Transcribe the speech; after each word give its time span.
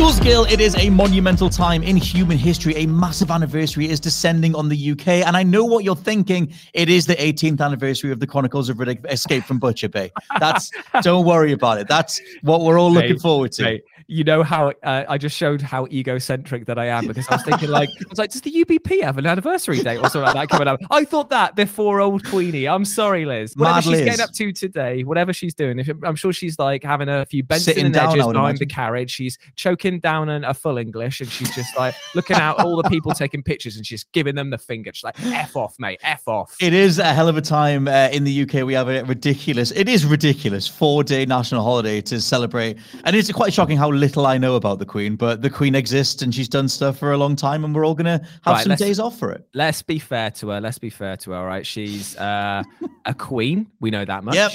Jules 0.00 0.18
Gill, 0.20 0.44
it 0.46 0.62
is 0.62 0.74
a 0.78 0.88
monumental 0.88 1.50
time 1.50 1.82
in 1.82 1.94
human 1.94 2.38
history. 2.38 2.74
A 2.76 2.86
massive 2.86 3.30
anniversary 3.30 3.86
is 3.86 4.00
descending 4.00 4.54
on 4.54 4.70
the 4.70 4.92
UK. 4.92 5.08
And 5.08 5.36
I 5.36 5.42
know 5.42 5.62
what 5.62 5.84
you're 5.84 5.94
thinking. 5.94 6.54
It 6.72 6.88
is 6.88 7.04
the 7.04 7.16
18th 7.16 7.60
anniversary 7.60 8.10
of 8.10 8.18
the 8.18 8.26
Chronicles 8.26 8.70
of 8.70 8.78
Riddick 8.78 9.04
Escape 9.12 9.44
from 9.44 9.58
Butcher 9.58 9.90
Bay. 9.90 10.10
That's, 10.38 10.70
don't 11.02 11.26
worry 11.26 11.52
about 11.52 11.80
it. 11.80 11.86
That's 11.86 12.18
what 12.40 12.62
we're 12.62 12.80
all 12.80 12.90
looking 12.90 13.10
Mate, 13.10 13.20
forward 13.20 13.52
to. 13.52 13.62
mate, 13.62 13.84
you 14.10 14.24
know 14.24 14.42
how 14.42 14.72
uh, 14.82 15.04
I 15.08 15.18
just 15.18 15.36
showed 15.36 15.60
how 15.62 15.86
egocentric 15.86 16.66
that 16.66 16.78
I 16.80 16.86
am 16.86 17.06
because 17.06 17.28
I 17.28 17.36
was 17.36 17.44
thinking 17.44 17.68
like 17.68 17.90
I 17.90 18.08
was 18.08 18.18
like, 18.18 18.30
does 18.32 18.40
the 18.40 18.50
UBP 18.50 19.02
have 19.02 19.18
an 19.18 19.26
anniversary 19.26 19.78
date 19.78 19.98
or 19.98 20.08
something 20.08 20.22
like 20.22 20.34
that 20.34 20.48
coming 20.48 20.66
up? 20.66 20.80
I 20.90 21.04
thought 21.04 21.30
that 21.30 21.54
before 21.54 22.00
old 22.00 22.24
Queenie. 22.24 22.66
I'm 22.66 22.84
sorry, 22.84 23.24
Liz. 23.24 23.54
Whatever 23.54 23.74
Mad 23.76 23.84
she's 23.84 23.92
Liz. 23.92 24.04
getting 24.06 24.20
up 24.20 24.32
to 24.32 24.52
today, 24.52 25.04
whatever 25.04 25.32
she's 25.32 25.54
doing, 25.54 25.78
if 25.78 25.90
I'm 26.02 26.16
sure 26.16 26.32
she's 26.32 26.58
like 26.58 26.82
having 26.82 27.08
a 27.08 27.24
few 27.24 27.44
Benson 27.44 27.64
Sitting 27.66 27.84
and 27.84 27.94
down, 27.94 28.12
edges 28.12 28.26
behind 28.26 28.58
the 28.58 28.66
carriage. 28.66 29.12
She's 29.12 29.38
choking 29.54 29.89
down 29.98 30.28
an, 30.28 30.44
a 30.44 30.54
full 30.54 30.78
English 30.78 31.20
and 31.20 31.28
she's 31.30 31.54
just 31.54 31.76
like 31.76 31.94
looking 32.14 32.36
out 32.36 32.60
all 32.60 32.80
the 32.80 32.88
people 32.88 33.12
taking 33.12 33.42
pictures 33.42 33.76
and 33.76 33.84
she's 33.86 34.04
giving 34.12 34.34
them 34.34 34.50
the 34.50 34.58
finger. 34.58 34.90
She's 34.94 35.04
like, 35.04 35.20
"F 35.26 35.56
off, 35.56 35.74
mate, 35.78 35.98
f 36.02 36.26
off." 36.28 36.54
It 36.60 36.72
is 36.72 36.98
a 36.98 37.12
hell 37.12 37.28
of 37.28 37.36
a 37.36 37.40
time 37.42 37.88
uh, 37.88 38.08
in 38.12 38.24
the 38.24 38.42
UK. 38.42 38.64
We 38.66 38.74
have 38.74 38.88
a 38.88 39.02
ridiculous, 39.04 39.70
it 39.72 39.88
is 39.88 40.04
ridiculous, 40.06 40.68
four 40.68 41.02
day 41.02 41.26
national 41.26 41.62
holiday 41.64 42.00
to 42.02 42.20
celebrate. 42.20 42.78
And 43.04 43.16
it's 43.16 43.32
quite 43.32 43.52
shocking 43.52 43.76
how 43.76 43.90
little 43.90 44.26
I 44.26 44.38
know 44.38 44.54
about 44.56 44.78
the 44.78 44.86
Queen, 44.86 45.16
but 45.16 45.42
the 45.42 45.50
Queen 45.50 45.74
exists 45.74 46.22
and 46.22 46.34
she's 46.34 46.48
done 46.48 46.68
stuff 46.68 46.98
for 46.98 47.12
a 47.12 47.16
long 47.16 47.34
time, 47.36 47.64
and 47.64 47.74
we're 47.74 47.84
all 47.86 47.94
going 47.94 48.04
to 48.20 48.24
have 48.44 48.54
Right, 48.54 48.64
some 48.66 48.76
days 48.76 49.00
off 49.00 49.18
for 49.18 49.32
it. 49.32 49.46
let's 49.54 49.82
be 49.82 49.98
fair 49.98 50.30
to 50.32 50.50
her. 50.50 50.60
Let's 50.60 50.78
be 50.78 50.90
fair 50.90 51.16
to 51.16 51.30
her. 51.30 51.36
All 51.36 51.46
right, 51.46 51.66
she's 51.66 52.16
uh, 52.16 52.62
a 53.06 53.14
queen. 53.14 53.66
We 53.80 53.90
know 53.90 54.04
that 54.04 54.22
much. 54.24 54.34
Yep. 54.34 54.52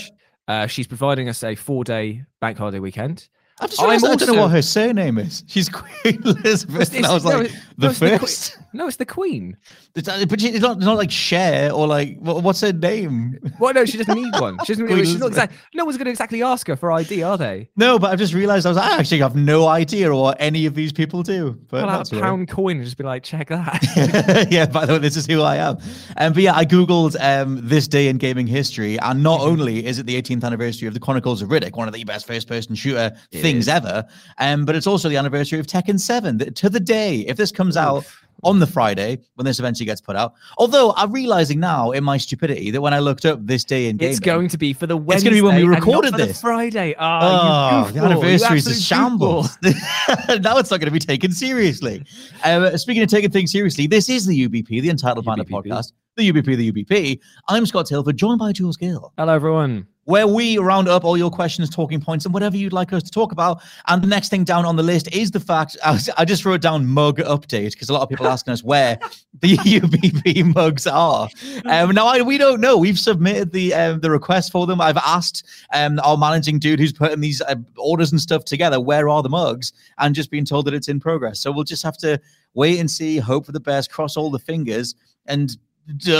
Uh, 0.48 0.68
she's 0.68 0.86
providing 0.86 1.28
us 1.28 1.44
a 1.44 1.56
four-day 1.56 2.24
bank 2.40 2.58
holiday 2.60 2.78
weekend. 2.80 3.28
I've 3.60 3.70
just 3.70 3.82
I'm 3.82 3.88
realized 3.90 4.06
I 4.06 4.26
don't 4.26 4.36
know 4.36 4.42
what 4.42 4.52
her 4.52 4.62
surname 4.62 5.18
is. 5.18 5.44
She's 5.48 5.70
Queen 6.04 6.22
Elizabeth. 6.26 6.94
and 6.94 7.06
I 7.06 7.14
was 7.14 7.24
no, 7.24 7.38
like, 7.38 7.46
it- 7.52 7.56
the 7.78 7.86
no, 7.88 7.90
it's 7.90 8.00
first? 8.00 8.58
no, 8.74 8.88
it's 8.88 8.98
the 8.98 9.06
queen. 9.06 9.56
It's 9.96 10.08
but 10.26 10.42
she- 10.42 10.50
it's 10.50 10.60
not, 10.62 10.78
it's 10.78 10.86
not 10.86 10.98
like 10.98 11.10
Cher 11.12 11.72
or 11.72 11.88
like, 11.88 12.18
what, 12.20 12.44
what's 12.44 12.60
her 12.62 12.74
name? 12.74 13.38
Well, 13.60 13.74
no, 13.74 13.86
she 13.86 13.98
doesn't 13.98 14.14
need 14.16 14.34
one. 14.40 14.58
She 14.66 14.76
doesn't. 14.76 14.90
She's 15.06 15.18
not 15.20 15.28
exact, 15.28 15.54
no 15.74 15.86
one's 15.86 15.98
going 15.98 16.06
to 16.06 16.12
exactly 16.12 16.44
ask 16.44 16.68
her 16.68 16.76
for 16.76 16.92
ID, 16.92 17.24
are 17.24 17.38
they? 17.38 17.70
No, 17.78 17.98
but 17.98 18.12
I've 18.12 18.20
just 18.20 18.34
realized 18.34 18.66
I 18.66 18.70
was 18.70 18.78
I 18.78 18.98
actually 18.98 19.20
have 19.20 19.36
no 19.38 19.68
idea 19.68 20.14
what 20.14 20.36
any 20.40 20.66
of 20.66 20.74
these 20.76 20.92
people 20.92 21.24
do. 21.24 21.58
But 21.70 21.82
Pull 21.82 21.90
out 21.90 21.98
that's 22.00 22.12
a 22.12 22.16
all 22.16 22.22
right. 22.22 22.28
pound 22.28 22.50
coin 22.50 22.76
and 22.78 22.86
just 22.86 22.98
be 22.98 23.04
like, 23.06 23.24
check 23.24 23.48
that. 23.50 24.48
yeah, 24.52 24.66
by 24.66 24.86
the 24.86 24.94
way, 24.94 25.00
this 25.00 25.16
is 25.18 25.26
who 25.26 25.42
I 25.42 25.58
am. 25.58 25.78
Um, 26.18 26.34
but 26.34 26.44
yeah, 26.44 26.56
I 26.56 26.66
googled 26.66 27.16
um, 27.22 27.60
this 27.64 27.88
day 27.88 28.08
in 28.10 28.18
gaming 28.18 28.48
history, 28.48 29.00
and 29.00 29.24
not 29.24 29.36
Mm-hmm. 29.40 29.50
only 29.62 29.86
is 29.86 30.00
it 30.00 30.06
the 30.06 30.22
18th 30.22 30.44
anniversary 30.44 30.88
of 30.88 30.94
the 30.94 31.00
Chronicles 31.00 31.42
of 31.42 31.50
Riddick, 31.50 31.76
one 31.76 31.88
of 31.90 31.94
the 31.94 32.04
best 32.06 32.26
first-person 32.26 32.74
shooter 32.76 33.12
It 33.32 33.42
things 33.46 33.68
ever, 33.68 34.06
um, 34.40 34.66
but 34.66 34.76
it's 34.76 34.88
also 34.88 35.10
the 35.10 35.18
anniversary 35.18 35.60
of 35.60 35.68
Tekken 35.68 36.00
7. 36.00 36.40
Th- 36.40 36.54
To 36.56 36.70
the 36.70 36.80
day, 36.80 37.20
if 37.28 37.38
this 37.38 37.52
comes 37.52 37.78
out 37.78 38.06
on 38.44 38.60
the 38.60 38.68
Friday 38.68 39.18
when 39.36 39.46
this 39.46 39.60
eventually 39.60 39.86
gets 39.86 40.02
put 40.02 40.16
out, 40.16 40.34
although 40.58 40.94
I'm 40.98 41.12
realizing 41.12 41.60
now 41.60 41.92
in 41.92 42.04
my 42.04 42.18
stupidity 42.18 42.70
that 42.72 42.82
when 42.82 42.94
I 42.94 43.00
looked 43.00 43.26
up 43.26 43.40
this 43.46 43.64
day 43.64 43.88
in 43.88 43.98
gaming, 43.98 44.12
it's 44.12 44.20
going 44.20 44.50
to 44.50 44.58
be 44.58 44.74
for 44.74 44.86
the 44.88 45.00
It's 45.10 45.24
gonna 45.24 45.36
be 45.36 45.42
when 45.42 45.56
we 45.56 45.64
recorded 45.64 46.14
this. 46.16 46.42
Friday. 46.42 46.94
Oh, 46.96 47.02
Ah, 47.02 47.90
the 47.94 48.02
anniversary 48.02 48.58
is 48.58 48.86
shambles. 48.86 49.58
now 49.64 50.58
it's 50.58 50.70
not 50.70 50.80
going 50.80 50.82
to 50.82 50.92
be 50.92 51.00
taken 51.00 51.32
seriously. 51.32 52.04
Um, 52.44 52.78
speaking 52.78 53.04
of 53.04 53.10
taking 53.10 53.32
things 53.32 53.52
seriously, 53.52 53.88
this 53.88 54.10
is 54.10 54.26
the 54.26 54.48
UBP, 54.48 54.82
the 54.82 54.90
Untitled 54.90 55.26
Banter 55.26 55.46
podcast. 55.46 55.94
The 56.18 56.32
UBP, 56.32 56.56
the 56.58 56.72
UBP. 56.72 57.20
I'm 57.50 57.66
Scott 57.66 57.88
Tilford, 57.88 58.16
joined 58.18 58.40
by 58.40 58.52
Jules 58.52 58.78
Gill, 58.78 59.14
Hello, 59.18 59.34
everyone. 59.34 59.88
Where 60.06 60.28
we 60.28 60.58
round 60.58 60.88
up 60.88 61.04
all 61.04 61.18
your 61.18 61.32
questions, 61.32 61.70
talking 61.70 62.00
points, 62.00 62.26
and 62.26 62.34
whatever 62.34 62.56
you'd 62.56 62.74
like 62.74 62.94
us 62.94 63.04
to 63.04 63.12
talk 63.12 63.32
about. 63.32 63.62
And 63.88 64.02
the 64.02 64.08
next 64.08 64.30
thing 64.30 64.44
down 64.44 64.64
on 64.66 64.76
the 64.76 64.84
list 64.84 65.14
is 65.14 65.32
the 65.32 65.40
fact 65.40 65.76
I, 65.86 65.92
was- 65.92 66.10
I 66.18 66.26
just 66.26 66.46
wrote 66.46 66.62
down 66.62 66.86
mug 66.86 67.18
update 67.18 67.72
because 67.74 67.90
a 67.90 67.94
lot 67.94 68.02
of 68.04 68.10
people 68.10 68.26
are 68.28 68.32
asking 68.32 68.54
us 68.54 68.64
where 68.64 69.00
the 69.42 69.58
UBP 69.58 70.54
mugs 70.56 70.88
are. 70.88 71.28
Um, 71.66 71.92
now 71.92 72.08
I, 72.08 72.22
we 72.22 72.38
don't 72.38 72.62
know. 72.62 72.78
We've 72.78 73.00
submitted 73.00 73.52
the 73.52 73.74
um, 73.74 74.00
the 74.00 74.12
request 74.12 74.52
for 74.52 74.66
them. 74.68 74.80
I've 74.80 74.98
asked 74.98 75.44
um, 75.74 76.00
our 76.04 76.18
managing 76.18 76.60
dude 76.60 76.80
who's 76.80 76.94
putting 76.94 77.20
these 77.20 77.42
uh, 77.42 77.56
orders 77.78 78.12
and 78.12 78.22
stuff 78.22 78.46
together, 78.46 78.80
where 78.80 79.10
are 79.10 79.24
the 79.24 79.30
mugs? 79.30 79.74
And 79.98 80.14
just 80.16 80.30
being 80.32 80.46
told 80.46 80.66
that 80.68 80.74
it's 80.74 80.88
in 80.88 81.00
progress. 81.00 81.40
So 81.40 81.52
we'll 81.52 81.64
just 81.64 81.84
have 81.84 81.98
to 82.00 82.20
wait 82.54 82.80
and 82.80 82.90
see, 82.90 83.18
hope 83.18 83.46
for 83.46 83.52
the 83.52 83.60
best, 83.60 83.92
cross 83.92 84.16
all 84.16 84.30
the 84.30 84.40
fingers, 84.40 84.96
and 85.26 85.58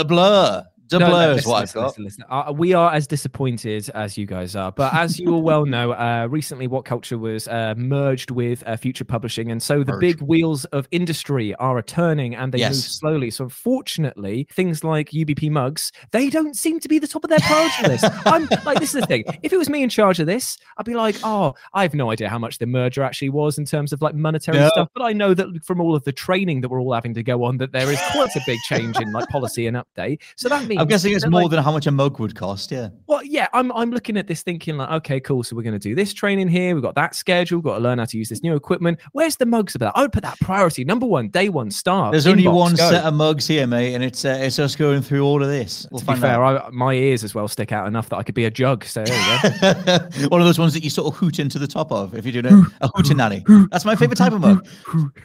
blur. 0.06 0.64
No, 0.92 0.98
no, 0.98 1.30
is 1.30 1.36
listen, 1.36 1.50
what 1.50 1.56
I've 1.56 1.62
listen, 1.62 1.80
got. 1.80 1.86
listen, 1.86 2.04
listen. 2.04 2.24
Uh, 2.30 2.52
we 2.56 2.72
are 2.74 2.92
as 2.92 3.06
disappointed 3.06 3.90
as 3.94 4.16
you 4.16 4.26
guys 4.26 4.54
are. 4.54 4.70
But 4.72 4.94
as 4.94 5.18
you 5.18 5.34
all 5.34 5.42
well 5.42 5.66
know, 5.66 5.92
uh, 5.92 6.26
recently 6.30 6.66
What 6.66 6.84
Culture 6.84 7.18
was 7.18 7.48
uh, 7.48 7.74
merged 7.76 8.30
with 8.30 8.62
uh, 8.66 8.76
Future 8.76 9.04
Publishing. 9.04 9.50
And 9.50 9.62
so 9.62 9.82
the 9.82 9.92
Merged. 9.92 10.00
big 10.00 10.20
wheels 10.22 10.64
of 10.66 10.86
industry 10.90 11.54
are 11.56 11.80
turning 11.82 12.34
and 12.34 12.52
they 12.52 12.64
move 12.64 12.74
slowly. 12.76 13.30
So 13.30 13.44
unfortunately, 13.44 14.46
things 14.52 14.82
like 14.84 15.10
UBP 15.10 15.50
mugs, 15.50 15.92
they 16.12 16.30
don't 16.30 16.56
seem 16.56 16.80
to 16.80 16.88
be 16.88 16.98
the 16.98 17.06
top 17.06 17.24
of 17.24 17.30
their 17.30 17.38
priority 17.40 17.88
list. 17.88 18.04
I'm 18.26 18.48
like, 18.64 18.78
this 18.80 18.94
is 18.94 19.00
the 19.02 19.06
thing. 19.06 19.24
If 19.42 19.52
it 19.52 19.56
was 19.58 19.68
me 19.68 19.82
in 19.82 19.88
charge 19.88 20.18
of 20.20 20.26
this, 20.26 20.56
I'd 20.78 20.86
be 20.86 20.94
like, 20.94 21.16
oh, 21.24 21.54
I 21.74 21.82
have 21.82 21.94
no 21.94 22.10
idea 22.10 22.28
how 22.28 22.38
much 22.38 22.58
the 22.58 22.66
merger 22.66 23.02
actually 23.02 23.28
was 23.30 23.58
in 23.58 23.64
terms 23.64 23.92
of 23.92 24.00
like 24.02 24.14
monetary 24.14 24.58
No. 24.58 24.68
stuff. 24.68 24.88
But 24.94 25.02
I 25.02 25.12
know 25.12 25.34
that 25.34 25.64
from 25.64 25.80
all 25.80 25.94
of 25.94 26.04
the 26.04 26.12
training 26.12 26.60
that 26.62 26.68
we're 26.68 26.80
all 26.80 26.92
having 26.94 27.14
to 27.14 27.22
go 27.22 27.44
on, 27.44 27.58
that 27.58 27.72
there 27.72 27.90
is 27.90 28.00
quite 28.12 28.34
a 28.36 28.40
big 28.46 28.60
change 28.60 28.98
in 29.00 29.12
like 29.12 29.28
policy 29.28 29.66
and 29.66 29.76
update. 29.76 30.20
So 30.36 30.48
that 30.48 30.66
means 30.66 30.75
I'm 30.78 30.86
guessing 30.86 31.14
it's 31.14 31.26
more 31.26 31.42
like, 31.42 31.50
than 31.50 31.62
how 31.62 31.72
much 31.72 31.86
a 31.86 31.90
mug 31.90 32.18
would 32.18 32.34
cost. 32.34 32.70
Yeah. 32.70 32.88
well, 33.06 33.22
yeah, 33.24 33.48
I'm 33.52 33.72
I'm 33.72 33.90
looking 33.90 34.16
at 34.16 34.26
this 34.26 34.42
thinking 34.42 34.76
like, 34.76 34.90
okay, 34.90 35.20
cool. 35.20 35.42
So 35.42 35.56
we're 35.56 35.62
going 35.62 35.78
to 35.78 35.78
do 35.78 35.94
this 35.94 36.12
training 36.12 36.48
here. 36.48 36.74
We've 36.74 36.82
got 36.82 36.94
that 36.94 37.14
schedule. 37.14 37.58
We've 37.58 37.64
got 37.64 37.76
to 37.76 37.80
learn 37.82 37.98
how 37.98 38.04
to 38.04 38.18
use 38.18 38.28
this 38.28 38.42
new 38.42 38.54
equipment. 38.54 38.98
Where's 39.12 39.36
the 39.36 39.46
mugs 39.46 39.74
about? 39.74 39.96
I 39.96 40.02
would 40.02 40.12
put 40.12 40.22
that 40.22 40.38
priority 40.40 40.84
number 40.84 41.06
one, 41.06 41.28
day 41.28 41.48
one, 41.48 41.70
start. 41.70 42.12
There's 42.12 42.26
only 42.26 42.46
one 42.48 42.74
go. 42.74 42.90
set 42.90 43.04
of 43.04 43.14
mugs 43.14 43.46
here, 43.46 43.66
mate, 43.66 43.94
and 43.94 44.02
it's 44.02 44.24
uh, 44.24 44.38
it's 44.40 44.58
us 44.58 44.76
going 44.76 45.02
through 45.02 45.24
all 45.24 45.42
of 45.42 45.48
this. 45.48 45.86
We'll 45.90 46.00
To 46.00 46.06
be 46.06 46.16
fair, 46.16 46.42
out. 46.44 46.66
I, 46.66 46.70
my 46.70 46.92
ears 46.92 47.24
as 47.24 47.34
well 47.34 47.48
stick 47.48 47.72
out 47.72 47.86
enough 47.86 48.08
that 48.10 48.16
I 48.16 48.22
could 48.22 48.34
be 48.34 48.44
a 48.44 48.50
jug. 48.50 48.84
So 48.84 49.04
there 49.04 49.14
you 49.14 49.62
go. 49.84 50.28
one 50.28 50.40
of 50.40 50.46
those 50.46 50.58
ones 50.58 50.74
that 50.74 50.82
you 50.82 50.90
sort 50.90 51.12
of 51.12 51.18
hoot 51.18 51.38
into 51.38 51.58
the 51.58 51.66
top 51.66 51.92
of 51.92 52.14
if 52.14 52.24
you're 52.24 52.42
doing 52.42 52.66
a, 52.80 52.86
a 52.86 52.88
hootenanny. 52.90 53.68
That's 53.70 53.84
my 53.84 53.96
favorite 53.96 54.16
type 54.16 54.32
of 54.32 54.40
mug. 54.40 54.66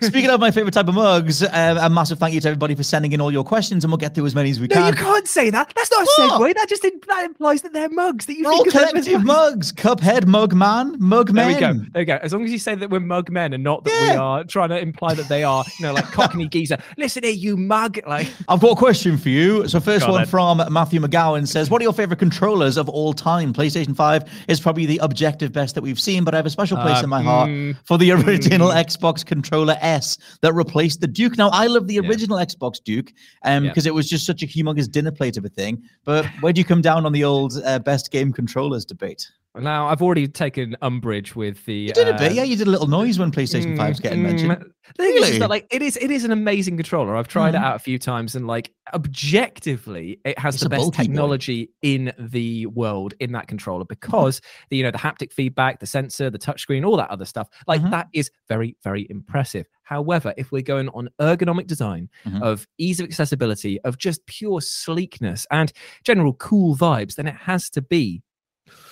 Speaking 0.01 0.30
of 0.30 0.39
my 0.39 0.51
favorite 0.51 0.74
type 0.74 0.88
of 0.88 0.95
mugs, 0.95 1.44
um, 1.44 1.77
a 1.77 1.89
massive 1.89 2.19
thank 2.19 2.33
you 2.33 2.42
to 2.42 2.48
everybody 2.48 2.75
for 2.75 2.83
sending 2.83 3.12
in 3.12 3.21
all 3.21 3.31
your 3.31 3.44
questions, 3.44 3.83
and 3.83 3.92
we'll 3.92 3.98
get 3.98 4.15
through 4.15 4.25
as 4.25 4.36
many 4.36 4.50
as 4.50 4.59
we 4.59 4.68
no, 4.68 4.75
can. 4.75 4.88
you 4.88 4.94
can't 4.94 5.27
say 5.27 5.40
that. 5.49 5.73
That's 5.75 5.91
not 5.91 6.01
a 6.03 6.05
What? 6.17 6.41
segue. 6.41 6.53
That 6.55 6.69
just 6.69 6.85
in, 6.85 6.99
that 7.07 7.25
implies 7.25 7.61
that 7.63 7.73
they're 7.73 7.89
mugs. 7.89 8.25
That 8.27 8.38
you 8.38 8.45
We're 8.45 8.51
all 8.51 8.57
think 8.63 8.67
of 8.67 8.73
them 8.73 8.83
as 8.97 9.05
collective 9.05 9.25
mugs. 9.25 9.71
Cuphead, 9.73 10.27
mug 10.27 10.53
man, 10.53 10.95
mug 10.99 11.33
There 11.33 11.45
men. 11.45 11.53
we 11.55 11.59
go. 11.59 11.73
There 11.73 12.01
we 12.01 12.05
go. 12.05 12.19
As 12.21 12.33
long 12.33 12.45
as 12.45 12.51
you 12.51 12.59
say 12.59 12.75
that 12.75 12.89
we're 12.89 12.99
mug 12.99 13.29
men 13.31 13.53
and 13.53 13.63
not 13.63 13.83
that 13.85 13.91
we 14.01 14.07
Yeah. 14.07 14.19
are 14.21 14.43
trying 14.43 14.69
to 14.69 14.79
imply 14.79 15.13
that 15.15 15.27
they 15.27 15.43
are, 15.43 15.63
you 15.79 15.85
know, 15.85 15.93
like 15.93 16.05
Cockney 16.11 16.47
geezer. 16.49 16.77
Listen 16.97 17.23
here, 17.23 17.31
you 17.33 17.57
mug. 17.57 17.99
Like, 18.07 18.31
I've 18.47 18.59
got 18.61 18.71
a 18.71 18.75
question 18.75 19.17
for 19.17 19.29
you. 19.29 19.67
So, 19.67 19.79
first 19.79 20.01
Go 20.01 20.07
on 20.07 20.11
one 20.13 20.21
then. 20.21 20.27
from 20.29 20.61
Matthew 20.71 20.99
McGowan 21.01 21.47
says, 21.47 21.69
What 21.69 21.81
are 21.81 21.83
your 21.83 21.93
favorite 21.93 22.19
controllers 22.19 22.77
of 22.77 22.88
all 22.89 23.13
time? 23.13 23.53
PlayStation 23.53 23.95
5 23.95 24.23
is 24.47 24.59
probably 24.59 24.85
the 24.85 24.97
objective 24.99 25.51
best 25.51 25.75
that 25.75 25.81
we've 25.81 25.99
seen, 25.99 26.23
but 26.23 26.33
I 26.33 26.38
have 26.38 26.45
a 26.45 26.49
special 26.49 26.77
place 26.77 26.99
Uh, 26.99 27.03
in 27.03 27.09
my 27.09 27.21
heart 27.21 27.49
mm, 27.49 27.75
for 27.85 27.97
the 27.97 28.11
original 28.11 28.69
Xbox 28.69 29.25
controller 29.25 29.77
S 29.81 30.17
that 30.41 30.53
replaced 30.53 31.01
the 31.01 31.07
Duke. 31.07 31.38
Now, 31.38 31.49
I 31.49 31.67
love 31.67 31.88
the 31.88 31.95
Yeah. 31.95 32.01
original 32.09 32.38
Xbox 32.38 32.83
Duke 32.83 33.13
um, 33.45 33.63
Yeah. 33.65 33.69
because 33.71 33.85
it 33.85 33.93
was 33.93 34.09
just 34.09 34.25
such 34.25 34.43
a 34.43 34.47
humongous 34.47 34.89
dinner 34.91 35.11
plate 35.11 35.31
of 35.38 35.45
a 35.45 35.50
thing. 35.50 35.83
But 36.04 36.25
where 36.42 36.54
do 36.54 36.60
you 36.60 36.66
come 36.66 36.81
down 36.81 37.06
on 37.06 37.12
the 37.12 37.24
old 37.24 37.62
uh, 37.63 37.80
best 37.80 38.12
game 38.12 38.33
controllers 38.33 38.86
debate? 38.86 39.30
Now 39.56 39.88
I've 39.88 40.01
already 40.01 40.27
taken 40.27 40.77
umbrage 40.81 41.36
with 41.36 41.65
the. 41.65 41.74
You 41.74 41.94
did 41.94 42.07
a 42.07 42.13
bit, 42.13 42.31
uh, 42.31 42.36
yeah. 42.36 42.44
You 42.44 42.56
did 42.56 42.68
a 42.68 42.69
little 42.71 42.88
noise 42.88 43.19
when 43.19 43.31
PlayStation 43.31 43.75
5's 43.77 44.00
getting 44.00 44.19
mm, 44.19 44.24
mentioned. 44.24 44.71
Thing 44.98 45.15
is, 45.18 45.39
that, 45.39 45.50
like 45.50 45.68
it 45.71 45.81
is, 45.81 45.98
it 45.98 46.09
is 46.12 46.24
an 46.24 46.31
amazing 46.31 46.75
controller. 46.77 47.15
I've 47.15 47.27
tried 47.27 47.53
Mhm. 47.53 47.57
it 47.59 47.63
out 47.63 47.75
a 47.75 47.80
few 47.80 47.98
times, 48.00 48.36
and 48.36 48.48
like 48.48 48.71
objectively, 48.94 50.19
it 50.25 50.38
has 50.39 50.56
It's 50.56 50.63
the 50.63 50.69
best 50.69 50.81
bulky 50.81 50.98
boy. 50.98 51.03
technology 51.03 51.69
in 51.81 52.13
the 52.18 52.65
world 52.68 53.13
in 53.19 53.31
that 53.33 53.48
controller 53.48 53.86
because 53.86 54.42
the 54.69 54.77
you 54.77 54.83
know 54.83 54.92
the 54.92 54.98
haptic 54.98 55.31
feedback, 55.33 55.80
the 55.80 55.86
sensor, 55.88 56.30
the 56.30 56.39
touchscreen, 56.39 56.86
all 56.86 56.98
that 56.98 57.09
other 57.09 57.25
stuff. 57.25 57.48
Like 57.68 57.81
Mhm. 57.81 57.92
that 57.92 58.07
is 58.13 58.31
very, 58.48 58.75
very 58.83 59.07
impressive. 59.09 59.68
However, 59.83 60.33
if 60.38 60.51
we're 60.51 60.62
going 60.62 60.89
on 60.89 61.09
ergonomic 61.19 61.68
design, 61.68 62.09
Mhm. 62.25 62.42
of 62.42 62.68
ease 62.77 63.00
of 63.00 63.06
accessibility, 63.06 63.80
of 63.81 63.98
just 63.98 64.25
pure 64.25 64.62
sleekness 64.62 65.45
and 65.51 65.71
general 66.06 66.33
cool 66.36 66.75
vibes, 66.75 67.15
then 67.15 67.27
it 67.27 67.36
has 67.36 67.69
to 67.71 67.81
be 67.81 68.21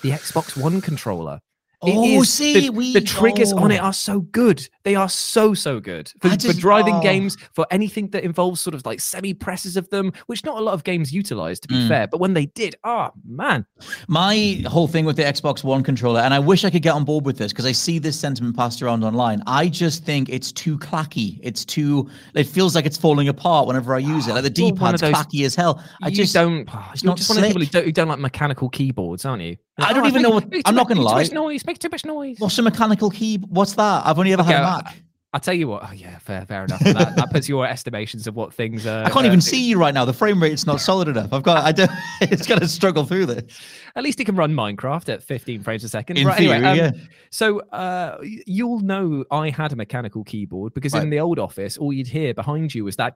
the 0.01 0.11
Xbox 0.11 0.55
One 0.61 0.81
controller. 0.81 1.39
It 1.85 1.93
Oh, 1.95 2.21
is- 2.23 2.29
see, 2.33 2.67
the, 2.67 2.69
we 2.71 2.91
the 2.91 2.99
triggers 2.99 3.53
on 3.53 3.71
it 3.71 3.79
oh. 3.79 3.85
are 3.85 3.93
so 3.93 4.19
good. 4.19 4.67
They 4.83 4.95
are 4.95 5.07
so 5.07 5.53
so 5.53 5.79
good 5.79 6.11
for, 6.21 6.27
I 6.27 6.35
for 6.35 6.51
driving 6.51 6.95
oh. 6.95 7.01
games, 7.01 7.37
for 7.53 7.65
anything 7.71 8.09
that 8.09 8.25
involves 8.25 8.59
sort 8.59 8.73
of 8.73 8.85
like 8.85 8.99
semi 8.99 9.33
presses 9.33 9.77
of 9.77 9.89
them, 9.89 10.11
which 10.27 10.43
not 10.43 10.57
a 10.57 10.61
lot 10.61 10.73
of 10.73 10.83
games 10.83 11.13
utilize, 11.13 11.57
to 11.61 11.69
be 11.69 11.75
Mm. 11.75 11.87
fair. 11.87 12.07
But 12.07 12.19
when 12.19 12.33
they 12.33 12.47
did, 12.47 12.75
oh 12.83 13.11
man, 13.25 13.65
My 14.09 14.61
whole 14.67 14.89
thing 14.89 15.05
with 15.05 15.15
the 15.15 15.23
Xbox 15.23 15.63
One 15.63 15.81
controller, 15.81 16.19
and 16.19 16.33
I 16.33 16.39
wish 16.39 16.65
I 16.65 16.69
could 16.69 16.81
get 16.81 16.95
on 16.95 17.05
board 17.05 17.25
with 17.25 17.37
this 17.37 17.53
because 17.53 17.65
I 17.65 17.71
see 17.71 17.97
this 17.97 18.19
sentiment 18.19 18.57
passed 18.57 18.81
around 18.81 19.05
online. 19.05 19.41
I 19.47 19.69
just 19.69 20.03
think 20.03 20.27
it's 20.27 20.51
too 20.51 20.77
clacky. 20.79 21.39
It's 21.41 21.63
too. 21.63 22.09
It 22.33 22.43
feels 22.43 22.75
like 22.75 22.85
it's 22.85 22.97
falling 22.97 23.29
apart 23.29 23.67
whenever 23.67 23.95
I 23.95 23.99
use 23.99 24.27
it. 24.27 24.33
Like 24.33 24.43
the 24.43 24.49
D 24.49 24.73
pad's 24.73 25.01
clacky 25.01 25.45
as 25.45 25.55
hell. 25.55 25.81
I 26.03 26.09
just 26.09 26.33
don't. 26.33 26.67
It's 26.91 27.05
not 27.05 27.15
just 27.15 27.29
one 27.29 27.37
of 27.37 27.43
the 27.43 27.47
people 27.47 27.61
who 27.61 27.67
don't, 27.67 27.85
who 27.85 27.91
don't 27.93 28.09
like 28.09 28.19
mechanical 28.19 28.67
keyboards, 28.67 29.23
aren't 29.23 29.43
you? 29.43 29.55
I 29.81 29.93
don't 29.93 30.05
Oh, 30.05 30.07
even 30.07 30.21
know 30.21 30.29
what- 30.31 30.47
I'm 30.65 30.75
not 30.75 30.87
gonna 30.87 31.01
lie. 31.01 31.23
Too 31.23 31.29
much 31.29 31.33
noise. 31.33 31.65
Make 31.65 31.79
too 31.79 31.89
much 31.89 32.05
noise. 32.05 32.37
What's 32.39 32.57
a 32.57 32.61
mechanical 32.61 33.09
key? 33.09 33.37
What's 33.49 33.73
that? 33.73 34.05
I've 34.05 34.17
only 34.19 34.33
ever 34.33 34.43
had 34.43 34.55
Okay, 34.55 34.63
a 34.63 34.67
I- 34.67 34.81
Mac. 34.83 35.01
I'll 35.31 35.39
tell 35.39 35.53
you 35.53 35.67
what. 35.67 35.83
Oh 35.87 35.91
yeah, 35.93 36.17
fair, 36.17 36.43
fair 36.47 36.63
enough. 36.65 36.79
that, 36.79 37.15
that 37.15 37.29
puts 37.31 37.47
your 37.47 37.67
estimations 37.67 38.25
of 38.25 38.35
what 38.35 38.51
things 38.51 38.87
are. 38.87 39.05
I 39.05 39.09
can't 39.11 39.25
uh, 39.25 39.27
even 39.27 39.41
see 39.41 39.61
you 39.69 39.77
right 39.77 39.93
now. 39.93 40.03
The 40.03 40.11
frame 40.11 40.41
rate's 40.41 40.65
not 40.65 40.81
solid 40.81 41.07
enough. 41.07 41.31
I've 41.31 41.43
got. 41.43 41.63
I 41.65 41.71
don't. 41.71 41.91
It's 42.21 42.47
gonna 42.47 42.67
struggle 42.67 43.05
through 43.05 43.27
this. 43.27 43.61
At 43.95 44.03
least 44.03 44.19
it 44.19 44.25
can 44.25 44.35
run 44.35 44.53
Minecraft 44.53 45.09
at 45.09 45.23
15 45.23 45.63
frames 45.63 45.83
a 45.83 45.89
second. 45.89 46.17
In 46.17 46.27
right, 46.27 46.37
theory, 46.37 46.53
anyway, 46.53 46.69
um, 46.69 46.77
yeah. 46.77 46.91
So 47.31 47.59
uh, 47.71 48.17
you'll 48.23 48.79
know 48.79 49.23
I 49.31 49.49
had 49.49 49.71
a 49.73 49.75
mechanical 49.75 50.23
keyboard 50.23 50.73
because 50.73 50.93
Right. 50.93 51.03
in 51.03 51.09
the 51.09 51.19
old 51.19 51.39
office, 51.39 51.77
all 51.77 51.93
you'd 51.93 52.07
hear 52.07 52.33
behind 52.33 52.73
you 52.73 52.83
was 52.85 52.95
that. 52.97 53.15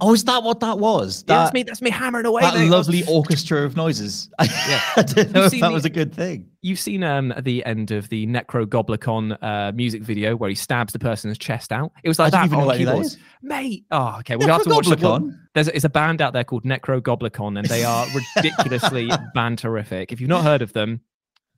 Oh, 0.00 0.12
is 0.12 0.24
that 0.24 0.42
what 0.42 0.58
that 0.60 0.78
was? 0.80 1.24
Yeah, 1.28 1.36
that's 1.44 1.52
me. 1.54 1.62
That's 1.62 1.80
me 1.80 1.90
hammering 1.90 2.26
away. 2.26 2.42
that 2.42 2.54
mate. 2.54 2.68
lovely 2.68 3.04
orchestra 3.06 3.62
of 3.62 3.76
noises. 3.76 4.28
Yeah. 4.40 4.80
I 4.96 5.02
didn't 5.02 5.32
know 5.32 5.44
if 5.44 5.52
that 5.52 5.60
the- 5.60 5.70
was 5.70 5.84
a 5.84 5.90
good 5.90 6.12
thing. 6.14 6.48
You've 6.62 6.80
seen 6.80 7.02
um, 7.04 7.32
at 7.32 7.44
the 7.44 7.64
end 7.64 7.90
of 7.90 8.08
the 8.08 8.26
Nekrogoblikon 8.26 9.36
uh, 9.42 9.72
music 9.72 10.02
video 10.02 10.36
where 10.36 10.48
he 10.48 10.54
stabs 10.56 10.92
the 10.92 10.98
person's 10.98 11.36
chest 11.38 11.72
out. 11.72 11.92
It 12.04 12.08
was 12.08 12.18
like 12.18 12.28
I 12.28 12.30
that 12.30 12.36
don't 12.38 12.46
even 12.46 12.58
know 12.58 12.60
on 12.62 12.66
what 12.66 12.74
any 12.76 12.84
of 12.84 12.90
keyboards. 12.90 13.18
Mate, 13.42 13.84
oh, 13.90 14.16
okay. 14.20 14.36
We'll 14.36 14.48
have 14.48 14.62
to 14.64 14.70
watch. 14.70 14.86
Nekrogoblikon? 14.86 15.38
There's 15.54 15.68
it's 15.68 15.84
a 15.84 15.90
band 15.90 16.22
out 16.22 16.32
there 16.32 16.44
called 16.44 16.64
Nekrogoblikon, 16.64 17.58
and 17.58 17.68
they 17.68 17.84
are 17.84 18.06
ridiculously 18.36 19.08
banterific. 19.36 20.12
If 20.12 20.20
you've 20.20 20.30
not 20.30 20.44
heard 20.44 20.62
of 20.62 20.72
them, 20.72 21.02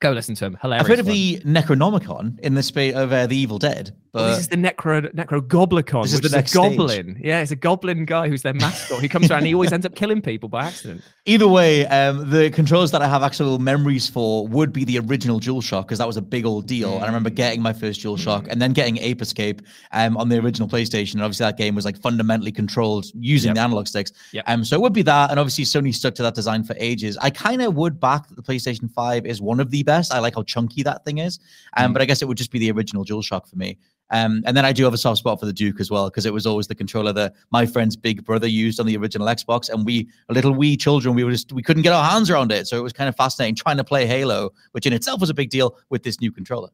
go 0.04 0.12
listen 0.12 0.34
to 0.36 0.44
him. 0.44 0.58
Hilarious. 0.60 0.82
I've 0.84 0.88
heard 0.88 1.00
of 1.00 1.06
one. 1.06 1.14
the 1.14 1.40
Necronomicon 1.44 2.38
in 2.40 2.54
the 2.54 2.62
space 2.62 2.94
of 2.94 3.12
uh, 3.12 3.26
the 3.26 3.36
Evil 3.36 3.58
Dead, 3.58 3.94
Well, 4.12 4.28
this 4.28 4.38
is 4.38 4.48
the 4.48 4.56
Necro 4.56 5.12
Nekrogoblikon, 5.14 6.02
This 6.02 6.12
is 6.12 6.20
the 6.20 6.26
is, 6.26 6.34
a 6.34 6.46
stage. 6.46 6.52
goblin. 6.52 7.20
Yeah, 7.22 7.40
it's 7.40 7.50
a 7.50 7.56
goblin 7.56 8.04
guy 8.04 8.28
who's 8.28 8.42
their 8.42 8.54
mascot. 8.54 9.00
He 9.00 9.08
comes 9.08 9.30
around 9.30 9.38
and 9.38 9.46
he 9.48 9.54
always 9.54 9.72
ends 9.72 9.86
up 9.86 9.94
killing 9.94 10.20
people 10.22 10.48
by 10.48 10.64
accident. 10.66 11.02
either 11.26 11.48
way, 11.48 11.86
um, 11.86 12.30
the 12.30 12.50
controllers 12.50 12.90
that 12.92 13.02
I 13.02 13.08
have 13.08 13.22
actual 13.22 13.58
memories 13.58 14.08
for 14.08 14.46
would 14.48 14.72
be 14.72 14.84
the 14.84 14.98
original 14.98 15.40
DualShock 15.40 15.82
because 15.82 15.98
that 15.98 16.06
was 16.06 16.16
a 16.18 16.22
big 16.22 16.44
old 16.44 16.66
deal. 16.66 16.94
And 16.96 17.02
I 17.04 17.06
remember 17.06 17.30
getting 17.30 17.62
my 17.62 17.72
first 17.72 18.00
DualShock 18.02 18.46
and 18.48 18.60
then 18.60 18.72
getting 18.74 18.98
Ape 18.98 19.22
Escape 19.22 19.62
um, 19.92 20.16
on 20.18 20.28
the 20.28 20.38
original 20.38 20.68
PlayStation. 20.68 21.14
And 21.14 21.22
obviously, 21.22 21.44
that 21.44 21.56
game 21.56 21.74
was 21.74 21.84
like 21.86 21.98
fundamentally 21.98 22.52
controlled 22.52 23.06
using 23.14 23.48
Yep. 23.48 23.54
the 23.56 23.60
analog 23.62 23.86
sticks. 23.88 24.12
Yep. 24.32 24.44
Um, 24.48 24.64
so 24.64 24.76
it 24.76 24.80
would 24.82 24.92
be 24.92 25.02
that. 25.02 25.30
And 25.30 25.40
obviously, 25.40 25.64
Sony 25.64 25.94
stuck 25.94 26.14
to 26.16 26.22
that 26.22 26.34
design 26.34 26.62
for 26.62 26.76
ages. 26.78 27.16
I 27.22 27.30
kind 27.30 27.62
of 27.62 27.74
would 27.74 27.98
back 27.98 28.28
that 28.28 28.34
the 28.36 28.42
PlayStation 28.42 28.90
5 28.90 29.24
is 29.26 29.40
one 29.40 29.60
of 29.60 29.70
the 29.70 29.82
best. 29.82 29.93
I 30.10 30.18
like 30.18 30.34
how 30.34 30.42
chunky 30.42 30.82
that 30.82 31.04
thing 31.04 31.18
is. 31.18 31.38
Um, 31.76 31.90
Mm. 31.90 31.92
But 31.94 32.02
I 32.02 32.04
guess 32.04 32.22
it 32.22 32.28
would 32.28 32.36
just 32.38 32.50
be 32.50 32.58
the 32.58 32.70
original 32.70 33.04
DualShock 33.04 33.46
for 33.48 33.56
me. 33.56 33.78
Um, 34.10 34.42
and 34.46 34.54
then 34.56 34.64
I 34.66 34.72
do 34.72 34.84
have 34.84 34.92
a 34.92 34.98
soft 34.98 35.18
spot 35.18 35.40
for 35.40 35.46
the 35.46 35.52
Duke 35.52 35.80
as 35.80 35.90
well 35.90 36.10
because 36.10 36.26
it 36.26 36.32
was 36.32 36.46
always 36.46 36.66
the 36.66 36.74
controller 36.74 37.12
that 37.14 37.32
my 37.50 37.64
friend's 37.64 37.96
big 37.96 38.22
brother 38.24 38.46
used 38.46 38.78
on 38.78 38.86
the 38.86 38.96
original 38.98 39.26
Xbox, 39.26 39.70
and 39.70 39.84
we, 39.86 40.08
little 40.28 40.52
wee 40.52 40.76
children, 40.76 41.14
we 41.14 41.24
were 41.24 41.30
just 41.30 41.52
we 41.52 41.62
couldn't 41.62 41.82
get 41.82 41.92
our 41.94 42.04
hands 42.04 42.28
around 42.30 42.52
it, 42.52 42.66
so 42.68 42.78
it 42.78 42.82
was 42.82 42.92
kind 42.92 43.08
of 43.08 43.16
fascinating 43.16 43.54
trying 43.54 43.78
to 43.78 43.84
play 43.84 44.06
Halo, 44.06 44.50
which 44.72 44.84
in 44.86 44.92
itself 44.92 45.20
was 45.20 45.30
a 45.30 45.34
big 45.34 45.48
deal 45.48 45.76
with 45.88 46.02
this 46.02 46.20
new 46.20 46.30
controller. 46.30 46.68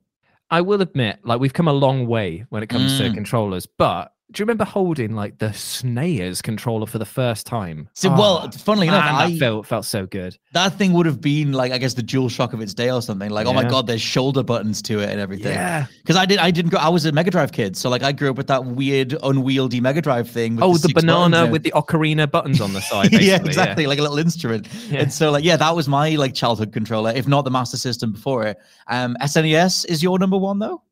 I 0.51 0.61
will 0.61 0.83
admit, 0.83 1.21
like 1.25 1.39
we've 1.41 1.53
come 1.53 1.69
a 1.69 1.73
long 1.73 2.09
way 2.09 2.45
when 2.49 2.65
it 2.65 2.69
comes 2.69 2.99
to 2.99 3.05
Mm. 3.05 3.15
controllers, 3.15 3.65
but 3.65 4.13
do 4.33 4.41
you 4.41 4.45
remember 4.45 4.65
holding 4.65 5.15
like 5.15 5.39
the 5.39 5.49
SNES 5.49 6.43
controller 6.43 6.87
for 6.87 6.99
the 6.99 7.05
first 7.05 7.47
time? 7.47 7.89
So, 7.95 8.11
well, 8.11 8.43
Oh, 8.45 8.51
funnily 8.59 8.89
enough, 8.89 9.05
man, 9.05 9.15
I 9.15 9.31
that 9.31 9.39
felt 9.39 9.67
felt 9.67 9.85
so 9.85 10.07
good. 10.07 10.37
that 10.53 10.75
thing 10.75 10.93
would 10.93 11.07
have 11.07 11.21
been 11.21 11.53
like 11.53 11.73
I 11.73 11.79
guess 11.79 11.95
the 11.95 12.03
dual 12.03 12.29
shock 12.29 12.53
of 12.53 12.61
its 12.61 12.73
day 12.75 12.91
or 12.91 13.03
something. 13.03 13.31
Like, 13.31 13.47
oh 13.47 13.53
my 13.53 13.65
god, 13.65 13.87
there's 13.87 14.03
shoulder 14.03 14.43
buttons 14.43 14.83
to 14.83 15.01
it 15.01 15.09
and 15.11 15.21
everything. 15.21 15.53
Yeah. 15.53 15.87
Because 16.03 16.17
I 16.17 16.27
did, 16.27 16.39
I 16.39 16.51
didn't 16.51 16.71
go. 16.71 16.79
I 16.79 16.89
was 16.89 17.05
a 17.07 17.13
Mega 17.13 17.31
Drive 17.31 17.53
kid, 17.53 17.77
so 17.77 17.91
like 17.91 18.03
I 18.03 18.13
grew 18.13 18.31
up 18.31 18.37
with 18.37 18.47
that 18.49 18.65
weird 18.65 19.17
unwieldy 19.23 19.81
Mega 19.81 20.01
Drive 20.01 20.31
thing. 20.31 20.57
With 20.57 20.65
Oh, 20.65 20.73
the, 20.75 20.79
six 20.81 20.93
buttons 20.95 21.07
banana 21.13 21.51
with 21.51 21.63
the 21.63 21.73
ocarina 21.73 22.31
buttons 22.31 22.61
on 22.61 22.73
the 22.73 22.81
side. 22.81 23.13
Yeah, 23.21 23.37
exactly, 23.37 23.87
like 23.87 23.99
a 23.99 24.03
little 24.03 24.19
instrument. 24.19 24.69
Yeah. 24.89 25.01
And 25.01 25.13
so, 25.13 25.31
like, 25.31 25.45
yeah, 25.45 25.57
that 25.57 25.75
was 25.77 25.89
my 25.89 26.11
like 26.17 26.35
childhood 26.35 26.73
controller, 26.73 27.13
if 27.15 27.27
not 27.29 27.43
the 27.45 27.51
Master 27.51 27.77
System 27.77 28.13
before 28.13 28.47
it. 28.47 28.59
Um, 28.89 29.17
SNES 29.21 29.87
is 29.87 30.03
your 30.03 30.19
number 30.19 30.39
one 30.39 30.59
though. 30.59 30.83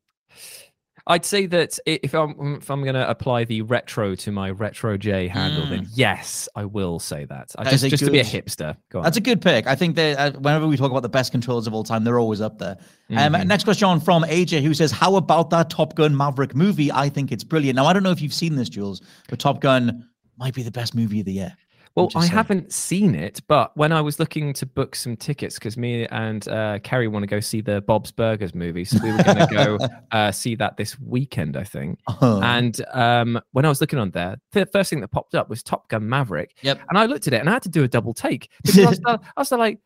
I'd 1.09 1.25
say 1.25 1.47
that 1.47 1.77
if 1.87 2.13
I'm 2.13 2.55
if 2.61 2.69
I'm 2.69 2.83
gonna 2.83 3.05
apply 3.09 3.43
the 3.43 3.63
retro 3.63 4.13
to 4.15 4.31
my 4.31 4.51
retro 4.51 4.95
J 4.95 5.27
handle, 5.27 5.65
then 5.65 5.87
yes, 5.93 6.47
I 6.55 6.65
will 6.65 6.99
say 6.99 7.25
that. 7.25 7.53
I 7.57 7.61
Mm. 7.61 7.65
That 7.65 7.71
just 7.71 7.89
just 7.89 8.05
to 8.05 8.11
be 8.11 8.19
a 8.19 8.23
hipster. 8.23 8.77
Go 8.91 8.99
on. 8.99 9.03
That's 9.03 9.17
a 9.17 9.21
good 9.21 9.41
pick. 9.41 9.65
I 9.65 9.73
think 9.75 9.95
that 9.95 10.17
uh, 10.35 10.39
whenever 10.39 10.67
we 10.67 10.77
talk 10.77 10.91
about 10.91 11.01
the 11.01 11.09
best 11.09 11.31
controllers 11.31 11.65
of 11.65 11.73
all 11.73 11.83
time, 11.83 12.03
they're 12.03 12.19
always 12.19 12.41
up 12.41 12.59
there. 12.59 12.77
Um, 13.09 13.33
Mhm. 13.33 13.47
next 13.47 13.63
question 13.63 13.99
from 13.99 14.23
AJ, 14.23 14.61
who 14.61 14.73
says, 14.75 14.91
"How 14.91 15.15
about 15.15 15.49
that 15.49 15.71
Top 15.71 15.95
Gun 15.95 16.15
Maverick 16.15 16.55
movie? 16.55 16.91
I 16.91 17.09
think 17.09 17.31
it's 17.31 17.43
brilliant." 17.43 17.75
Now, 17.75 17.87
I 17.87 17.93
don't 17.93 18.03
know 18.03 18.11
if 18.11 18.21
you've 18.21 18.33
seen 18.33 18.55
this, 18.55 18.69
Jules, 18.69 19.01
but 19.29 19.39
Top 19.39 19.61
Gun 19.61 20.05
might 20.37 20.53
be 20.53 20.61
the 20.63 20.71
best 20.71 20.93
movie 20.93 21.19
of 21.21 21.25
the 21.25 21.33
year. 21.33 21.53
Well, 21.95 22.09
I 22.15 22.21
saying. 22.21 22.31
haven't 22.31 22.71
seen 22.71 23.15
it, 23.15 23.41
but 23.47 23.75
when 23.75 23.91
I 23.91 23.99
was 24.01 24.19
looking 24.19 24.53
to 24.53 24.65
book 24.65 24.95
some 24.95 25.17
tickets, 25.17 25.55
because 25.55 25.75
me 25.75 26.05
and 26.07 26.47
uh, 26.47 26.79
Kerry 26.83 27.07
want 27.07 27.23
to 27.23 27.27
go 27.27 27.39
see 27.39 27.59
the 27.61 27.81
Bob's 27.81 28.11
Burgers 28.11 28.55
movie, 28.55 28.85
so 28.85 28.99
we 29.03 29.11
were 29.11 29.21
going 29.23 29.37
to 29.37 29.47
go 29.53 29.77
uh, 30.11 30.31
see 30.31 30.55
that 30.55 30.77
this 30.77 30.97
weekend, 30.99 31.57
I 31.57 31.63
think. 31.63 31.99
Uh-huh. 32.07 32.39
And 32.41 32.79
um, 32.93 33.41
when 33.51 33.65
I 33.65 33.69
was 33.69 33.81
looking 33.81 33.99
on 33.99 34.11
there, 34.11 34.37
the 34.53 34.65
first 34.67 34.89
thing 34.89 35.01
that 35.01 35.09
popped 35.09 35.35
up 35.35 35.49
was 35.49 35.61
Top 35.63 35.89
Gun 35.89 36.07
Maverick, 36.07 36.55
Yep. 36.61 36.79
and 36.89 36.97
I 36.97 37.05
looked 37.05 37.27
at 37.27 37.33
it 37.33 37.39
and 37.41 37.49
I 37.49 37.53
had 37.53 37.63
to 37.63 37.69
do 37.69 37.83
a 37.83 37.87
double 37.87 38.13
take 38.13 38.49
because 38.63 38.79
I 38.79 38.89
was, 38.89 39.01
I 39.05 39.19
was 39.37 39.51
like, 39.51 39.79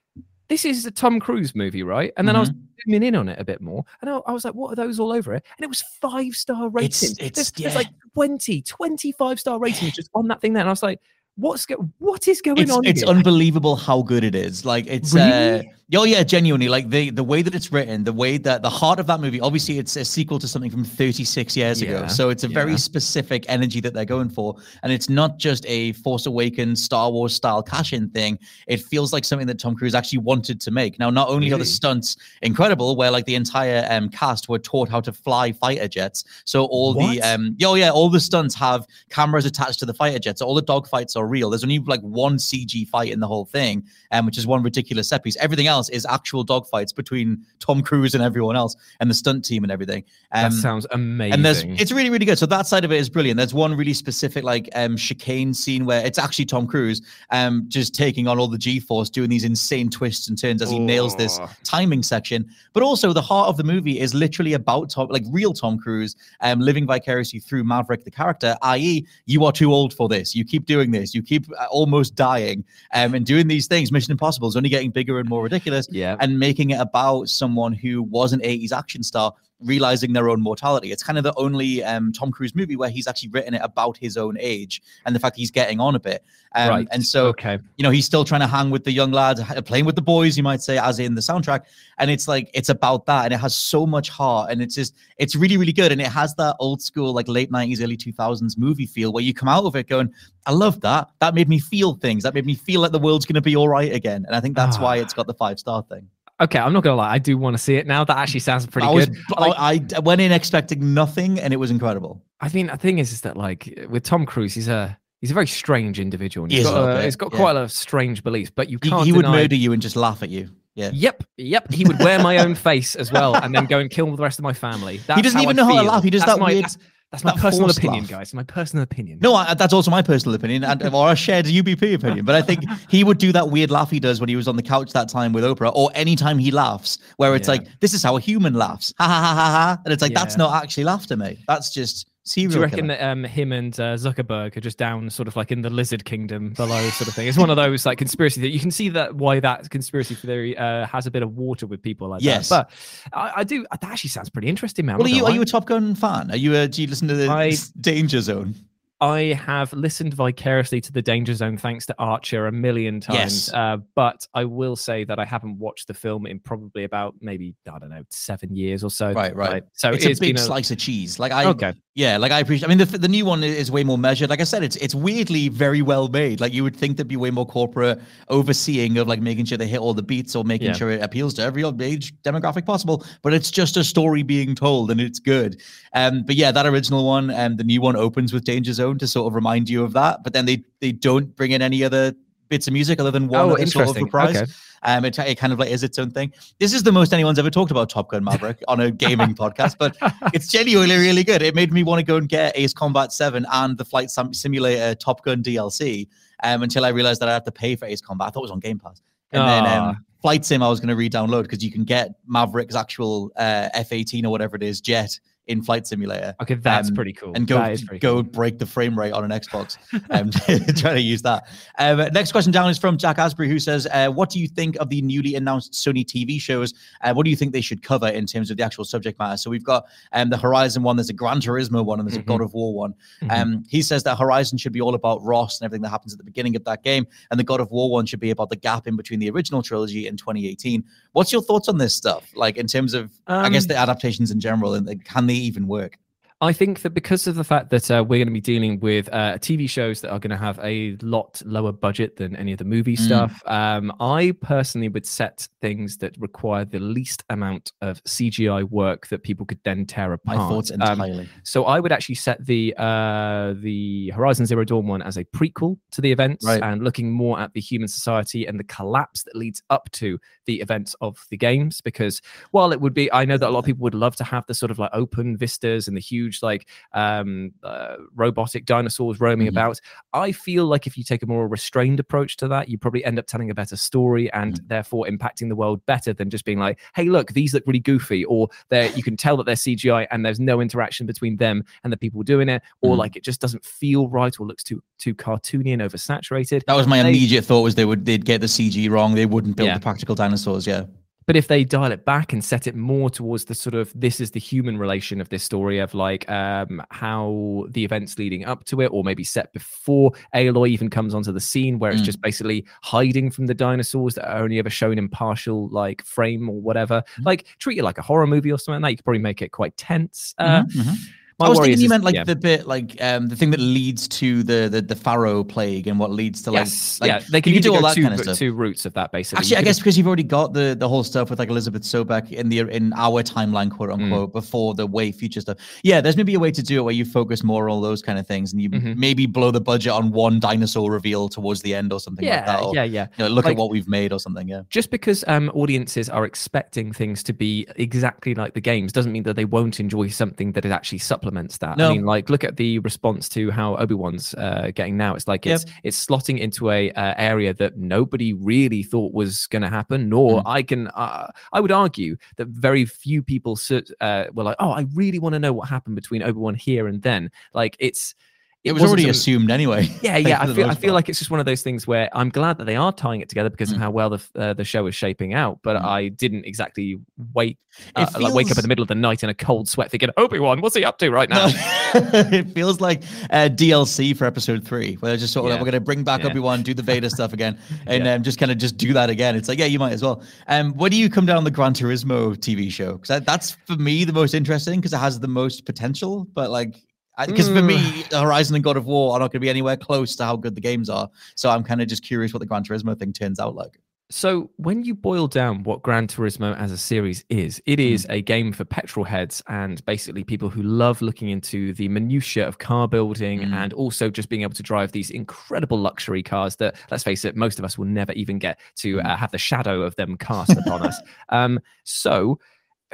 "This 0.50 0.65
is 0.65 0.86
a 0.86 0.91
Tom 0.91 1.19
Cruise 1.19 1.55
movie, 1.55 1.83
right?" 1.83 2.13
And 2.17 2.27
then 2.27 2.36
I 2.36 2.39
was 2.41 2.50
Mm-hmm. 2.51 2.91
zooming 2.91 3.07
in 3.07 3.15
on 3.15 3.29
it 3.29 3.39
a 3.39 3.45
bit 3.45 3.62
more, 3.62 3.83
and 4.01 4.10
I, 4.10 4.17
I 4.27 4.33
was 4.33 4.43
like, 4.45 4.53
"What 4.53 4.72
are 4.74 4.75
those 4.75 5.00
all 5.00 5.12
over 5.13 5.33
it?" 5.33 5.43
And 5.57 5.63
it 5.63 5.69
was 5.69 5.81
five 6.01 6.33
star 6.36 6.69
ratings. 6.69 7.17
it's- 7.17 7.31
there's, 7.36 7.51
there's 7.51 7.74
yeah. 7.74 7.77
like 7.79 7.88
20, 8.13 8.62
25 8.62 9.39
star 9.39 9.57
ratings 9.57 9.93
just 9.93 10.10
on 10.13 10.27
that 10.27 10.41
thing 10.41 10.53
there, 10.53 10.62
and 10.62 10.69
I 10.69 10.72
was 10.74 10.83
like. 10.83 11.00
What's 11.35 11.65
go- 11.65 11.89
what 11.97 12.27
is 12.27 12.41
going 12.41 12.59
it's, 12.59 12.71
on? 12.71 12.85
it's 12.85 13.01
here? 13.01 13.09
unbelievable 13.09 13.75
how 13.75 14.03
good 14.03 14.23
it 14.23 14.35
is. 14.35 14.65
Like 14.65 14.85
it's 14.87 15.15
uh 15.15 15.63
oh 15.95 16.03
yeah, 16.03 16.23
genuinely. 16.23 16.69
Like 16.69 16.89
the 16.89 17.09
the 17.09 17.23
way 17.23 17.41
that 17.41 17.53
it's 17.53 17.71
written, 17.71 18.03
the 18.03 18.13
way 18.13 18.37
that 18.37 18.61
the 18.61 18.69
heart 18.69 18.99
of 18.99 19.07
that 19.07 19.19
movie, 19.19 19.39
obviously 19.39 19.77
it's 19.79 19.95
a 19.95 20.05
sequel 20.05 20.39
to 20.39 20.47
something 20.47 20.71
from 20.71 20.83
36 20.83 21.55
years 21.57 21.81
ago. 21.81 22.07
So 22.07 22.29
it's 22.29 22.43
a 22.43 22.47
very 22.47 22.77
specific 22.77 23.45
energy 23.47 23.79
that 23.81 23.93
they're 23.93 24.05
going 24.05 24.29
for. 24.29 24.55
And 24.83 24.91
it's 24.91 25.09
not 25.09 25.37
just 25.37 25.65
a 25.67 25.93
Force 25.93 26.25
Awakens 26.25 26.83
Star 26.83 27.11
Wars 27.11 27.35
style 27.35 27.63
cash-in 27.63 28.09
thing. 28.09 28.39
It 28.67 28.81
feels 28.81 29.13
like 29.13 29.25
something 29.25 29.47
that 29.47 29.59
Tom 29.59 29.75
Cruise 29.75 29.95
actually 29.95 30.19
wanted 30.19 30.61
to 30.61 30.71
make. 30.71 30.99
Now, 30.99 31.09
not 31.09 31.29
only 31.29 31.51
are 31.51 31.57
the 31.57 31.65
stunts 31.65 32.17
incredible, 32.41 32.95
where 32.95 33.11
like 33.11 33.25
the 33.25 33.35
entire 33.35 33.85
um 33.89 34.09
cast 34.09 34.49
were 34.49 34.59
taught 34.59 34.89
how 34.89 35.01
to 35.01 35.11
fly 35.11 35.51
fighter 35.51 35.87
jets. 35.87 36.23
So 36.45 36.65
all 36.65 36.93
the 36.93 37.21
um 37.21 37.55
oh 37.63 37.75
yeah, 37.75 37.91
all 37.91 38.09
the 38.09 38.19
stunts 38.19 38.55
have 38.55 38.85
cameras 39.09 39.45
attached 39.45 39.79
to 39.79 39.85
the 39.85 39.93
fighter 39.93 40.19
jets. 40.19 40.39
So 40.39 40.45
all 40.45 40.55
the 40.55 40.63
dogfights 40.63 41.15
are 41.15 41.23
real. 41.27 41.50
There's 41.50 41.63
only 41.63 41.80
like 41.80 42.01
one 42.01 42.38
CG 42.38 42.88
fight 42.88 43.12
in 43.12 43.20
the 43.20 43.27
whole 43.27 43.46
thing, 43.46 43.84
um, 44.12 44.25
which 44.25 44.38
is 44.38 44.46
one 44.48 44.63
ridiculous 44.63 45.10
set 45.10 45.24
piece. 45.24 45.36
Everything 45.38 45.68
else 45.68 45.89
is 45.89 46.06
actual 46.06 46.46
dogfights 46.46 46.96
between 46.96 47.44
Tom 47.60 47.82
Cruise 47.82 48.13
and 48.15 48.24
everyone 48.24 48.56
else, 48.56 48.75
and 49.00 49.10
the 49.10 49.13
stunt 49.13 49.44
team 49.46 49.63
and 49.63 49.72
everything. 49.72 50.03
Um, 50.32 50.51
that 50.51 50.53
sounds 50.53 50.86
amazing. 50.92 51.34
and 51.34 51.46
there's 51.46 51.63
it's 51.63 51.92
really 51.92 52.10
really 52.10 52.25
good. 52.25 52.38
So 52.38 52.46
that 52.48 52.68
side 52.68 52.86
of 52.86 52.92
it 52.92 52.98
is 52.98 53.10
brilliant. 53.10 53.38
There's 53.38 53.53
one 53.53 53.75
really 53.75 53.94
specific 53.94 54.44
like 54.44 54.70
um 54.75 54.98
chicane 54.98 55.53
scene 55.53 55.86
where 55.86 56.06
it's 56.06 56.18
actually 56.20 56.46
Tom 56.46 56.68
Cruise 56.68 57.01
um 57.32 57.65
just 57.68 57.94
taking 57.96 58.27
on 58.27 58.39
all 58.39 58.48
the 58.48 58.58
G-force, 58.58 59.10
doing 59.10 59.30
these 59.30 59.44
insane 59.44 59.89
twists 59.89 60.27
and 60.30 60.38
turns 60.38 60.62
as 60.62 60.70
he 60.70 60.80
nails 60.80 61.15
this 61.15 61.39
timing 61.63 62.03
section. 62.03 62.46
But 62.74 62.84
also 62.84 63.13
the 63.13 63.22
heart 63.22 63.48
of 63.50 63.58
the 63.58 63.63
movie 63.63 64.00
is 64.00 64.13
literally 64.13 64.53
about 64.53 64.89
Tom, 64.89 65.08
like 65.10 65.24
real 65.32 65.53
Tom 65.53 65.77
Cruise, 65.77 66.15
um 66.42 66.60
living 66.60 66.86
vicariously 66.86 67.39
through 67.39 67.63
Maverick 67.63 68.03
the 68.03 68.12
character. 68.12 68.56
I.e., 68.62 69.06
you 69.25 69.46
are 69.46 69.51
too 69.51 69.72
old 69.74 69.94
for 69.94 70.08
this. 70.10 70.36
You 70.36 70.44
keep 70.46 70.65
doing 70.65 70.92
this. 70.92 71.12
You 71.13 71.24
keep 71.24 71.46
uh, 71.60 71.65
almost 71.70 72.15
dying, 72.15 72.63
um 72.93 73.13
and 73.13 73.25
doing 73.25 73.48
these 73.48 73.67
things. 73.67 73.91
Mission 73.91 74.12
Impossible 74.12 74.48
is 74.48 74.55
only 74.55 74.70
getting 74.70 74.91
bigger 74.91 75.20
and 75.20 75.29
more 75.29 75.43
ridiculous 75.43 75.88
yeah. 75.91 76.15
and 76.20 76.39
making 76.39 76.72
it 76.72 76.79
about 76.79 77.29
someone 77.29 77.74
who 77.74 78.03
was 78.03 78.34
an 78.34 78.39
80s 78.41 78.72
action 78.72 79.03
star 79.03 79.34
realizing 79.60 80.13
their 80.13 80.29
own 80.29 80.41
mortality. 80.41 80.91
It's 80.91 81.03
kind 81.03 81.17
of 81.17 81.24
the 81.24 81.33
only 81.36 81.83
um, 81.83 82.12
Tom 82.12 82.31
Cruise 82.31 82.53
movie 82.55 82.75
where 82.75 82.89
he's 82.89 83.07
actually 83.07 83.29
written 83.29 83.53
it 83.53 83.62
about 83.63 83.98
his 83.98 84.17
own 84.17 84.38
age 84.39 84.81
and 85.05 85.15
the 85.15 85.19
fact 85.19 85.38
he's 85.38 85.51
getting 85.51 85.79
on 85.79 85.95
a 85.95 86.00
bit. 86.00 86.24
Um, 86.55 86.69
right. 86.69 86.88
And 86.91 87.05
so, 87.05 87.27
okay. 87.27 87.60
you 87.77 87.83
know, 87.83 87.89
he's 87.89 88.05
still 88.05 88.25
trying 88.25 88.41
to 88.41 88.48
hang 88.48 88.69
with 88.69 88.83
the 88.83 88.91
young 88.91 89.12
lads, 89.12 89.41
playing 89.65 89.86
with 89.86 89.95
the 89.95 90.01
boys, 90.01 90.36
you 90.38 90.43
might 90.43 90.62
say, 90.62 90.77
as 90.77 91.00
in 91.00 91.15
the 91.15 91.22
soundtrack. 91.22 91.62
And 91.98 92.12
it's 92.12 92.27
like, 92.27 92.50
it's 92.53 92.69
about 92.69 93.05
that. 93.05 93.25
And 93.25 93.33
it 93.33 93.38
has 93.38 93.55
so 93.55 93.86
much 93.86 94.10
heart. 94.10 94.51
And 94.51 94.62
it's 94.62 94.75
just, 94.75 94.95
it's 95.17 95.36
really, 95.36 95.57
really 95.57 95.74
good. 95.74 95.91
And 95.91 96.01
it 96.01 96.07
has 96.07 96.36
that 96.36 96.55
old 96.60 96.81
school, 96.81 97.13
like 97.13 97.27
late 97.27 97.51
90s, 97.51 97.81
early 97.81 97.98
2000s 97.98 98.57
movie 98.57 98.86
feel 98.86 99.13
where 99.13 99.24
you 99.24 99.33
come 99.33 99.50
out 99.50 99.63
of 99.63 99.75
it 99.75 99.88
going, 99.88 100.12
I 100.45 100.51
love 100.51 100.81
that. 100.81 101.07
That 101.19 101.33
made 101.36 101.48
me 101.48 101.60
feel 101.60 101.95
things. 101.95 102.24
That 102.24 102.33
made 102.33 102.45
me 102.45 102.55
feel 102.55 102.81
like 102.81 102.91
the 102.91 103.00
world's 103.00 103.25
going 103.25 103.36
to 103.36 103.41
be 103.41 103.55
all 103.55 103.69
right 103.69 103.93
again. 103.93 104.25
And 104.27 104.36
I 104.36 104.41
think 104.41 104.55
that's 104.55 104.77
why 104.77 104.98
Ah. 104.98 105.01
it's 105.01 105.13
got 105.13 105.25
the 105.27 105.33
five 105.33 105.57
star 105.57 105.83
thing. 105.83 106.07
Okay, 106.43 106.59
I'm 106.59 106.73
not 106.73 106.83
gonna 106.83 106.95
lie. 106.95 107.12
I 107.12 107.19
do 107.19 107.38
want 107.38 107.55
to 107.55 107.62
see 107.62 107.75
it 107.75 107.88
now. 107.88 108.03
That 108.03 108.17
actually 108.17 108.39
sounds 108.41 108.65
pretty 108.67 108.88
I 108.88 108.91
was, 108.91 109.07
good. 109.07 109.17
I, 109.38 109.47
Like, 109.47 109.93
I 109.93 110.00
went 110.00 110.21
in 110.21 110.31
expecting 110.31 110.93
nothing, 110.93 111.39
and 111.39 111.53
it 111.53 111.57
was 111.57 111.71
incredible. 111.71 112.21
I 112.41 112.50
mean, 112.50 112.67
the 112.67 112.77
thing 112.77 113.00
is, 113.00 113.12
is 113.12 113.21
that 113.21 113.38
like 113.38 113.85
with 113.89 114.03
Tom 114.03 114.25
Cruise, 114.25 114.53
he's 114.53 114.67
a 114.67 114.97
he's 115.21 115.31
a 115.31 115.33
very 115.33 115.47
strange 115.47 116.00
individual. 116.00 116.45
and 116.45 116.51
He 116.51 116.57
He's 116.59 116.65
is 116.67 116.71
a 116.71 116.75
got, 116.75 116.89
uh, 116.89 116.95
bit, 116.95 117.05
he's 117.05 117.15
got 117.15 117.31
yeah. 117.33 117.38
quite 117.39 117.51
a 117.51 117.53
lot 117.55 117.63
of 117.63 117.71
strange 117.71 118.23
beliefs, 118.23 118.51
but 118.53 118.69
you 118.69 118.79
He, 118.81 118.89
can't. 118.89 119.05
he 119.05 119.12
would 119.13 119.23
deny- 119.23 119.38
murder 119.41 119.55
you 119.55 119.71
and 119.73 119.81
just 119.81 119.95
laugh 119.95 120.21
at 120.23 120.29
you. 120.29 120.50
Yeah. 120.75 120.89
Yep, 120.91 121.23
yep. 121.38 121.71
He 121.71 121.85
would 121.85 122.00
wear 122.00 122.17
my 122.21 122.38
own 122.39 122.55
face 122.55 122.95
as 122.95 123.12
well, 123.12 123.35
and 123.35 123.53
then 123.53 123.65
go 123.65 123.77
and 123.79 123.89
kill 123.91 124.13
the 124.15 124.23
rest 124.23 124.39
of 124.39 124.43
my 124.43 124.53
family. 124.53 124.97
That's 125.05 125.21
doesn't 125.21 125.39
even 125.39 125.57
I 125.59 125.62
know 125.62 125.65
how 125.73 125.81
to 125.83 125.88
laugh. 125.88 126.03
He 126.03 126.09
does 126.09 126.21
That's 126.21 126.33
that 126.33 126.39
my, 126.39 126.50
weird- 126.53 126.63
That's, 126.65 126.77
that's 127.13 127.24
my 127.24 127.32
that 127.34 127.39
personal 127.41 127.70
opinion, 127.70 128.01
laugh. 128.01 128.10
guys. 128.10 128.34
My 128.34 128.41
personal 128.43 128.84
opinion. 128.84 129.20
No, 129.22 129.36
I, 129.36 129.53
that's 129.53 129.72
also 129.72 129.91
my 129.91 130.01
personal 130.01 130.34
opinion, 130.36 130.63
and 130.63 130.82
or 130.93 131.12
a 131.12 131.15
shared 131.15 131.46
UBP 131.46 131.93
opinion. 131.93 132.25
But 132.25 132.34
I 132.36 132.41
think 132.41 132.65
he 132.89 133.03
would 133.03 133.20
do 133.20 133.32
that 133.32 133.50
weird 133.50 133.70
laugh 133.70 133.91
he 133.91 134.00
does 134.00 134.20
when 134.20 134.29
he 134.29 134.36
was 134.36 134.48
on 134.48 134.55
the 134.55 134.63
couch 134.63 134.91
that 134.93 135.10
time 135.10 135.32
with 135.32 135.43
Oprah, 135.43 135.72
or 135.75 135.91
anytime 135.93 136.39
he 136.39 136.50
laughs, 136.50 136.98
where 137.17 137.36
it's 137.36 137.48
Yeah. 137.48 137.53
like, 137.55 137.67
"This 137.82 137.93
is 137.93 138.01
how 138.03 138.17
a 138.17 138.20
human 138.20 138.55
laughs," 138.55 138.93
ha 138.98 139.08
ha 139.08 139.13
ha 139.13 139.36
ha 139.36 139.51
ha, 139.51 139.82
and 139.86 139.93
it's 139.93 140.01
like 140.01 140.13
that's 140.15 140.38
not 140.38 140.62
actually 140.63 140.86
laughter, 140.86 141.15
mate. 141.15 141.38
That's 141.48 141.72
just 141.72 142.08
serial. 142.24 142.51
Do 142.51 142.56
you 142.58 142.62
reckon 142.63 142.80
killer. 142.88 142.98
that 142.98 143.10
um, 143.10 143.24
him 143.24 143.51
and 143.51 143.74
uh, 143.80 143.96
Zuckerberg 143.96 144.56
are 144.58 144.62
just 144.62 144.77
down, 144.77 145.10
sort 145.10 145.27
of 145.27 145.36
like 145.36 145.51
in 145.51 145.62
the 145.62 145.70
lizard 145.70 146.06
kingdom 146.06 146.50
below, 146.53 146.82
sort 146.89 147.08
of 147.08 147.13
thing? 147.13 147.27
It's 147.27 147.38
one 147.38 147.50
of 147.50 147.56
those 147.56 147.86
like 147.86 147.98
conspiracy 147.98 148.42
that 148.42 148.50
you 148.50 148.60
can 148.60 148.72
see 148.72 148.89
that 148.89 149.15
why 149.15 149.39
that 149.39 149.70
conspiracy 149.70 150.15
theory 150.15 150.58
uh, 150.58 150.86
has 150.88 151.06
a 151.06 151.12
bit 151.12 151.24
of 151.24 151.36
water 151.36 151.68
with 151.68 151.82
people 151.82 152.10
like 152.10 152.22
Yes. 152.22 152.50
that. 152.50 152.70
But 153.12 153.18
I, 153.18 153.32
I 153.38 153.44
do. 153.44 153.65
That 153.72 153.84
actually 153.84 154.10
sounds 154.10 154.30
pretty 154.30 154.48
interesting, 154.48 154.86
man. 154.86 154.98
Well, 154.98 155.08
are 155.08 155.10
you 155.10 155.25
are 155.25 155.32
you 155.32 155.42
a 155.42 155.46
Top 155.46 155.65
Gun 155.65 155.96
fan? 155.96 156.32
Are 156.32 156.38
you 156.38 156.56
a, 156.56 156.68
do 156.68 156.82
you 156.82 156.88
listen 156.88 157.08
to 157.10 157.15
the 157.15 157.30
I- 157.30 157.56
Danger 157.80 158.22
Zone? 158.22 158.56
I 159.03 159.33
have 159.33 159.74
listened 159.74 160.13
vicariously 160.13 160.79
to 160.79 160.91
the 160.93 161.01
Danger 161.01 161.33
Zone 161.33 161.57
thanks 161.57 161.86
to 161.88 161.95
Archer 162.00 162.48
a 162.48 162.53
million 162.53 163.01
times. 163.01 163.50
Yes. 163.50 163.53
Uh, 163.53 163.77
but 163.95 164.25
I 164.33 164.45
will 164.45 164.77
say 164.77 165.03
that 165.03 165.19
I 165.19 165.25
haven't 165.25 165.57
watched 165.57 165.88
the 165.89 165.93
film 165.93 166.25
in 166.25 166.39
probably 166.39 166.86
about 166.86 167.13
maybe 167.19 167.53
I 167.69 167.79
don't 167.79 167.89
know 167.89 168.03
seven 168.10 168.55
years 168.55 168.81
or 168.81 168.89
so. 168.89 169.12
Right, 169.12 169.36
right. 169.36 169.62
So 169.74 169.91
it's 169.91 170.05
it's 170.05 170.19
a 170.19 170.22
big 170.22 170.36
been 170.36 170.41
a, 170.41 170.45
slice 170.45 170.72
of 170.72 170.77
cheese. 170.77 171.19
Like 171.19 171.33
I, 171.33 171.48
Okay. 171.48 171.74
yeah, 171.95 172.15
like 172.15 172.31
I 172.31 172.39
appreciate. 172.39 172.65
I 172.65 172.69
mean, 172.69 172.77
the 172.77 172.86
the 172.98 173.10
new 173.10 173.25
one 173.25 173.43
is 173.43 173.69
way 173.69 173.83
more 173.83 173.98
measured. 173.98 174.29
Like 174.29 174.39
I 174.39 174.45
said, 174.45 174.63
it's 174.63 174.77
it's 174.77 174.95
weirdly 174.95 175.50
very 175.50 175.81
well 175.81 176.07
made. 176.07 176.39
Like 176.39 176.53
you 176.53 176.63
would 176.63 176.75
think 176.75 176.95
there'd 176.95 177.05
be 177.10 177.17
way 177.17 177.29
more 177.29 177.45
corporate 177.45 178.00
overseeing 178.29 178.98
of 179.00 179.10
like 179.10 179.19
making 179.19 179.43
sure 179.45 179.57
they 179.57 179.67
hit 179.67 179.81
all 179.81 179.93
the 179.93 180.01
beats 180.01 180.33
or 180.33 180.45
making 180.45 180.67
Yeah. 180.67 180.74
sure 180.75 180.91
it 180.91 181.01
appeals 181.03 181.33
to 181.33 181.41
every 181.41 181.63
age 181.81 182.13
demographic 182.22 182.65
possible. 182.65 183.05
But 183.22 183.33
it's 183.33 183.51
just 183.51 183.75
a 183.75 183.83
story 183.83 184.24
being 184.24 184.55
told, 184.55 184.91
and 184.91 185.01
it's 185.01 185.19
good. 185.19 185.62
Um, 185.93 186.24
but 186.24 186.36
yeah, 186.36 186.53
that 186.53 186.65
original 186.65 187.05
one 187.05 187.29
and 187.29 187.57
the 187.57 187.65
new 187.65 187.81
one 187.81 187.98
opens 187.98 188.31
with 188.31 188.45
Danger 188.45 188.72
Zone 188.72 188.92
to 189.00 189.07
sort 189.07 189.27
of 189.27 189.35
remind 189.35 189.69
you 189.69 189.83
of 189.83 189.93
that. 189.93 190.23
But 190.23 190.33
then 190.33 190.45
they 190.45 190.63
they 190.79 190.91
don't 190.91 191.35
bring 191.35 191.51
in 191.51 191.62
any 191.62 191.83
other 191.83 192.13
bits 192.50 192.67
of 192.67 192.73
music 192.73 193.00
other 193.00 193.12
than 193.12 193.27
one 193.27 193.51
Oh, 193.51 193.65
sort 193.65 193.89
of 193.89 193.95
reprise. 193.95 194.35
Okay. 194.38 194.51
Um, 194.85 195.05
it, 195.05 195.17
it 195.17 195.35
kind 195.38 195.53
of 195.53 195.59
like 195.59 195.71
is 195.71 195.81
its 195.81 195.97
own 195.97 196.12
thing. 196.12 196.33
This 196.59 196.73
is 196.73 196.83
the 196.83 196.91
most 196.91 197.13
anyone's 197.13 197.39
ever 197.39 197.50
talked 197.50 197.71
about 197.71 197.89
Top 197.89 198.09
Gun 198.09 198.23
Maverick 198.23 198.62
on 198.67 198.81
a 198.81 198.91
gaming 198.91 199.33
podcast, 199.43 199.77
but 199.79 199.95
it's 200.33 200.50
genuinely 200.50 200.97
really 200.97 201.23
good. 201.23 201.41
It 201.41 201.55
made 201.55 201.71
me 201.71 201.83
want 201.83 202.00
to 202.00 202.03
go 202.03 202.17
and 202.17 202.27
get 202.27 202.51
Ace 202.57 202.73
Combat 202.73 203.13
7 203.13 203.45
and 203.51 203.77
the 203.77 203.85
Flight 203.85 204.12
Sim- 204.12 204.33
Simulator 204.33 204.93
Top 204.93 205.23
Gun 205.23 205.41
DLC 205.41 206.09
um, 206.43 206.63
until 206.63 206.83
I 206.83 206.89
realized 206.89 207.21
that 207.21 207.29
I 207.29 207.33
had 207.33 207.45
to 207.45 207.51
pay 207.51 207.77
for 207.77 207.85
Ace 207.85 208.01
Combat. 208.01 208.27
I 208.27 208.31
thought 208.31 208.41
it 208.41 208.43
was 208.43 208.51
on 208.51 208.59
Game 208.59 208.77
Pass. 208.77 209.01
And 209.31 209.47
then 209.47 209.63
Ah. 209.65 209.89
um, 209.91 210.05
Flight 210.21 210.43
Sim 210.43 210.62
I 210.62 210.67
was 210.67 210.81
going 210.81 210.89
to 210.89 210.95
re-download 210.97 211.43
because 211.43 211.63
you 211.63 211.71
can 211.71 211.85
get 211.85 212.12
Maverick's 212.27 212.75
actual 212.75 213.31
uh, 213.38 213.69
F-18 213.73 214.25
or 214.25 214.29
whatever 214.31 214.57
it 214.57 214.63
is 214.63 214.81
jet 214.81 215.17
in 215.47 215.62
Flight 215.62 215.85
Simulator 215.85 216.33
Okay, 216.41 216.53
that's 216.55 216.88
um, 216.89 216.95
pretty 216.95 217.12
cool. 217.12 217.33
and 217.35 217.45
go 217.45 217.57
That 217.57 217.73
is 217.73 217.83
pretty 217.83 218.00
go 218.00 218.15
cool. 218.15 218.23
break 218.23 218.59
the 218.59 218.65
frame 218.65 218.97
rate 218.97 219.12
on 219.12 219.29
an 219.29 219.31
Xbox. 219.38 219.77
Um, 220.09 220.29
trying 220.77 220.95
to 220.95 221.01
use 221.01 221.21
that. 221.23 221.47
Um, 221.79 221.97
next 222.13 222.31
question 222.31 222.51
down 222.51 222.69
is 222.69 222.77
from 222.77 222.97
Jack 222.97 223.17
Asbury, 223.19 223.47
who 223.50 223.57
says, 223.59 223.88
uh, 223.91 224.09
"What 224.09 224.29
do 224.29 224.39
you 224.39 224.47
think 224.47 224.75
of 224.77 224.89
the 224.89 225.01
newly 225.01 225.35
announced 225.35 225.73
Sony 225.73 226.05
TV 226.05 226.39
shows? 226.39 226.73
Uh, 227.01 227.13
what 227.13 227.23
do 227.23 227.29
you 227.29 227.35
think 227.35 227.51
they 227.53 227.62
should 227.62 227.81
cover 227.83 228.07
in 228.07 228.25
terms 228.25 228.51
of 228.51 228.57
the 228.57 228.63
actual 228.63 228.85
subject 228.85 229.17
matter?" 229.19 229.38
So 229.38 229.50
we've 229.50 229.63
got 229.63 229.85
um, 230.13 230.29
the 230.29 230.38
Horizon 230.38 230.83
one, 230.83 230.95
there's 230.97 231.09
a 231.09 231.13
Gran 231.13 231.39
Turismo 231.41 231.83
one, 231.83 232.00
and 232.00 232.07
there's 232.07 232.17
Mhm. 232.17 232.21
a 232.21 232.25
God 232.25 232.41
of 232.41 232.53
War 232.53 232.73
one. 232.73 232.93
Mhm. 233.21 233.31
Um, 233.41 233.63
he 233.69 233.81
says 233.81 234.03
that 234.03 234.17
Horizon 234.17 234.57
should 234.57 234.73
be 234.73 234.81
all 234.81 234.93
about 234.95 235.21
Rost 235.23 235.62
and 235.62 235.65
everything 235.65 235.81
that 235.83 235.89
happens 235.89 236.13
at 236.13 236.17
the 236.19 236.23
beginning 236.25 236.55
of 236.55 236.63
that 236.65 236.83
game, 236.83 237.05
and 237.31 237.39
the 237.39 237.43
God 237.43 237.59
of 237.59 237.71
War 237.71 237.89
one 237.89 238.05
should 238.05 238.19
be 238.19 238.29
about 238.31 238.50
the 238.50 238.55
gap 238.57 238.88
in 238.88 238.95
between 238.95 239.19
the 239.19 239.29
original 239.29 239.62
trilogy 239.63 240.07
and 240.07 240.17
2018. 240.17 240.83
What's 241.13 241.32
your 241.32 241.41
thoughts 241.41 241.70
on 241.70 241.77
this 241.77 241.96
stuff? 241.96 242.29
Like 242.36 242.58
in 242.58 242.67
terms 242.67 242.93
of, 242.93 243.12
I 243.27 243.50
guess 243.50 243.63
Um, 243.63 243.70
the 243.70 243.77
adaptations 243.77 244.32
in 244.32 244.39
general, 244.39 244.74
and 244.74 244.86
like, 244.86 245.05
can 245.05 245.27
they 245.27 245.36
even 245.36 245.67
work? 245.67 245.98
I 246.43 246.51
think 246.51 246.81
that 246.81 246.89
because 246.89 247.25
of 247.25 247.35
the 247.35 247.43
fact 247.45 247.69
that 247.69 247.89
uh, 247.89 248.03
we're 248.05 248.17
going 248.17 248.27
to 248.27 248.33
be 248.33 248.41
dealing 248.41 248.79
with 248.81 249.07
uh, 249.13 249.38
TV 249.38 249.69
shows 249.69 250.01
that 250.01 250.12
are 250.12 250.19
going 250.19 250.31
to 250.31 250.38
have 250.38 250.59
a 250.62 250.97
lot 251.01 251.41
lower 251.45 251.71
budget 251.71 252.17
than 252.17 252.35
any 252.35 252.51
of 252.51 252.57
the 252.57 252.65
movie 252.65 252.97
Mm. 252.97 253.05
stuff, 253.05 253.41
um, 253.45 253.93
I 254.01 254.33
personally 254.41 254.89
would 254.89 255.05
set 255.05 255.47
things 255.62 255.97
that 256.00 256.17
require 256.19 256.65
the 256.65 256.79
least 256.79 257.23
amount 257.29 257.71
of 257.81 258.03
CGI 258.03 258.63
work 258.69 259.07
that 259.07 259.23
people 259.23 259.45
could 259.45 259.59
then 259.63 259.85
tear 259.85 260.12
apart. 260.12 260.38
thoughts 260.50 260.69
Um, 260.71 260.81
entirely. 260.81 261.29
so 261.43 261.63
I 261.63 261.79
would 261.79 261.93
actually 261.93 262.15
set 262.15 262.45
the 262.45 262.73
uh, 262.77 263.53
the 263.62 264.09
Horizon 264.09 264.45
Zero 264.45 264.65
Dawn 264.65 264.85
one 264.85 265.01
as 265.01 265.15
a 265.15 265.23
prequel 265.23 265.77
to 265.91 266.01
the 266.01 266.12
events 266.12 266.45
Right. 266.45 266.62
and 266.62 266.83
looking 266.83 267.09
more 267.09 267.39
at 267.39 267.53
the 267.53 267.62
human 267.62 267.88
society 267.88 268.45
and 268.47 268.59
the 268.59 268.65
collapse 268.65 269.23
that 269.23 269.35
leads 269.35 269.62
up 269.69 269.89
to 269.93 270.19
the 270.45 270.59
events 270.59 270.93
of 271.00 271.25
the 271.29 271.38
games. 271.38 271.79
Because 271.79 272.21
while 272.51 272.73
it 272.73 272.81
would 272.81 272.93
be, 272.93 273.09
I 273.13 273.23
know 273.23 273.38
that 273.38 273.47
a 273.47 273.51
lot 273.51 273.59
of 273.59 273.65
people 273.65 273.83
would 273.83 273.95
love 273.95 274.17
to 274.17 274.25
have 274.25 274.45
the 274.47 274.53
sort 274.53 274.71
of 274.71 274.77
like 274.79 274.91
open 274.93 275.38
vistas 275.38 275.88
and 275.88 275.95
the 275.95 276.01
huge 276.01 276.32
like 276.41 276.67
um, 276.93 277.51
uh, 277.63 277.97
robotic 278.15 278.65
dinosaurs 278.65 279.19
roaming 279.19 279.47
Mhm. 279.47 279.51
about. 279.51 279.79
I 280.13 280.31
feel 280.31 280.65
like 280.65 280.87
if 280.87 280.97
you 280.97 281.03
take 281.03 281.21
a 281.21 281.25
more 281.27 281.47
restrained 281.47 281.99
approach 281.99 282.37
to 282.37 282.47
that, 282.47 282.69
you 282.69 282.77
probably 282.77 283.03
end 283.05 283.19
up 283.19 283.27
telling 283.27 283.49
a 283.49 283.53
better 283.53 283.75
story 283.75 284.31
and 284.33 284.53
Mm-hmm. 284.53 284.67
therefore 284.67 285.05
impacting 285.07 285.49
the 285.49 285.55
world 285.55 285.85
better 285.85 286.13
than 286.13 286.29
just 286.29 286.45
being 286.45 286.59
like, 286.59 286.79
"Hey, 286.95 287.05
look, 287.05 287.33
these 287.33 287.53
look 287.53 287.63
really 287.67 287.79
goofy," 287.79 288.23
or 288.25 288.47
they 288.69 288.91
you 288.93 289.03
can 289.03 289.17
tell 289.17 289.35
that 289.37 289.45
they're 289.45 289.55
CGI 289.55 290.07
and 290.11 290.25
there's 290.25 290.39
no 290.39 290.61
interaction 290.61 291.05
between 291.05 291.37
them 291.37 291.63
and 291.83 291.91
the 291.91 291.97
people 291.97 292.23
doing 292.23 292.47
it, 292.49 292.61
or 292.81 292.95
Mhm. 292.95 292.99
like 292.99 293.15
it 293.15 293.23
just 293.23 293.41
doesn't 293.41 293.63
feel 293.65 294.07
right 294.07 294.33
or 294.39 294.47
looks 294.47 294.63
too 294.63 294.81
too 294.97 295.13
cartoony 295.13 295.73
and 295.73 295.81
oversaturated. 295.81 296.63
That 296.65 296.75
was 296.77 296.87
my 296.87 297.03
they- 297.03 297.09
immediate 297.09 297.43
thought 297.43 297.61
was 297.61 297.75
they 297.75 297.83
would 297.85 298.05
they'd 298.05 298.23
get 298.23 298.39
the 298.39 298.47
CG 298.47 298.87
wrong. 298.89 299.15
They 299.15 299.25
wouldn't 299.25 299.57
build 299.57 299.67
Yeah. 299.67 299.73
the 299.73 299.79
practical 299.81 300.15
dinosaurs. 300.15 300.65
Yeah, 300.65 300.83
But 301.25 301.36
if 301.36 301.48
they 301.48 301.63
dial 301.63 301.92
it 301.92 302.06
back 302.06 302.34
and 302.34 302.44
set 302.44 302.68
it 302.68 302.75
more 302.75 303.10
towards 303.10 303.46
the 303.46 303.56
sort 303.56 303.75
of 303.75 303.92
this 303.96 304.20
is 304.20 304.32
the 304.32 304.39
human 304.39 304.77
relation 304.77 305.22
of 305.22 305.30
this 305.30 305.44
story 305.44 305.80
of 305.80 305.94
like 305.94 306.30
um 306.30 306.82
how 306.92 307.65
the 307.70 307.84
events 307.86 308.18
leading 308.18 308.46
up 308.46 308.65
to 308.65 308.82
it, 308.82 308.88
or 308.88 309.03
maybe 309.03 309.24
set 309.24 309.51
before 309.53 310.12
Aloy 310.36 310.70
even 310.70 310.89
comes 310.89 311.13
onto 311.13 311.32
the 311.32 311.39
scene, 311.39 311.80
where 311.80 311.92
it's 311.92 312.01
Mm. 312.01 312.06
just 312.06 312.22
basically 312.22 312.65
hiding 312.82 313.32
from 313.32 313.46
the 313.48 313.53
dinosaurs 313.53 314.15
that 314.15 314.30
are 314.30 314.44
only 314.44 314.60
ever 314.60 314.70
shown 314.70 314.98
in 314.98 315.08
partial 315.10 315.70
like 315.70 316.03
frame 316.03 316.50
or 316.50 316.60
whatever. 316.60 317.03
Mm. 317.20 317.25
Like 317.25 317.46
treat 317.60 317.77
it 317.77 317.84
like 317.84 317.98
a 317.98 318.01
horror 318.01 318.27
movie 318.27 318.51
or 318.51 318.58
something 318.60 318.82
like 318.82 318.89
that. 318.89 318.92
You 318.92 318.98
could 318.98 319.06
probably 319.06 319.20
make 319.20 319.42
it 319.42 319.51
quite 319.51 319.75
tense. 319.77 320.36
Uh, 320.38 320.63
Mhm, 320.63 320.72
mhm. 320.84 320.98
My 321.39 321.47
I 321.47 321.49
was 321.49 321.57
thinking 321.59 321.73
is- 321.73 321.81
you 321.83 321.89
meant 321.89 322.03
like 322.03 322.15
yeah. 322.15 322.23
the 322.23 322.35
bit, 322.35 322.67
like 322.67 323.01
um, 323.01 323.27
the 323.27 323.35
thing 323.35 323.51
that 323.51 323.59
leads 323.59 324.07
to 324.09 324.43
the 324.43 324.69
the, 324.69 324.81
the 324.81 324.95
Faro 324.95 325.43
plague 325.43 325.87
and 325.87 325.97
what 325.99 326.11
leads 326.11 326.41
to 326.43 326.51
like, 326.51 326.61
yes, 326.65 326.99
like 327.01 327.07
yeah, 327.09 327.19
they 327.29 327.41
can 327.41 327.53
you 327.53 327.59
do 327.59 327.73
all 327.73 327.81
that 327.81 327.95
two, 327.95 328.03
kind 328.03 328.13
of 328.13 328.19
stuff. 328.21 328.37
two 328.37 328.53
roots 328.53 328.85
of 328.85 328.93
that 328.93 329.11
basically. 329.11 329.39
Actually, 329.39 329.55
You 329.55 329.57
I 329.57 329.63
guess 329.63 329.79
because 329.79 329.97
you've 329.97 330.07
already 330.07 330.23
got 330.23 330.53
the 330.53 330.75
the 330.77 330.87
whole 330.87 331.03
stuff 331.03 331.29
with 331.29 331.39
like 331.39 331.49
Elizabeth 331.49 331.81
Sobek 331.83 332.31
in 332.31 332.49
the 332.49 332.59
in 332.59 332.93
our 332.93 333.23
timeline, 333.23 333.71
quote 333.71 333.89
Mm. 333.89 334.03
unquote, 334.03 334.31
before 334.33 334.73
the 334.75 334.85
way 334.87 335.11
future 335.11 335.41
stuff. 335.41 335.57
Yeah, 335.83 336.01
there's 336.01 336.17
maybe 336.17 336.33
a 336.35 336.39
way 336.39 336.51
to 336.51 336.61
do 336.63 336.79
it 336.79 336.83
where 336.83 336.93
you 336.93 337.05
focus 337.05 337.43
more 337.43 337.69
on 337.69 337.81
those 337.81 338.01
kind 338.01 338.19
of 338.19 338.27
things, 338.27 338.53
and 338.53 338.61
you 338.61 338.69
Mhm. 338.69 338.95
maybe 338.95 339.25
blow 339.25 339.51
the 339.51 339.61
budget 339.61 339.91
on 339.91 340.11
one 340.11 340.39
dinosaur 340.39 340.91
reveal 340.91 341.29
towards 341.29 341.61
the 341.61 341.73
end 341.73 341.91
or 341.91 341.99
something 341.99 342.25
like 342.25 342.33
yeah, 342.33 342.45
that. 342.45 342.61
Or, 342.63 342.75
yeah, 342.75 342.83
yeah. 342.83 343.07
You 343.17 343.25
know, 343.25 343.29
look 343.31 343.45
Like- 343.45 343.53
at 343.53 343.57
what 343.57 343.69
we've 343.71 343.87
made 343.87 344.13
or 344.13 344.19
something. 344.19 344.47
Yeah. 344.47 344.61
just 344.69 344.91
because 344.91 345.23
um, 345.27 345.49
audiences 345.53 346.09
are 346.09 346.25
expecting 346.25 346.91
things 346.93 347.23
to 347.23 347.33
be 347.33 347.65
exactly 347.75 348.35
like 348.35 348.53
the 348.53 348.61
games 348.61 348.91
doesn't 348.91 349.11
mean 349.11 349.23
that 349.23 349.35
they 349.35 349.45
won't 349.45 349.79
enjoy 349.79 350.07
something 350.09 350.51
that 350.53 350.65
is 350.65 350.71
actually 350.71 350.99
supplements 351.24 351.58
that. 351.60 351.77
No. 351.77 351.89
I 351.89 351.94
mean, 351.94 352.06
like, 352.06 352.30
look 352.30 352.44
at 352.44 352.58
the 352.58 352.80
response 352.80 353.30
to 353.30 353.50
how 353.51 353.75
Obi 353.77 353.96
Wan's 353.96 354.34
uh, 354.36 354.72
getting 354.75 354.98
now. 354.98 355.15
It's 355.15 355.27
like 355.27 355.46
Yep. 355.46 355.56
it's 355.62 355.65
it's 355.84 356.06
slotting 356.06 356.39
into 356.39 356.70
a 356.70 356.92
uh, 356.92 357.13
area 357.18 357.53
that 357.53 357.77
nobody 357.77 358.34
really 358.34 358.84
thought 358.84 359.13
was 359.13 359.48
going 359.48 359.62
to 359.62 359.70
happen. 359.70 360.10
Nor 360.10 360.42
Mm. 360.42 360.44
I 360.46 360.63
can. 360.63 360.88
Uh, 360.89 361.27
I 361.51 361.60
would 361.60 361.72
argue 361.72 362.18
that 362.38 362.48
very 362.48 362.86
few 362.86 363.22
people 363.24 363.58
uh, 364.01 364.25
were 364.34 364.44
like, 364.44 364.58
"Oh, 364.60 364.72
I 364.72 364.86
really 364.94 365.20
want 365.20 365.34
to 365.34 365.39
know 365.39 365.53
what 365.53 365.70
happened 365.70 365.96
between 365.96 366.24
Obi 366.24 366.39
Wan 366.39 366.56
here 366.56 366.88
and 366.88 367.01
then." 367.01 367.32
Like, 367.53 367.75
it's 367.80 368.15
It, 368.63 368.72
was 368.72 368.82
already 368.84 369.03
some- 369.03 369.10
assumed 369.12 369.51
anyway. 369.51 369.89
yeah, 370.01 370.15
yeah. 370.17 370.41
I 370.41 370.46
feel, 370.53 370.70
I 370.70 370.75
feel 370.75 370.89
part. 370.89 370.93
like 370.93 371.10
it's 371.10 371.20
just 371.20 371.29
one 371.29 371.39
of 371.41 371.46
those 371.46 371.62
things 371.63 371.86
where 371.86 372.10
I'm 372.13 372.29
glad 372.29 372.58
that 372.60 372.65
they 372.65 372.77
are 372.77 372.93
tying 372.93 373.20
it 373.20 373.27
together 373.27 373.50
because 373.50 373.72
of 373.72 373.77
Mm. 373.77 373.82
how 373.82 373.91
well 373.91 374.10
the 374.12 374.22
uh, 374.36 374.53
the 374.53 374.63
show 374.63 374.88
is 374.88 374.96
shaping 374.96 375.34
out. 375.34 375.60
But 375.63 375.75
Mm. 375.77 375.86
I 375.86 376.08
didn't 376.08 376.46
exactly 376.46 376.98
wait, 377.34 377.58
uh, 377.96 378.05
It 378.15 378.22
like 378.22 378.34
wake 378.34 378.50
up 378.51 378.58
in 378.58 378.62
the 378.62 378.67
middle 378.70 378.82
of 378.84 378.88
the 378.88 378.96
night 378.96 379.22
in 379.24 379.29
a 379.29 379.34
cold 379.34 379.67
sweat, 379.67 379.91
thinking, 379.91 380.10
"Obi 380.15 380.39
Wan, 380.39 380.62
what's 380.62 380.75
he 380.77 380.86
up 380.86 380.98
to 381.00 381.10
right 381.12 381.29
now?" 381.29 381.48
it 381.93 382.50
feels 382.51 382.79
like 382.79 383.03
uh, 383.32 383.50
DLC 383.50 384.15
for 384.15 384.25
episode 384.25 384.65
three, 384.65 384.96
where 384.96 385.10
they're 385.12 385.17
just 385.17 385.34
sort 385.34 385.46
of 385.46 385.51
like, 385.51 385.60
we're 385.60 385.65
going 385.65 385.74
to 385.74 385.79
bring 385.82 386.03
back 386.05 386.22
Yeah. 386.24 386.29
Obi 386.29 386.39
Wan, 386.39 386.62
do 386.62 386.74
the 386.74 386.82
Vader 386.84 387.10
stuff 387.10 387.34
again, 387.34 387.58
and 387.88 388.05
Yeah. 388.05 388.13
um, 388.13 388.24
just 388.24 388.39
kind 388.39 388.51
of 388.51 388.58
just 388.58 388.77
do 388.77 388.93
that 388.93 389.10
again. 389.10 389.36
It's 389.36 389.50
like, 389.50 389.60
yeah, 389.60 389.65
you 389.65 389.79
might 389.79 389.91
as 389.93 390.01
well. 390.01 390.24
Um, 390.48 390.74
where 390.75 390.89
do 390.89 390.96
you 390.96 391.10
come 391.10 391.25
down 391.25 391.43
the 391.43 391.51
Gran 391.51 391.74
Turismo 391.74 392.36
TV 392.38 392.72
show? 392.72 392.93
Because 392.98 393.22
that's 393.25 393.51
for 393.67 393.75
me 393.75 394.05
the 394.05 394.13
most 394.13 394.34
interesting 394.34 394.79
because 394.79 394.93
it 394.93 394.98
has 395.00 395.20
the 395.20 395.27
most 395.27 395.65
potential. 395.65 396.25
But 396.34 396.50
like, 396.50 396.82
because 397.27 397.48
for 397.50 397.62
me, 397.62 398.03
Horizon 398.12 398.55
and 398.55 398.63
God 398.63 398.77
of 398.77 398.86
War 398.86 399.13
are 399.13 399.20
not 399.20 399.25
going 399.32 399.39
to 399.41 399.46
be 399.46 399.50
anywhere 399.50 399.77
close 399.77 400.15
to 400.17 400.25
how 400.25 400.36
good 400.36 400.55
the 400.55 400.62
games 400.62 400.89
are. 400.89 401.10
So 401.36 401.50
I'm 401.50 401.63
kind 401.63 401.82
of 401.82 401.88
just 401.88 402.03
curious 402.03 402.34
what 402.34 402.39
the 402.39 402.46
Gran 402.46 402.63
Turismo 402.63 402.98
thing 402.98 403.13
turns 403.13 403.39
out 403.39 403.55
like. 403.55 403.79
So, 404.10 404.51
when 404.58 404.84
you 404.84 404.93
boil 404.93 405.27
down 405.27 405.63
what 405.63 405.82
Gran 405.82 406.05
Turismo 406.08 406.55
as 406.60 406.72
a 406.72 406.77
series 406.77 407.24
is, 407.29 407.60
it 407.65 407.79
is 407.79 408.05
Mm. 408.05 408.13
a 408.13 408.22
game 408.22 408.51
for 408.53 408.63
petrol 408.63 409.03
heads 409.05 409.41
and 409.48 409.84
basically 409.86 410.24
people 410.24 410.50
who 410.50 410.62
love 410.62 411.01
looking 411.01 411.29
into 411.29 411.74
the 411.74 411.88
minutiae 411.88 412.46
of 412.46 412.60
car 412.60 412.88
building 412.88 413.39
Mm. 413.39 413.53
and 413.53 413.74
also 413.74 414.12
just 414.12 414.29
being 414.29 414.43
able 414.43 414.53
to 414.53 414.62
drive 414.62 414.91
these 414.91 415.10
incredible 415.10 415.79
luxury 415.79 416.22
cars 416.22 416.58
that, 416.58 416.75
let's 416.91 417.03
face 417.03 417.25
it, 417.25 417.36
most 417.36 417.58
of 417.58 417.65
us 417.65 417.75
will 417.75 417.86
never 417.88 418.12
even 418.12 418.38
get 418.38 418.60
to 418.75 418.98
Mm. 418.98 419.05
uh, 419.05 419.15
have 419.15 419.32
the 419.32 419.39
shadow 419.39 419.82
of 419.82 419.96
them 419.96 420.15
cast 420.17 420.51
upon 420.51 420.86
us. 420.86 421.00
Um, 421.29 421.60
so, 421.84 422.39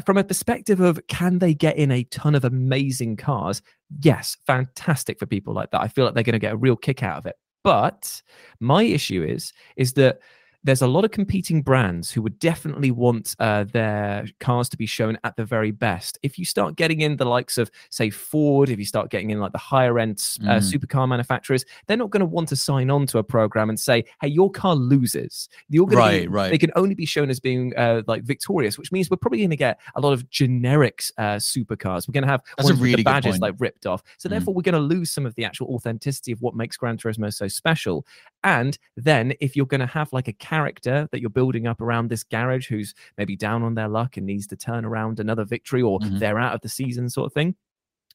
from 0.05 0.17
a 0.17 0.23
perspective 0.23 0.79
of 0.79 0.99
can 1.07 1.39
they 1.39 1.53
get 1.53 1.77
in 1.77 1.91
a 1.91 2.03
ton 2.05 2.35
of 2.35 2.45
amazing 2.45 3.17
cars? 3.17 3.61
Yes, 4.01 4.37
fantastic 4.45 5.19
for 5.19 5.25
people 5.25 5.53
like 5.53 5.71
that. 5.71 5.81
I 5.81 5.87
feel 5.87 6.05
like 6.05 6.13
they're 6.13 6.23
going 6.23 6.33
to 6.33 6.39
get 6.39 6.53
a 6.53 6.57
real 6.57 6.75
kick 6.75 7.03
out 7.03 7.17
of 7.17 7.25
it. 7.25 7.35
But 7.63 8.21
my 8.59 8.83
issue 8.83 9.23
is 9.23 9.53
is 9.75 9.93
that 9.93 10.19
there's 10.63 10.81
a 10.81 10.87
lot 10.87 11.05
of 11.05 11.11
competing 11.11 11.61
brands 11.61 12.11
who 12.11 12.21
would 12.21 12.37
definitely 12.39 12.91
want 12.91 13.35
uh, 13.39 13.63
their 13.71 14.27
cars 14.41 14.67
to 14.69 14.75
be 14.77 14.85
shown 14.85 15.17
at 15.23 15.35
the 15.37 15.45
very 15.45 15.71
best. 15.71 16.19
If 16.21 16.37
you 16.37 16.43
start 16.43 16.75
getting 16.75 16.99
in 16.99 17.15
the 17.15 17.25
likes 17.25 17.57
of, 17.57 17.71
say, 17.91 18.09
Ford, 18.09 18.69
if 18.69 18.77
you 18.77 18.83
start 18.85 19.09
getting 19.09 19.29
in 19.29 19.39
like 19.39 19.53
the 19.53 19.57
higher 19.57 19.97
end 19.99 20.21
uh, 20.45 20.55
Mm. 20.59 20.73
supercar 20.73 21.07
manufacturers, 21.07 21.63
they're 21.87 21.95
not 21.97 22.09
going 22.09 22.19
to 22.19 22.25
want 22.25 22.49
to 22.49 22.55
sign 22.57 22.89
on 22.89 23.07
to 23.07 23.19
a 23.19 23.23
program 23.23 23.69
and 23.69 23.79
say, 23.79 24.03
"Hey, 24.21 24.27
your 24.27 24.51
car 24.51 24.75
loses." 24.75 25.47
You're 25.69 25.85
gonna 25.87 25.95
be- 25.97 26.19
Right, 26.27 26.29
right. 26.29 26.49
They 26.51 26.57
can 26.57 26.71
only 26.75 26.93
be 26.95 27.05
shown 27.05 27.29
as 27.29 27.39
being 27.39 27.73
uh, 27.77 28.01
like 28.07 28.23
victorious, 28.23 28.77
which 28.77 28.91
means 28.91 29.09
we're 29.09 29.17
probably 29.17 29.39
going 29.39 29.49
to 29.51 29.55
get 29.55 29.79
a 29.95 30.01
lot 30.01 30.11
of 30.13 30.29
generic 30.29 31.03
uh, 31.17 31.35
supercars. 31.37 32.07
We're 32.07 32.13
going 32.13 32.23
to 32.25 32.29
have 32.29 32.41
That's 32.57 32.67
a 32.67 32.71
ones 32.71 32.79
with 32.81 32.81
really 32.89 32.95
the 32.97 33.03
badges 33.03 33.39
like 33.39 33.55
ripped 33.59 33.85
off. 33.85 34.03
So 34.17 34.27
Mm. 34.27 34.31
therefore, 34.31 34.53
we're 34.55 34.61
going 34.63 34.73
to 34.73 34.95
lose 34.95 35.09
some 35.11 35.25
of 35.25 35.35
the 35.35 35.45
actual 35.45 35.67
authenticity 35.73 36.31
of 36.33 36.41
what 36.41 36.53
makes 36.55 36.75
Gran 36.77 36.97
Turismo 36.97 37.33
so 37.33 37.47
special. 37.47 38.05
And 38.43 38.77
then 38.97 39.33
if 39.39 39.55
you're 39.55 39.65
going 39.65 39.79
to 39.81 39.85
have 39.87 40.11
like 40.13 40.27
a 40.27 40.33
character 40.49 41.07
that 41.11 41.21
you're 41.21 41.29
building 41.29 41.67
up 41.67 41.79
around 41.79 42.09
this 42.09 42.23
garage 42.23 42.67
who's 42.69 42.93
maybe 43.17 43.35
down 43.35 43.61
on 43.61 43.75
their 43.75 43.87
luck 43.87 44.17
and 44.17 44.25
needs 44.25 44.47
to 44.47 44.55
turn 44.55 44.83
around 44.83 45.19
another 45.19 45.45
victory 45.45 45.81
or 45.81 45.99
Mhm. 45.99 46.19
they're 46.19 46.39
out 46.39 46.55
of 46.55 46.61
the 46.61 46.69
season 46.69 47.07
sort 47.09 47.27
of 47.27 47.33
thing. 47.33 47.55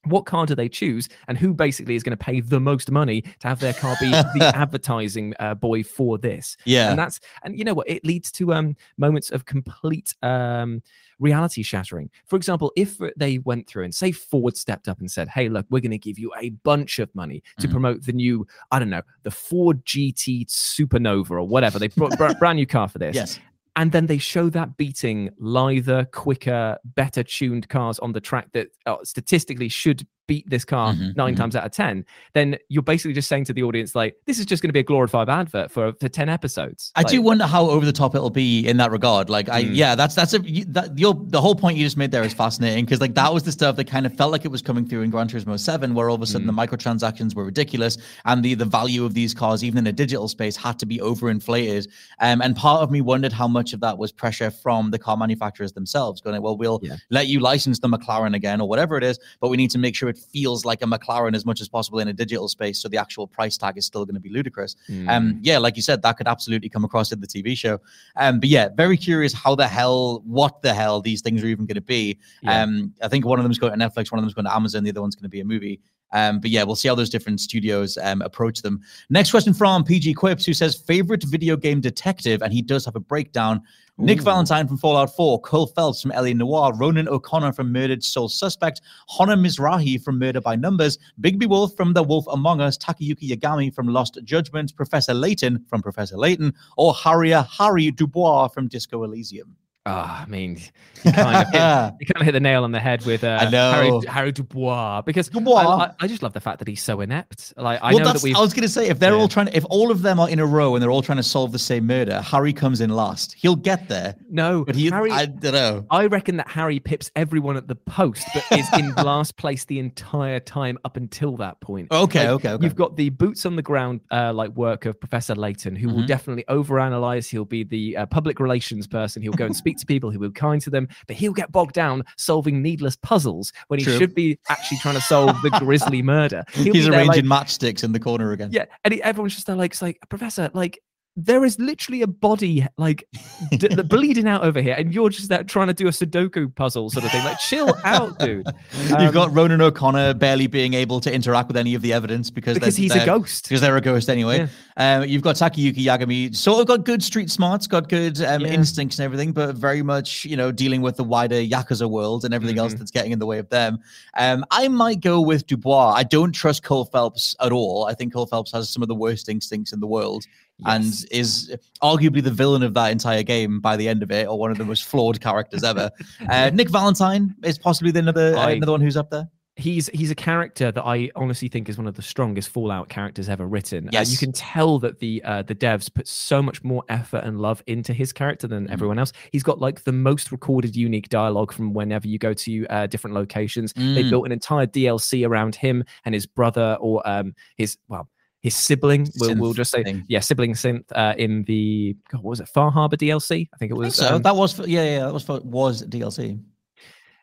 What 0.06 0.26
car 0.26 0.46
do 0.46 0.54
they 0.54 0.68
choose, 0.68 1.08
and 1.28 1.36
who 1.38 1.54
basically 1.54 1.94
is 1.94 2.02
going 2.02 2.16
to 2.16 2.24
pay 2.24 2.40
the 2.40 2.60
most 2.60 2.90
money 2.90 3.22
to 3.40 3.48
have 3.48 3.60
their 3.60 3.72
car 3.72 3.96
be 4.00 4.10
the 4.10 4.52
advertising 4.54 5.34
uh, 5.40 5.54
boy 5.54 5.82
for 5.82 6.18
this? 6.18 6.56
Yeah. 6.64 6.90
and 6.90 6.98
that's 6.98 7.20
and 7.42 7.58
you 7.58 7.64
know 7.64 7.74
what 7.74 7.88
it 7.88 8.04
leads 8.04 8.30
to 8.32 8.52
um 8.52 8.76
moments 8.98 9.30
of 9.30 9.44
complete 9.44 10.14
um 10.22 10.82
reality 11.20 11.62
shattering 11.62 12.10
for 12.26 12.34
example 12.36 12.72
if 12.76 12.98
they 13.16 13.38
went 13.38 13.66
through 13.68 13.84
and 13.84 13.94
say 13.94 14.10
ford 14.10 14.56
stepped 14.56 14.88
up 14.88 14.98
and 14.98 15.08
said 15.10 15.28
hey 15.28 15.48
look 15.48 15.64
we're 15.70 15.80
going 15.80 15.92
to 15.92 15.96
give 15.98 16.18
you 16.18 16.32
a 16.40 16.50
bunch 16.64 16.98
of 16.98 17.08
money 17.14 17.40
to 17.60 17.68
Mhm. 17.68 17.70
promote 17.70 18.02
the 18.04 18.12
new 18.12 18.44
i 18.72 18.80
don't 18.80 18.90
know 18.90 19.02
the 19.22 19.30
ford 19.30 19.84
gt 19.86 20.46
supernova 20.48 21.30
or 21.30 21.44
whatever 21.44 21.78
they 21.78 21.86
brought 21.88 22.12
a 22.20 22.34
brand 22.34 22.56
new 22.56 22.66
car 22.66 22.88
for 22.88 22.98
this 22.98 23.14
yes. 23.14 23.38
And 23.76 23.92
then 23.92 24.06
they 24.06 24.18
show 24.18 24.48
that 24.50 24.76
beating 24.76 25.30
lither 25.38 26.04
quicker 26.12 26.78
better 26.84 27.22
tuned 27.22 27.68
cars 27.68 27.98
on 27.98 28.12
the 28.12 28.20
track 28.20 28.48
that 28.52 28.68
uh, 28.86 28.96
statistically 29.02 29.68
should 29.68 30.06
beat 30.26 30.48
this 30.48 30.64
car 30.64 30.94
Mhm, 30.94 31.16
9 31.16 31.34
mhm. 31.34 31.36
times 31.36 31.56
out 31.56 31.64
of 31.66 31.72
10 31.72 32.04
then 32.32 32.56
you're 32.68 32.82
basically 32.82 33.12
just 33.12 33.28
saying 33.28 33.44
to 33.44 33.52
the 33.52 33.62
audience 33.62 33.94
like 33.94 34.16
this 34.26 34.38
is 34.38 34.46
just 34.46 34.62
going 34.62 34.68
to 34.68 34.72
be 34.72 34.80
a 34.80 34.84
glorified 34.84 35.28
advert 35.28 35.70
for 35.70 35.92
for 36.00 36.08
10 36.08 36.28
episodes 36.28 36.92
I 36.96 37.02
do 37.02 37.20
wonder 37.20 37.46
how 37.46 37.68
over 37.68 37.84
the 37.84 37.92
top 37.92 38.14
it'll 38.14 38.30
be 38.30 38.66
in 38.66 38.76
that 38.78 38.90
regard. 38.90 39.28
Like, 39.30 39.48
I 39.48 39.64
Mm. 39.64 39.70
yeah, 39.76 39.94
that's 39.94 40.14
that's 40.14 40.34
a 40.34 40.40
you, 40.40 40.64
that 40.66 40.98
your 40.98 41.14
the 41.14 41.40
whole 41.40 41.54
point 41.54 41.76
you 41.78 41.84
just 41.84 41.96
made 41.96 42.10
there 42.10 42.22
is 42.24 42.32
fascinating 42.34 42.84
because 42.84 43.00
like 43.00 43.14
that 43.14 43.32
was 43.32 43.42
the 43.42 43.52
stuff 43.52 43.76
that 43.76 43.86
kind 43.86 44.06
of 44.06 44.14
felt 44.16 44.32
like 44.32 44.44
it 44.44 44.50
was 44.50 44.62
coming 44.62 44.86
through 44.88 45.02
in 45.02 45.10
Gran 45.10 45.28
Turismo 45.28 45.58
Seven, 45.58 45.94
where 45.94 46.08
all 46.10 46.16
of 46.16 46.22
a 46.22 46.26
sudden 46.26 46.46
Mm. 46.46 46.54
the 46.56 46.66
microtransactions 46.66 47.34
were 47.34 47.44
ridiculous 47.44 47.98
and 48.24 48.42
the 48.44 48.54
the 48.54 48.64
value 48.64 49.04
of 49.04 49.14
these 49.14 49.32
cars, 49.34 49.62
even 49.64 49.78
in 49.78 49.86
a 49.86 49.92
digital 49.92 50.28
space, 50.28 50.56
had 50.56 50.78
to 50.78 50.86
be 50.86 50.98
overinflated. 50.98 51.86
Um, 52.20 52.40
and 52.40 52.54
part 52.56 52.82
of 52.82 52.90
me 52.90 53.00
wondered 53.00 53.32
how 53.32 53.48
much 53.48 53.72
of 53.72 53.80
that 53.80 53.98
was 53.98 54.12
pressure 54.12 54.50
from 54.50 54.90
the 54.90 54.98
car 54.98 55.16
manufacturers 55.16 55.72
themselves, 55.72 56.20
going, 56.20 56.40
well, 56.42 56.56
we'll 56.56 56.80
Yeah. 56.82 56.96
let 57.10 57.26
you 57.28 57.40
license 57.40 57.78
the 57.80 57.88
McLaren 57.88 58.34
again 58.34 58.60
or 58.60 58.68
whatever 58.68 58.96
it 58.96 59.04
is, 59.04 59.18
but 59.40 59.48
we 59.48 59.56
need 59.56 59.70
to 59.70 59.78
make 59.78 59.94
sure 59.94 60.08
it 60.14 60.22
feels 60.32 60.64
like 60.64 60.82
a 60.82 60.86
McLaren 60.86 61.34
as 61.34 61.44
much 61.44 61.60
as 61.60 61.68
possible 61.68 61.98
in 61.98 62.08
a 62.08 62.12
digital 62.12 62.48
space, 62.48 62.80
so 62.80 62.88
the 62.88 62.96
actual 62.96 63.26
price 63.26 63.56
tag 63.56 63.76
is 63.76 63.86
still 63.86 64.04
going 64.04 64.14
to 64.14 64.20
be 64.20 64.30
ludicrous. 64.30 64.76
mm. 64.88 65.08
Um, 65.08 65.38
yeah, 65.42 65.58
like 65.58 65.76
you 65.76 65.82
said, 65.82 66.02
that 66.02 66.16
could 66.16 66.28
absolutely 66.28 66.68
come 66.68 66.84
across 66.84 67.12
in 67.12 67.20
the 67.20 67.26
TV 67.26 67.56
show. 67.56 67.80
Um, 68.16 68.40
but 68.40 68.48
yeah, 68.48 68.68
very 68.74 68.96
curious 68.96 69.32
how 69.32 69.54
the 69.54 69.68
hell, 69.68 70.22
what 70.26 70.62
the 70.62 70.74
hell 70.74 71.00
these 71.00 71.20
things 71.22 71.42
are 71.42 71.46
even 71.46 71.66
going 71.66 71.74
to 71.74 71.80
be. 71.80 72.18
Yeah. 72.42 72.62
Um, 72.62 72.94
I 73.02 73.08
think 73.08 73.26
one 73.26 73.38
of 73.38 73.44
them's 73.44 73.58
going 73.58 73.78
to 73.78 73.78
Netflix, 73.78 74.12
one 74.12 74.18
of 74.18 74.24
them's 74.24 74.34
going 74.34 74.46
to 74.46 74.54
Amazon, 74.54 74.84
the 74.84 74.90
other 74.90 75.00
one's 75.00 75.16
going 75.16 75.24
to 75.24 75.28
be 75.28 75.40
a 75.40 75.44
movie. 75.44 75.80
Um, 76.14 76.40
but 76.40 76.50
yeah, 76.50 76.62
we'll 76.62 76.76
see 76.76 76.88
how 76.88 76.94
those 76.94 77.10
different 77.10 77.40
studios 77.40 77.98
um, 78.02 78.22
approach 78.22 78.62
them. 78.62 78.80
Next 79.10 79.32
question 79.32 79.52
from 79.52 79.84
PG 79.84 80.14
Quips, 80.14 80.46
who 80.46 80.54
says 80.54 80.74
favorite 80.74 81.24
video 81.24 81.56
game 81.56 81.80
detective, 81.80 82.40
and 82.40 82.52
he 82.52 82.62
does 82.62 82.84
have 82.86 82.96
a 82.96 83.00
breakdown. 83.00 83.60
Nick 83.96 84.20
Valentine 84.22 84.66
from 84.66 84.76
Fallout 84.76 85.14
4, 85.14 85.40
Cole 85.42 85.68
Phelps 85.68 86.02
from 86.02 86.10
L.A. 86.10 86.34
Noire, 86.34 86.74
Ronan 86.74 87.08
O'Connor 87.08 87.52
from 87.52 87.70
Murdered 87.70 88.02
Soul 88.02 88.28
Suspect, 88.28 88.80
Honor 89.20 89.36
Mizrahi 89.36 90.02
from 90.02 90.18
Murder 90.18 90.40
by 90.40 90.56
Numbers, 90.56 90.98
Bigby 91.20 91.48
Wolf 91.48 91.76
from 91.76 91.92
The 91.92 92.02
Wolf 92.02 92.24
Among 92.28 92.60
Us, 92.60 92.76
Takayuki 92.76 93.30
Yagami 93.30 93.72
from 93.72 93.86
Lost 93.86 94.18
Judgment, 94.24 94.74
Professor 94.74 95.14
Layton 95.14 95.64
from 95.68 95.80
Professor 95.80 96.16
Layton, 96.16 96.52
or 96.76 96.92
Harrier 96.92 97.46
Harry 97.48 97.92
Dubois 97.92 98.48
from 98.48 98.66
Disco 98.66 99.04
Elysium. 99.04 99.54
Ah, 99.86 100.22
I 100.22 100.26
mean, 100.30 100.58
you 101.04 101.12
kind 101.12 101.46
of 101.46 101.52
hit, 101.52 101.94
you 102.00 102.06
kind 102.06 102.16
of 102.16 102.22
hit 102.22 102.32
the 102.32 102.40
nail 102.40 102.64
on 102.64 102.72
the 102.72 102.80
head 102.80 103.04
with 103.04 103.22
uh, 103.22 103.36
I 103.42 103.50
know. 103.50 103.72
Harry, 103.72 104.06
Harry 104.06 104.32
Dubois 104.32 105.02
because 105.02 105.28
Dubois. 105.28 105.58
I, 105.60 105.84
I, 105.84 105.90
I 106.00 106.06
just 106.08 106.22
love 106.22 106.32
the 106.32 106.40
fact 106.40 106.58
that 106.60 106.68
he's 106.68 106.82
so 106.82 107.02
inept. 107.02 107.52
Like 107.58 107.80
I 107.82 107.92
well, 107.92 107.98
know 108.04 108.12
that 108.14 108.22
we've 108.22 108.34
I 108.34 108.40
was 108.40 108.54
going 108.54 108.62
to 108.62 108.68
say, 108.70 108.88
if 108.88 108.98
they're 108.98 109.12
Yeah. 109.12 109.18
all 109.18 109.28
trying 109.28 109.46
to, 109.46 109.54
if 109.56 109.66
all 109.68 109.90
of 109.90 110.00
them 110.00 110.18
are 110.18 110.30
in 110.30 110.38
a 110.38 110.46
row 110.46 110.74
and 110.74 110.82
they're 110.82 110.90
all 110.90 111.02
trying 111.02 111.18
to 111.18 111.22
solve 111.22 111.52
the 111.52 111.58
same 111.58 111.86
murder, 111.86 112.22
Harry 112.22 112.54
comes 112.54 112.80
in 112.80 112.88
last. 112.88 113.34
He'll 113.34 113.56
get 113.56 113.86
there, 113.88 114.16
no, 114.30 114.64
but 114.64 114.74
he, 114.74 114.88
Harry. 114.88 115.10
I 115.10 115.26
don't 115.26 115.52
know. 115.52 115.84
I 115.90 116.06
reckon 116.06 116.38
that 116.38 116.48
Harry 116.48 116.80
pips 116.80 117.10
everyone 117.14 117.58
at 117.58 117.68
the 117.68 117.76
post, 117.76 118.26
but 118.32 118.58
is 118.58 118.66
in 118.78 118.94
last 119.04 119.36
place 119.36 119.66
the 119.66 119.78
entire 119.80 120.40
time 120.40 120.78
up 120.86 120.96
until 120.96 121.36
that 121.36 121.60
point. 121.60 121.88
Okay, 121.92 122.20
Like, 122.20 122.28
okay, 122.36 122.50
okay. 122.52 122.64
You've 122.64 122.74
got 122.74 122.96
the 122.96 123.10
boots 123.10 123.44
on 123.44 123.56
the 123.56 123.62
ground, 123.62 124.00
uh, 124.10 124.32
like 124.32 124.48
work 124.52 124.86
of 124.86 124.98
Professor 124.98 125.34
Layton, 125.34 125.76
who 125.76 125.88
will 125.90 126.04
Mhm. 126.04 126.06
definitely 126.06 126.44
overanalyze. 126.48 127.28
He'll 127.28 127.44
be 127.44 127.64
the 127.64 127.98
uh, 127.98 128.06
public 128.06 128.40
relations 128.40 128.86
person. 128.86 129.20
He'll 129.20 129.32
go 129.34 129.44
and 129.44 129.54
speak 129.54 129.73
to 129.78 129.86
people. 129.86 130.10
He'll 130.10 130.20
be 130.20 130.30
kind 130.30 130.60
to 130.62 130.70
them, 130.70 130.88
but 131.06 131.16
he'll 131.16 131.32
get 131.32 131.52
bogged 131.52 131.74
down 131.74 132.04
solving 132.16 132.62
needless 132.62 132.96
puzzles 132.96 133.52
when 133.68 133.78
he 133.78 133.84
True. 133.84 133.98
should 133.98 134.14
be 134.14 134.38
actually 134.48 134.78
trying 134.78 134.94
to 134.94 135.00
solve 135.00 135.40
the 135.42 135.50
grisly 135.50 136.02
murder. 136.02 136.44
He'll 136.52 136.74
He's 136.74 136.88
arranging 136.88 137.26
like, 137.26 137.46
matchsticks 137.46 137.84
in 137.84 137.92
the 137.92 138.00
corner 138.00 138.32
again. 138.32 138.50
yeah, 138.52 138.66
and 138.84 138.94
he, 138.94 139.02
everyone's 139.02 139.34
just 139.34 139.46
there, 139.46 139.56
like, 139.56 139.72
it's 139.72 139.82
like 139.82 139.98
Professor, 140.08 140.50
like. 140.54 140.80
There 141.16 141.44
is 141.44 141.58
literally 141.60 142.02
a 142.02 142.06
body 142.08 142.66
like 142.76 143.06
d- 143.52 143.68
bleeding 143.88 144.26
out 144.26 144.42
over 144.44 144.60
here, 144.60 144.74
and 144.76 144.92
you're 144.92 145.08
just 145.10 145.28
that 145.28 145.46
trying 145.46 145.68
to 145.68 145.72
do 145.74 145.86
a 145.86 145.90
Sudoku 145.90 146.52
puzzle 146.54 146.90
sort 146.90 147.04
of 147.04 147.12
thing. 147.12 147.24
Like, 147.24 147.38
chill 147.38 147.72
out, 147.84 148.18
dude. 148.18 148.46
You've 148.82 148.92
Um, 148.92 149.12
got 149.12 149.32
Ronan 149.34 149.60
O'Connor 149.60 150.14
barely 150.14 150.46
being 150.48 150.74
able 150.74 151.00
to 151.00 151.12
interact 151.14 151.46
with 151.48 151.56
any 151.56 151.74
of 151.74 151.82
the 151.82 151.92
evidence 151.92 152.30
because 152.30 152.54
because 152.54 152.74
they're- 152.76 152.82
he's 152.82 152.92
a 152.92 152.98
they're- 152.98 153.06
ghost. 153.06 153.44
because 153.44 153.60
they're 153.60 153.76
a 153.76 153.80
ghost 153.80 154.08
anyway. 154.10 154.48
Um, 154.76 155.04
you've 155.04 155.22
got 155.22 155.36
Takayuki 155.36 155.84
Yagami, 155.84 156.34
sort 156.34 156.60
of 156.60 156.66
got 156.66 156.84
good 156.84 157.02
street 157.02 157.30
smarts, 157.30 157.66
got 157.68 157.88
good 157.88 158.20
um, 158.22 158.40
Yeah. 158.40 158.48
instincts 158.48 158.98
and 158.98 159.04
everything, 159.04 159.30
but 159.32 159.54
very 159.54 159.82
much 159.82 160.24
you 160.24 160.36
know 160.36 160.50
dealing 160.50 160.82
with 160.82 160.96
the 160.96 161.04
wider 161.04 161.36
yakuza 161.36 161.88
world 161.88 162.24
and 162.24 162.34
everything 162.34 162.58
else 162.58 162.74
Mhm. 162.74 162.78
that's 162.78 162.90
getting 162.90 163.12
in 163.12 163.18
the 163.20 163.26
way 163.26 163.38
of 163.38 163.48
them. 163.50 163.78
Um, 164.18 164.44
I 164.50 164.66
might 164.68 165.00
go 165.00 165.20
with 165.20 165.46
Dubois. 165.46 165.92
I 165.94 166.02
don't 166.02 166.32
trust 166.32 166.64
Cole 166.64 166.86
Phelps 166.86 167.36
at 167.40 167.52
all. 167.52 167.84
I 167.86 167.94
think 167.94 168.12
Cole 168.12 168.26
Phelps 168.26 168.50
has 168.52 168.68
some 168.68 168.82
of 168.82 168.88
the 168.88 168.94
worst 168.96 169.28
instincts 169.28 169.72
in 169.72 169.78
the 169.78 169.86
world. 169.86 170.24
And 170.64 170.84
is 171.10 171.54
arguably 171.82 172.22
the 172.22 172.30
villain 172.30 172.62
of 172.62 172.74
that 172.74 172.92
entire 172.92 173.22
game 173.22 173.60
by 173.60 173.76
the 173.76 173.88
end 173.88 174.02
of 174.02 174.10
it, 174.10 174.28
or 174.28 174.38
one 174.38 174.50
of 174.50 174.58
the 174.58 174.64
most 174.64 174.84
flawed 174.84 175.20
characters 175.20 175.64
ever. 175.64 175.90
Uh, 176.30 176.50
Nick 176.54 176.70
Valentine 176.70 177.34
is 177.44 177.58
possibly 177.58 177.90
the 177.90 177.98
another 177.98 178.34
uh, 178.36 178.40
I- 178.40 178.50
another 178.52 178.72
one 178.72 178.80
who's 178.80 178.96
up 178.96 179.10
there. 179.10 179.28
he's 179.56 179.88
he's 179.88 180.10
a 180.10 180.14
character 180.14 180.72
that 180.72 180.84
I 180.84 181.10
honestly 181.16 181.48
think 181.48 181.68
is 181.68 181.76
one 181.78 181.86
of 181.86 181.94
the 181.94 182.02
strongest 182.02 182.48
Fallout 182.50 182.88
characters 182.88 183.28
ever 183.28 183.46
written. 183.46 183.88
Uh, 183.88 183.90
Yes. 183.92 184.10
you 184.12 184.18
can 184.18 184.32
tell 184.32 184.78
that 184.80 184.98
the 185.00 185.22
uh, 185.24 185.42
the 185.42 185.54
devs 185.54 185.92
put 185.92 186.06
so 186.08 186.40
much 186.42 186.62
more 186.64 186.82
effort 186.88 187.22
and 187.24 187.40
love 187.40 187.62
into 187.66 187.92
his 187.92 188.12
character 188.12 188.46
than 188.48 188.66
Mhm. 188.66 188.72
everyone 188.72 188.98
else. 188.98 189.12
He's 189.32 189.42
got 189.42 189.58
like 189.60 189.84
the 189.84 189.92
most 189.92 190.32
recorded 190.32 190.74
unique 190.76 191.08
dialogue 191.08 191.52
from 191.52 191.72
whenever 191.74 192.06
you 192.08 192.18
go 192.18 192.32
to 192.32 192.66
uh, 192.68 192.86
different 192.86 193.14
locations. 193.14 193.72
They 193.74 194.02
Mm. 194.04 194.10
built 194.10 194.26
an 194.26 194.32
entire 194.32 194.66
DLC 194.66 195.24
around 195.26 195.56
him 195.56 195.84
and 196.04 196.14
his 196.14 196.26
brother 196.26 196.76
or 196.80 197.06
um 197.08 197.34
his 197.56 197.76
well 197.88 198.08
his 198.44 198.54
sibling. 198.54 199.08
We'll, 199.18 199.34
we'll 199.36 199.52
just 199.54 199.72
say 199.72 199.82
thing. 199.82 200.04
yeah, 200.06 200.20
sibling 200.20 200.52
synth 200.52 200.84
uh, 200.94 201.14
in 201.18 201.42
the 201.44 201.96
God, 202.10 202.22
what 202.22 202.30
was 202.30 202.40
it 202.40 202.48
Far 202.48 202.70
Harbor 202.70 202.96
DLC? 202.96 203.48
I 203.52 203.56
think 203.56 203.72
it 203.72 203.74
I 203.74 203.76
think 203.76 203.78
was. 203.78 203.94
so 203.96 204.14
um, 204.14 204.22
that 204.22 204.36
was 204.36 204.52
for, 204.52 204.68
yeah 204.68 204.84
yeah 204.84 205.00
that 205.06 205.12
was 205.12 205.24
for, 205.24 205.40
was 205.40 205.82
DLC. 205.84 206.38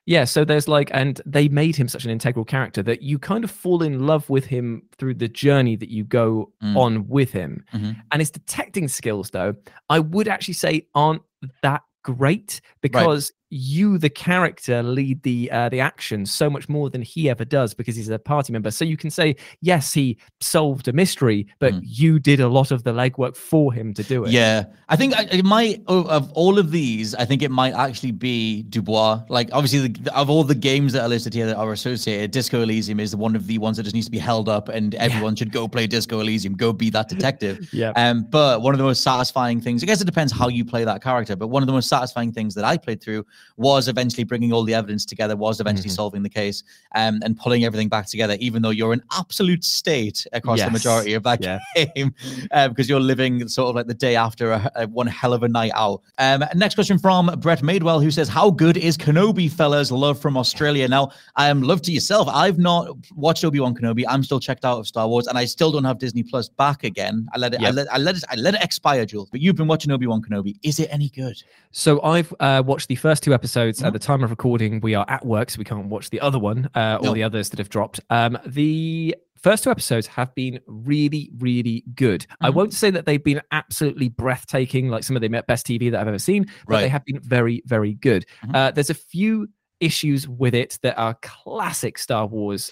yeah, 0.07 0.23
so 0.25 0.43
there's 0.43 0.67
like, 0.67 0.89
and 0.93 1.21
they 1.27 1.47
made 1.47 1.75
him 1.75 1.88
such 1.88 2.05
an 2.05 2.12
integral 2.12 2.43
character 2.43 2.81
that 2.84 3.01
you 3.03 3.19
kind 3.19 3.43
of 3.43 3.51
fall 3.51 3.84
in 3.84 4.05
love 4.07 4.27
with 4.31 4.45
him 4.45 4.81
through 4.97 5.13
the 5.13 5.27
journey 5.27 5.75
that 5.75 5.89
you 5.89 6.03
go 6.03 6.51
Mm. 6.63 6.75
on 6.75 7.07
with 7.07 7.31
him. 7.31 7.63
Mhm. 7.73 7.95
And 8.12 8.19
his 8.21 8.31
detecting 8.31 8.88
skills, 8.88 9.29
though, 9.29 9.53
I 9.89 9.99
would 9.99 10.27
actually 10.27 10.55
say 10.55 10.88
aren't 10.95 11.21
that 11.62 11.81
great 12.03 12.62
because 12.81 13.31
you, 13.51 13.97
the 13.97 14.09
character, 14.09 14.81
lead 14.81 15.21
the 15.23 15.51
uh, 15.51 15.67
the 15.69 15.79
action 15.81 16.25
so 16.25 16.49
much 16.49 16.69
more 16.69 16.89
than 16.89 17.01
he 17.01 17.29
ever 17.29 17.43
does 17.45 17.73
because 17.73 17.95
he's 17.95 18.09
a 18.09 18.17
party 18.17 18.53
member. 18.53 18.71
So 18.71 18.85
you 18.85 18.95
can 18.97 19.09
say, 19.11 19.35
yes, 19.61 19.93
he 19.93 20.17
solved 20.39 20.87
a 20.87 20.93
mystery, 20.93 21.47
but 21.59 21.73
Mm. 21.73 21.81
you 21.83 22.19
did 22.19 22.39
a 22.39 22.47
lot 22.47 22.71
of 22.71 22.83
the 22.83 22.91
legwork 22.93 23.35
for 23.35 23.71
him 23.73 23.93
to 23.95 24.03
do 24.03 24.23
it. 24.25 24.31
Yeah, 24.31 24.65
I 24.89 24.95
think 24.95 25.15
I- 25.15 25.27
it 25.31 25.45
might 25.45 25.83
of- 25.87 26.31
all 26.31 26.57
of 26.57 26.71
these. 26.71 27.13
I 27.15 27.25
think 27.25 27.41
it 27.41 27.51
might 27.51 27.73
actually 27.73 28.11
be 28.13 28.63
Dubois. 28.63 29.21
Like 29.29 29.49
obviously, 29.51 29.89
the, 29.89 30.15
of 30.17 30.29
all 30.29 30.43
the 30.43 30.55
games 30.55 30.93
that 30.93 31.01
are 31.03 31.09
listed 31.09 31.33
here 31.33 31.45
that 31.45 31.57
are 31.57 31.71
associated, 31.73 32.31
Disco 32.31 32.61
Elysium 32.61 32.99
is 32.99 33.15
one 33.15 33.35
of 33.35 33.47
the 33.47 33.57
ones 33.57 33.77
that 33.77 33.83
just 33.83 33.93
needs 33.95 34.07
to 34.07 34.11
be 34.11 34.17
held 34.17 34.47
up, 34.49 34.69
and 34.69 34.95
everyone 34.95 35.35
should 35.35 35.51
go 35.51 35.67
play 35.67 35.87
Disco 35.87 36.19
Elysium. 36.21 36.55
Go 36.55 36.71
be 36.73 36.89
that 36.91 37.09
detective. 37.09 37.67
Yeah. 37.73 37.91
Um, 37.95 38.23
but 38.29 38.61
one 38.61 38.73
of 38.73 38.77
the 38.77 38.83
most 38.83 39.01
satisfying 39.01 39.59
things, 39.61 39.81
I 39.83 39.85
guess 39.85 40.01
it 40.01 40.05
depends 40.05 40.31
how 40.31 40.47
you 40.47 40.63
play 40.63 40.83
that 40.83 41.01
character, 41.03 41.35
but 41.35 41.47
one 41.47 41.63
of 41.63 41.67
the 41.67 41.73
most 41.73 41.89
satisfying 41.89 42.31
things 42.31 42.53
that 42.55 42.63
I 42.63 42.77
played 42.77 43.01
through 43.01 43.25
was 43.58 43.88
eventually 43.88 44.23
bringing 44.23 44.51
all 44.54 44.63
the 44.63 44.73
evidence 44.73 45.06
together, 45.06 45.36
was 45.36 45.60
eventually 45.60 45.89
Mhm. 45.89 45.95
solving 45.95 46.23
the 46.23 46.30
case, 46.30 46.63
um, 46.95 47.19
and 47.23 47.38
pulling 47.38 47.63
everything 47.65 47.89
back 47.89 48.08
together, 48.08 48.36
even 48.39 48.62
though 48.62 48.69
you're 48.69 48.93
in 48.93 49.01
absolute 49.17 49.63
state 49.63 50.25
across 50.34 50.60
the 50.62 50.71
majority 50.71 51.13
of 51.13 51.23
that 51.23 51.41
Yeah. 51.43 51.60
game, 51.75 52.13
um, 52.51 52.69
because 52.69 52.89
you're 52.89 52.99
living 52.99 53.47
sort 53.47 53.69
of 53.69 53.75
like 53.75 53.88
the 53.88 53.93
day 53.93 54.15
after 54.15 54.51
a, 54.54 54.71
a 54.75 54.88
one 54.88 55.08
hell 55.08 55.34
of 55.34 55.43
a 55.43 55.47
night 55.47 55.71
out. 55.75 56.01
Um, 56.17 56.43
next 56.56 56.75
question 56.75 56.97
from 56.97 57.27
Brett 57.39 57.62
Madewell, 57.62 58.01
who 58.04 58.12
says, 58.12 58.27
"How 58.30 58.49
good 58.49 58.77
is 58.77 58.97
Kenobi, 58.97 59.49
fellas? 59.51 59.91
Love 59.91 60.19
from 60.19 60.38
Australia." 60.38 60.88
Now, 60.88 61.12
I 61.36 61.49
um, 61.49 61.62
love 61.62 61.82
to 61.84 61.91
yourself. 61.91 62.27
I've 62.32 62.58
not 62.60 62.95
watched 63.15 63.43
Obi 63.43 63.60
Wan 63.60 63.75
Kenobi. 63.75 64.04
I'm 64.08 64.23
still 64.23 64.39
checked 64.39 64.65
out 64.65 64.80
of 64.80 64.88
Star 64.88 65.08
Wars, 65.08 65.27
and 65.27 65.38
I 65.38 65.45
still 65.45 65.71
don't 65.71 65.84
have 65.84 65.99
Disney 65.99 66.23
Plus 66.23 66.49
back 66.49 66.84
again. 66.84 67.27
I 67.34 67.38
let 67.38 67.54
it. 67.54 67.62
I 67.62 67.71
let. 67.71 67.93
I 67.93 67.97
let 67.97 68.15
it. 68.17 68.23
I 68.30 68.36
let 68.36 68.56
it 68.56 68.63
expire, 68.63 69.06
Jules. 69.06 69.30
But 69.30 69.41
you've 69.41 69.56
been 69.56 69.67
watching 69.67 69.91
Obi 69.91 70.08
Wan 70.08 70.21
Kenobi. 70.21 70.56
Is 70.63 70.80
it 70.80 70.89
any 70.91 71.10
good? 71.10 71.41
So 71.71 72.01
I've 72.01 72.34
uh, 72.39 72.63
watched 72.65 72.88
the 72.89 72.95
first 72.95 73.23
two 73.23 73.30
episodes. 73.33 73.81
Mhm. 73.81 73.87
At 73.87 73.93
the 73.93 73.99
time 73.99 74.23
of 74.23 74.29
recording, 74.29 74.79
we 74.81 74.95
are 74.95 75.05
at 75.07 75.25
work, 75.25 75.49
so 75.51 75.57
we 75.59 75.65
can't 75.65 75.87
watch 75.87 76.09
the 76.09 76.19
other 76.21 76.39
one 76.39 76.69
uh, 76.75 76.97
or 77.01 77.05
No. 77.07 77.13
the 77.13 77.23
others 77.23 77.49
that 77.49 77.59
have 77.59 77.69
dropped. 77.69 77.99
Um, 78.09 78.37
the 78.45 79.15
first 79.41 79.63
two 79.63 79.71
episodes 79.71 80.07
have 80.07 80.33
been 80.35 80.59
really, 80.67 81.31
really 81.39 81.83
good. 81.95 82.25
I 82.41 82.49
Mhm. 82.49 82.53
won't 82.53 82.73
say 82.73 82.89
that 82.91 83.05
they've 83.05 83.23
been 83.23 83.41
absolutely 83.51 84.09
breathtaking, 84.09 84.89
like 84.89 85.03
some 85.03 85.15
of 85.15 85.21
the 85.21 85.29
best 85.47 85.65
TV 85.65 85.89
that 85.89 85.99
I've 85.99 86.07
ever 86.07 86.19
seen, 86.19 86.45
but 86.67 86.79
they 86.81 86.89
have 86.89 87.03
been 87.05 87.19
very, 87.21 87.63
very 87.65 87.93
good. 87.95 88.25
Mhm. 88.45 88.55
Uh, 88.55 88.71
there's 88.71 88.89
a 88.91 88.95
few 88.95 89.47
issues 89.79 90.27
with 90.27 90.53
it 90.53 90.77
that 90.83 90.95
are 90.99 91.17
classic 91.23 91.97
Star 91.97 92.27
Wars 92.27 92.71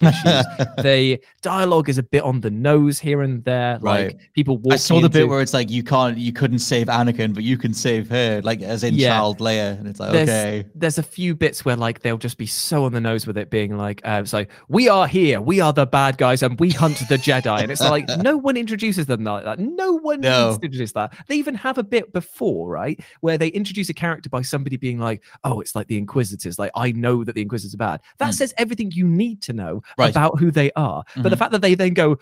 the 0.78 1.20
dialogue 1.42 1.88
is 1.88 1.98
a 1.98 2.02
bit 2.02 2.22
on 2.22 2.40
the 2.40 2.50
nose 2.50 2.98
here 2.98 3.22
and 3.22 3.44
there. 3.44 3.78
Right. 3.80 4.08
Like 4.08 4.32
people 4.34 4.60
I 4.70 4.76
saw 4.76 5.00
the 5.00 5.08
bit 5.08 5.28
where 5.28 5.40
it's 5.40 5.54
like 5.54 5.70
you 5.70 5.82
can't, 5.82 6.16
you 6.18 6.32
couldn't 6.32 6.60
save 6.60 6.86
Anakin, 6.88 7.34
but 7.34 7.44
you 7.44 7.56
can 7.58 7.74
save 7.74 8.08
her, 8.10 8.40
like 8.42 8.62
as 8.62 8.84
in 8.84 8.94
Yeah. 8.94 9.10
child 9.16 9.38
Leia, 9.38 9.78
and 9.78 9.86
it's 9.88 10.00
like 10.00 10.12
there's, 10.12 10.28
okay, 10.28 10.64
there's 10.74 10.98
a 10.98 11.02
few 11.02 11.34
bits 11.34 11.64
where 11.64 11.76
like 11.76 12.00
they'll 12.00 12.18
just 12.18 12.38
be 12.38 12.46
so 12.46 12.84
on 12.84 12.92
the 12.92 13.00
nose 13.00 13.26
with 13.26 13.36
it 13.38 13.50
being 13.50 13.76
like 13.76 14.00
uh, 14.04 14.20
it's 14.22 14.32
like 14.32 14.50
we 14.68 14.88
are 14.88 15.06
here 15.06 15.40
we 15.40 15.60
are 15.60 15.72
the 15.72 15.86
bad 15.86 16.18
guys 16.18 16.42
and 16.42 16.58
we 16.60 16.70
hunt 16.70 16.98
the 17.08 17.16
jedi 17.16 17.60
and 17.62 17.70
it's 17.70 17.80
like 17.80 18.06
no 18.18 18.36
one 18.36 18.56
introduces 18.56 19.06
them 19.06 19.24
like 19.24 19.44
that 19.44 19.58
no 19.58 19.92
one 19.94 20.20
No. 20.20 20.48
needs 20.48 20.58
to 20.58 20.64
introduce 20.66 20.92
that 20.92 21.14
they 21.28 21.36
even 21.36 21.54
have 21.54 21.78
a 21.78 21.82
bit 21.82 22.12
before 22.12 22.68
right 22.68 23.00
where 23.20 23.38
they 23.38 23.48
introduce 23.48 23.88
a 23.88 23.94
character 23.94 24.28
by 24.28 24.42
somebody 24.42 24.76
being 24.76 24.98
like 24.98 25.22
oh 25.44 25.60
it's 25.60 25.74
like 25.74 25.86
the 25.88 25.96
inquisitors 25.98 26.58
like 26.58 26.70
i 26.74 26.92
know 26.92 27.24
that 27.24 27.34
the 27.34 27.42
inquisitors 27.42 27.74
are 27.74 27.78
bad 27.78 28.00
that 28.18 28.26
Hmm. 28.26 28.32
says 28.32 28.54
everything 28.58 28.90
you 28.92 29.06
need 29.06 29.40
to 29.42 29.52
know 29.52 29.82
Right. 29.96 30.10
about 30.10 30.38
who 30.38 30.50
they 30.50 30.70
are 30.76 31.02
but 31.16 31.22
the 31.24 31.30
Mhm. 31.30 31.38
fact 31.38 31.52
that 31.52 31.62
they 31.62 31.74
then 31.74 31.94
go 31.94 32.18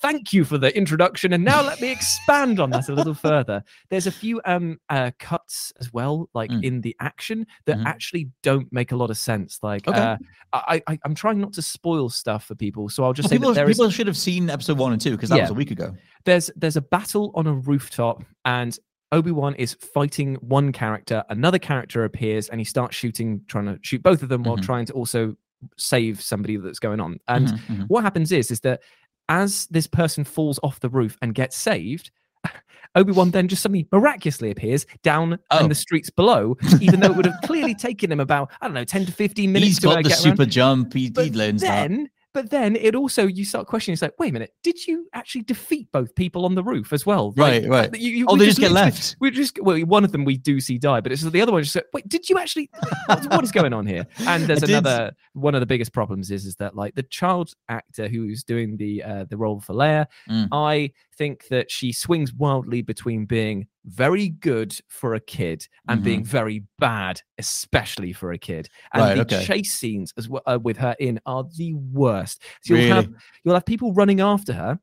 thank 0.00 0.32
you 0.32 0.44
for 0.44 0.58
the 0.58 0.76
introduction 0.76 1.32
and 1.32 1.44
now 1.44 1.62
let 1.62 1.80
me 1.80 1.90
expand 1.90 2.60
on 2.60 2.68
that 2.70 2.88
a 2.88 2.92
little 2.94 3.14
further 3.14 3.62
there's 3.88 4.06
a 4.06 4.10
few 4.10 4.40
um 4.44 4.78
uh 4.90 5.10
cuts 5.18 5.72
as 5.80 5.92
well 5.92 6.28
like 6.34 6.50
Mm. 6.50 6.64
in 6.64 6.80
the 6.82 6.94
action 7.00 7.46
that 7.66 7.78
Mhm. 7.78 7.86
actually 7.86 8.28
don't 8.42 8.70
make 8.72 8.92
a 8.92 8.96
lot 8.96 9.08
of 9.10 9.16
sense 9.16 9.60
like 9.62 9.86
Okay. 9.88 9.98
uh 9.98 10.16
I, 10.52 10.82
I 10.86 10.98
i'm 11.04 11.14
trying 11.14 11.40
not 11.40 11.52
to 11.54 11.62
spoil 11.62 12.08
stuff 12.10 12.44
for 12.44 12.54
people 12.54 12.88
so 12.88 13.04
i'll 13.04 13.12
just 13.12 13.26
Well, 13.26 13.30
say 13.30 13.36
people, 13.36 13.48
that 13.50 13.54
there 13.54 13.70
is 13.70 13.76
people 13.78 13.90
should 13.90 14.06
have 14.06 14.16
seen 14.16 14.50
episode 14.50 14.78
one 14.78 14.92
and 14.92 15.00
two 15.00 15.12
because 15.12 15.30
that 15.30 15.36
Yeah. 15.36 15.42
was 15.44 15.50
a 15.50 15.54
week 15.54 15.70
ago. 15.70 15.94
there's 16.24 16.50
there's 16.56 16.76
a 16.76 16.82
battle 16.82 17.30
on 17.34 17.46
a 17.46 17.54
rooftop 17.54 18.24
and 18.44 18.78
Obi-Wan 19.12 19.54
is 19.54 19.74
fighting 19.74 20.34
one 20.40 20.72
character, 20.72 21.22
another 21.28 21.58
character 21.60 22.02
appears 22.02 22.48
and 22.48 22.60
he 22.60 22.64
starts 22.64 22.96
shooting, 22.96 23.42
trying 23.46 23.66
to 23.66 23.78
shoot 23.82 24.02
both 24.02 24.24
of 24.24 24.28
them 24.28 24.42
while 24.42 24.56
Mhm. 24.56 24.62
trying 24.64 24.86
to 24.86 24.92
also 24.92 25.36
save 25.76 26.20
somebody 26.22 26.56
that's 26.56 26.78
going 26.78 27.00
on. 27.00 27.18
And 27.28 27.48
Mhm, 27.48 27.58
mhm. 27.66 27.84
what 27.88 28.02
happens 28.04 28.32
is 28.32 28.50
is 28.50 28.60
that 28.60 28.82
as 29.28 29.66
this 29.70 29.86
person 29.86 30.24
falls 30.24 30.60
off 30.62 30.80
the 30.80 30.88
roof 30.90 31.16
and 31.22 31.34
gets 31.34 31.56
saved, 31.56 32.10
Obi-Wan 32.94 33.30
then 33.30 33.48
just 33.48 33.62
suddenly 33.62 33.88
miraculously 33.90 34.50
appears 34.50 34.86
down 35.02 35.38
Oh. 35.50 35.58
in 35.60 35.68
the 35.68 35.74
streets 35.74 36.10
below, 36.10 36.56
even 36.80 37.00
though 37.00 37.10
it 37.10 37.16
would 37.16 37.26
have 37.26 37.40
clearly 37.44 37.74
taken 37.74 38.12
him 38.12 38.20
about, 38.20 38.50
I 38.60 38.66
don't 38.66 38.74
know, 38.74 38.84
10 38.84 39.06
to 39.06 39.12
15 39.12 39.50
minutes 39.52 39.66
He's 39.66 39.78
to 39.80 39.88
uh, 39.90 39.94
got 39.94 40.02
the 40.04 40.08
get 40.10 40.24
around. 40.24 40.32
super 40.36 40.46
jump. 40.46 40.92
He, 40.92 41.10
he 41.16 41.30
learns 41.30 41.62
that. 41.62 41.90
But 42.34 42.50
then 42.50 42.76
it 42.76 42.94
also 42.94 43.26
you 43.26 43.44
start 43.44 43.66
questioning. 43.66 43.94
It's 43.94 44.02
like, 44.02 44.12
wait 44.18 44.30
a 44.30 44.32
minute, 44.32 44.52
did 44.62 44.86
you 44.86 45.08
actually 45.14 45.42
defeat 45.42 45.88
both 45.92 46.14
people 46.14 46.44
on 46.44 46.54
the 46.54 46.62
roof 46.62 46.92
as 46.92 47.06
well? 47.06 47.32
Like, 47.36 47.62
Right, 47.62 47.68
right. 47.70 48.00
You, 48.00 48.10
you, 48.10 48.26
Oh, 48.28 48.36
they 48.36 48.44
just 48.46 48.58
get 48.58 48.72
left. 48.72 49.16
We 49.20 49.30
just 49.30 49.58
well, 49.62 49.78
one 49.80 50.04
of 50.04 50.12
them 50.12 50.24
we 50.24 50.36
do 50.36 50.60
see 50.60 50.76
die, 50.76 51.00
but 51.00 51.12
it's 51.12 51.22
the 51.22 51.40
other 51.40 51.52
one. 51.52 51.62
Just 51.62 51.76
like, 51.76 51.86
wait, 51.94 52.08
did 52.08 52.28
you 52.28 52.36
actually? 52.38 52.68
What, 53.06 53.24
what 53.30 53.44
is 53.44 53.52
going 53.52 53.72
on 53.72 53.86
here? 53.86 54.06
And 54.26 54.44
there's 54.48 54.62
I 54.62 54.66
did- 54.66 54.76
another 54.76 55.12
one 55.32 55.54
of 55.54 55.60
the 55.60 55.66
biggest 55.66 55.92
problems 55.92 56.30
is 56.30 56.44
is 56.44 56.56
that 56.56 56.74
like 56.76 56.94
the 56.94 57.02
child 57.04 57.52
actor 57.68 58.08
who's 58.08 58.42
doing 58.44 58.76
the 58.76 59.02
uh, 59.02 59.24
the 59.30 59.36
role 59.36 59.60
for 59.60 59.72
Leia, 59.74 60.06
Mm. 60.28 60.48
I 60.52 60.90
think 61.16 61.48
that 61.48 61.70
she 61.70 61.92
swings 61.92 62.32
wildly 62.32 62.82
between 62.82 63.24
being 63.26 63.66
very 63.86 64.28
good 64.30 64.74
for 64.88 65.14
a 65.14 65.20
kid 65.20 65.66
and 65.88 66.02
being 66.02 66.24
very 66.24 66.64
bad, 66.78 67.20
especially 67.38 68.12
for 68.12 68.32
a 68.32 68.38
kid. 68.38 68.68
And 68.92 69.02
Mm-hmm. 69.02 69.18
Right, 69.18 69.28
the 69.28 69.36
okay. 69.36 69.44
chase 69.44 69.72
scenes 69.72 70.12
as 70.16 70.28
well 70.28 70.42
uh, 70.46 70.58
with 70.62 70.76
her 70.78 70.94
in 70.98 71.20
are 71.26 71.44
the 71.56 71.74
worst. 71.74 72.42
So 72.62 72.74
you'll 72.74 72.94
have 72.94 73.08
you'll 73.44 73.54
have 73.54 73.66
people 73.66 73.92
running 73.94 74.20
after 74.20 74.52
her, 74.52 74.78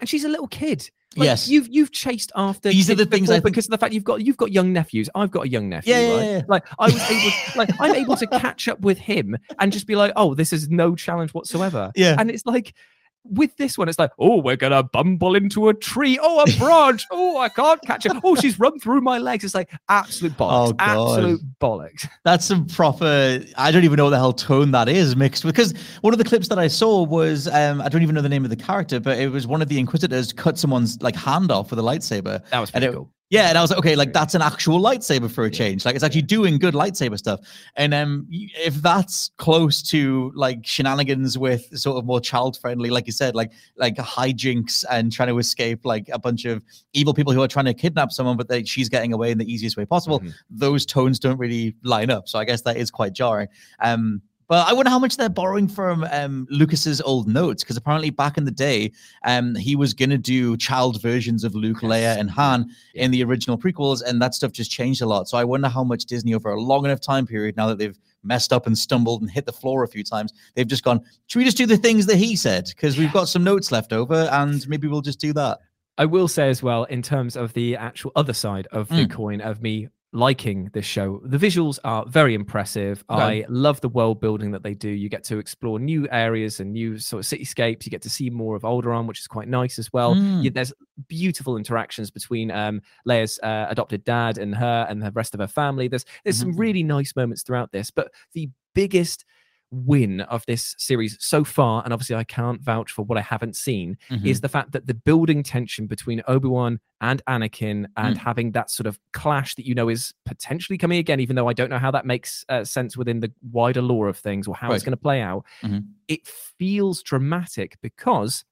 and 0.00 0.08
she's 0.08 0.24
a 0.24 0.28
little 0.28 0.48
kid. 0.48 0.88
Like, 1.14 1.26
Yes. 1.26 1.46
you've 1.48 1.68
you've 1.68 1.92
chased 1.92 2.32
after. 2.34 2.70
These 2.70 2.88
are 2.88 2.94
the 2.94 3.04
things 3.04 3.28
I 3.28 3.34
think- 3.34 3.44
because 3.44 3.66
of 3.66 3.70
the 3.70 3.76
fact 3.78 3.92
you've 3.92 4.02
got 4.04 4.24
you've 4.24 4.38
got 4.38 4.50
young 4.50 4.72
nephews. 4.72 5.10
I've 5.14 5.30
got 5.30 5.44
a 5.44 5.48
young 5.48 5.68
nephew. 5.68 5.92
Yeah, 5.92 6.00
yeah, 6.00 6.14
right? 6.16 6.24
yeah. 6.30 6.40
Like 6.48 6.64
I 6.78 6.86
was 6.86 7.10
able, 7.10 7.30
like 7.56 7.68
I'm 7.80 7.94
able 7.94 8.16
to 8.16 8.26
catch 8.26 8.66
up 8.68 8.80
with 8.80 8.96
him 8.98 9.36
and 9.58 9.70
just 9.72 9.86
be 9.86 9.94
like, 9.94 10.12
oh, 10.16 10.34
this 10.34 10.52
is 10.54 10.70
no 10.70 10.94
challenge 10.96 11.32
whatsoever. 11.34 11.92
Yeah. 11.94 12.16
and 12.18 12.30
it's 12.30 12.46
like. 12.46 12.74
With 13.24 13.56
this 13.56 13.78
one, 13.78 13.88
it's 13.88 13.98
like, 13.98 14.10
oh, 14.18 14.38
we're 14.40 14.56
gonna 14.56 14.82
bumble 14.82 15.36
into 15.36 15.68
a 15.68 15.74
tree. 15.74 16.18
Oh, 16.20 16.40
a 16.42 16.58
branch. 16.58 17.04
oh, 17.10 17.38
I 17.38 17.48
can't 17.48 17.80
catch 17.82 18.04
it. 18.04 18.12
Oh, 18.24 18.34
she's 18.34 18.58
run 18.58 18.78
through 18.80 19.00
my 19.00 19.18
legs. 19.18 19.44
It's 19.44 19.54
like 19.54 19.70
absolute 19.88 20.36
bollocks. 20.36 20.68
Oh, 20.68 20.72
God. 20.72 20.80
absolute 21.18 21.40
bollocks. 21.60 22.08
That's 22.24 22.44
some 22.44 22.66
proper. 22.66 23.40
I 23.56 23.70
don't 23.70 23.84
even 23.84 23.96
know 23.96 24.04
what 24.04 24.10
the 24.10 24.18
hell 24.18 24.32
tone 24.32 24.72
that 24.72 24.88
is 24.88 25.14
mixed 25.16 25.44
because 25.44 25.72
one 26.00 26.12
of 26.12 26.18
the 26.18 26.24
clips 26.24 26.48
that 26.48 26.58
I 26.58 26.66
saw 26.68 27.04
was 27.04 27.46
um, 27.48 27.80
I 27.80 27.88
don't 27.88 28.02
even 28.02 28.14
know 28.14 28.22
the 28.22 28.28
name 28.28 28.44
of 28.44 28.50
the 28.50 28.56
character, 28.56 28.98
but 28.98 29.18
it 29.18 29.30
was 29.30 29.46
one 29.46 29.62
of 29.62 29.68
the 29.68 29.78
Inquisitors 29.78 30.32
cut 30.32 30.58
someone's 30.58 31.00
like 31.00 31.14
hand 31.14 31.50
off 31.52 31.70
with 31.70 31.78
a 31.78 31.82
lightsaber. 31.82 32.42
That 32.50 32.58
was 32.60 32.70
And 32.72 32.82
it- 32.84 32.92
cool. 32.92 33.10
Yeah, 33.32 33.48
and 33.48 33.56
I 33.56 33.62
was 33.62 33.70
like, 33.70 33.78
okay, 33.78 33.96
like 33.96 34.12
that's 34.12 34.34
an 34.34 34.42
actual 34.42 34.78
lightsaber 34.78 35.30
for 35.30 35.44
a 35.44 35.50
change. 35.50 35.86
Like 35.86 35.94
it's 35.94 36.04
actually 36.04 36.20
doing 36.20 36.58
good 36.58 36.74
lightsaber 36.74 37.16
stuff. 37.16 37.40
And 37.76 37.94
um, 37.94 38.26
if 38.30 38.74
that's 38.74 39.30
close 39.38 39.82
to 39.84 40.30
like 40.34 40.66
shenanigans 40.66 41.38
with 41.38 41.66
sort 41.78 41.96
of 41.96 42.04
more 42.04 42.20
child 42.20 42.58
friendly, 42.58 42.90
like 42.90 43.06
you 43.06 43.12
said, 43.12 43.34
like 43.34 43.50
like 43.78 43.96
hijinks 43.96 44.84
and 44.90 45.10
trying 45.10 45.30
to 45.30 45.38
escape 45.38 45.86
like 45.86 46.10
a 46.12 46.18
bunch 46.18 46.44
of 46.44 46.62
evil 46.92 47.14
people 47.14 47.32
who 47.32 47.40
are 47.40 47.48
trying 47.48 47.64
to 47.64 47.72
kidnap 47.72 48.12
someone, 48.12 48.36
but 48.36 48.48
they, 48.48 48.64
she's 48.64 48.90
getting 48.90 49.14
away 49.14 49.30
in 49.30 49.38
the 49.38 49.50
easiest 49.50 49.78
way 49.78 49.86
possible. 49.86 50.20
Mhm. 50.20 50.34
Those 50.50 50.84
tones 50.84 51.18
don't 51.18 51.38
really 51.38 51.74
line 51.82 52.10
up. 52.10 52.28
So 52.28 52.38
I 52.38 52.44
guess 52.44 52.60
that 52.62 52.76
is 52.76 52.90
quite 52.90 53.14
jarring. 53.14 53.48
Um, 53.80 54.20
but 54.52 54.68
I 54.68 54.74
wonder 54.74 54.90
how 54.90 54.98
much 54.98 55.16
they're 55.16 55.30
borrowing 55.30 55.66
from 55.66 56.04
um, 56.10 56.46
Lucas's 56.50 57.00
old 57.00 57.26
notes, 57.26 57.62
because 57.62 57.78
apparently 57.78 58.10
back 58.10 58.36
in 58.36 58.44
the 58.44 58.50
day, 58.68 58.92
um, 59.24 59.54
he 59.54 59.74
was 59.76 59.94
gonna 59.94 60.18
do 60.18 60.58
child 60.58 61.00
versions 61.00 61.42
of 61.42 61.54
Luke, 61.54 61.80
Leia, 61.80 62.18
and 62.20 62.30
Han 62.30 62.70
in 62.94 63.10
the 63.12 63.24
original 63.24 63.56
prequels, 63.56 64.02
and 64.06 64.20
that 64.20 64.34
stuff 64.34 64.52
just 64.52 64.70
changed 64.70 65.00
a 65.00 65.06
lot. 65.06 65.26
So 65.26 65.38
I 65.38 65.44
wonder 65.44 65.68
how 65.70 65.82
much 65.82 66.04
Disney, 66.04 66.34
over 66.34 66.50
a 66.50 66.60
long 66.60 66.84
enough 66.84 67.00
time 67.00 67.26
period, 67.26 67.56
now 67.56 67.66
that 67.68 67.78
they've 67.78 67.98
messed 68.22 68.52
up 68.52 68.66
and 68.66 68.76
stumbled 68.76 69.22
and 69.22 69.30
hit 69.30 69.46
the 69.46 69.52
floor 69.52 69.84
a 69.84 69.88
few 69.88 70.04
times, 70.04 70.34
they've 70.54 70.68
just 70.68 70.84
gone, 70.84 71.00
should 71.28 71.38
we 71.38 71.46
just 71.46 71.56
do 71.56 71.64
the 71.64 71.78
things 71.78 72.04
that 72.04 72.16
he 72.16 72.36
said? 72.36 72.66
Because 72.66 72.98
we've 72.98 73.12
got 73.12 73.28
some 73.28 73.42
notes 73.42 73.72
left 73.72 73.92
over, 73.92 74.28
and 74.32 74.68
maybe 74.68 74.86
we'll 74.86 75.00
just 75.00 75.18
do 75.18 75.32
that. 75.32 75.60
I 75.96 76.04
will 76.04 76.28
say 76.28 76.50
as 76.50 76.62
well, 76.62 76.84
in 76.84 77.00
terms 77.00 77.36
of 77.36 77.54
the 77.54 77.76
actual 77.76 78.12
other 78.16 78.34
side 78.34 78.66
of 78.70 78.88
the 78.88 79.06
Mm. 79.06 79.10
coin 79.10 79.40
of 79.40 79.62
me 79.62 79.88
liking 80.14 80.68
this 80.74 80.84
show, 80.84 81.20
the 81.24 81.38
visuals 81.38 81.78
are 81.84 82.04
very 82.06 82.34
impressive. 82.34 83.02
Okay. 83.08 83.42
I 83.42 83.46
love 83.48 83.80
the 83.80 83.88
world 83.88 84.20
building 84.20 84.50
that 84.52 84.62
they 84.62 84.74
do. 84.74 84.88
You 84.90 85.08
get 85.08 85.24
to 85.24 85.38
explore 85.38 85.78
new 85.78 86.06
areas 86.10 86.60
and 86.60 86.72
new 86.72 86.98
sort 86.98 87.24
of 87.24 87.26
cityscapes. 87.38 87.86
You 87.86 87.90
get 87.90 88.02
to 88.02 88.10
see 88.10 88.28
more 88.28 88.54
of 88.54 88.62
Alderaan, 88.62 89.06
which 89.06 89.20
is 89.20 89.26
quite 89.26 89.48
nice 89.48 89.78
as 89.78 89.90
well. 89.92 90.14
Mm. 90.14 90.44
You- 90.44 90.50
there's 90.50 90.72
beautiful 91.08 91.56
interactions 91.56 92.10
between 92.10 92.50
um, 92.50 92.82
Leia's 93.08 93.38
uh, 93.42 93.66
adopted 93.70 94.04
dad 94.04 94.36
and 94.36 94.54
her 94.54 94.86
and 94.88 95.02
the 95.02 95.10
rest 95.12 95.32
of 95.34 95.40
her 95.40 95.46
family. 95.48 95.88
There's 95.88 96.04
there's 96.24 96.36
some 96.38 96.52
Mhm. 96.54 96.58
really 96.58 96.82
nice 96.82 97.16
moments 97.16 97.42
throughout 97.42 97.72
this, 97.72 97.90
but 97.90 98.12
the 98.34 98.50
biggest 98.74 99.24
win 99.72 100.20
of 100.20 100.44
this 100.46 100.74
series 100.78 101.16
so 101.18 101.42
far, 101.42 101.82
and 101.82 101.92
obviously 101.92 102.14
I 102.14 102.24
can't 102.24 102.60
vouch 102.60 102.92
for 102.92 103.02
what 103.04 103.16
I 103.16 103.22
haven't 103.22 103.56
seen, 103.56 103.96
Mhm. 104.10 104.26
is 104.26 104.40
the 104.42 104.48
fact 104.48 104.72
that 104.72 104.86
the 104.86 104.92
building 104.94 105.42
tension 105.42 105.86
between 105.86 106.22
Obi-Wan 106.28 106.78
and 107.00 107.22
Anakin 107.26 107.86
and 107.96 108.14
Mm. 108.16 108.18
having 108.18 108.52
that 108.52 108.70
sort 108.70 108.86
of 108.86 109.00
clash 109.12 109.54
that 109.54 109.66
you 109.66 109.74
know 109.74 109.88
is 109.88 110.12
potentially 110.26 110.76
coming 110.78 110.98
again, 110.98 111.18
even 111.20 111.34
though 111.36 111.48
I 111.48 111.54
don't 111.54 111.70
know 111.70 111.78
how 111.78 111.90
that 111.90 112.04
makes 112.06 112.44
uh, 112.50 112.64
sense 112.64 112.96
within 112.96 113.20
the 113.20 113.32
wider 113.50 113.82
lore 113.82 114.08
of 114.08 114.18
things 114.18 114.46
or 114.46 114.54
how 114.54 114.72
it's 114.72 114.84
going 114.84 114.92
to 114.92 114.96
play 115.02 115.20
out. 115.22 115.44
Mhm. 115.62 115.86
It 116.06 116.26
feels 116.26 117.02
dramatic 117.02 117.78
because 117.80 118.44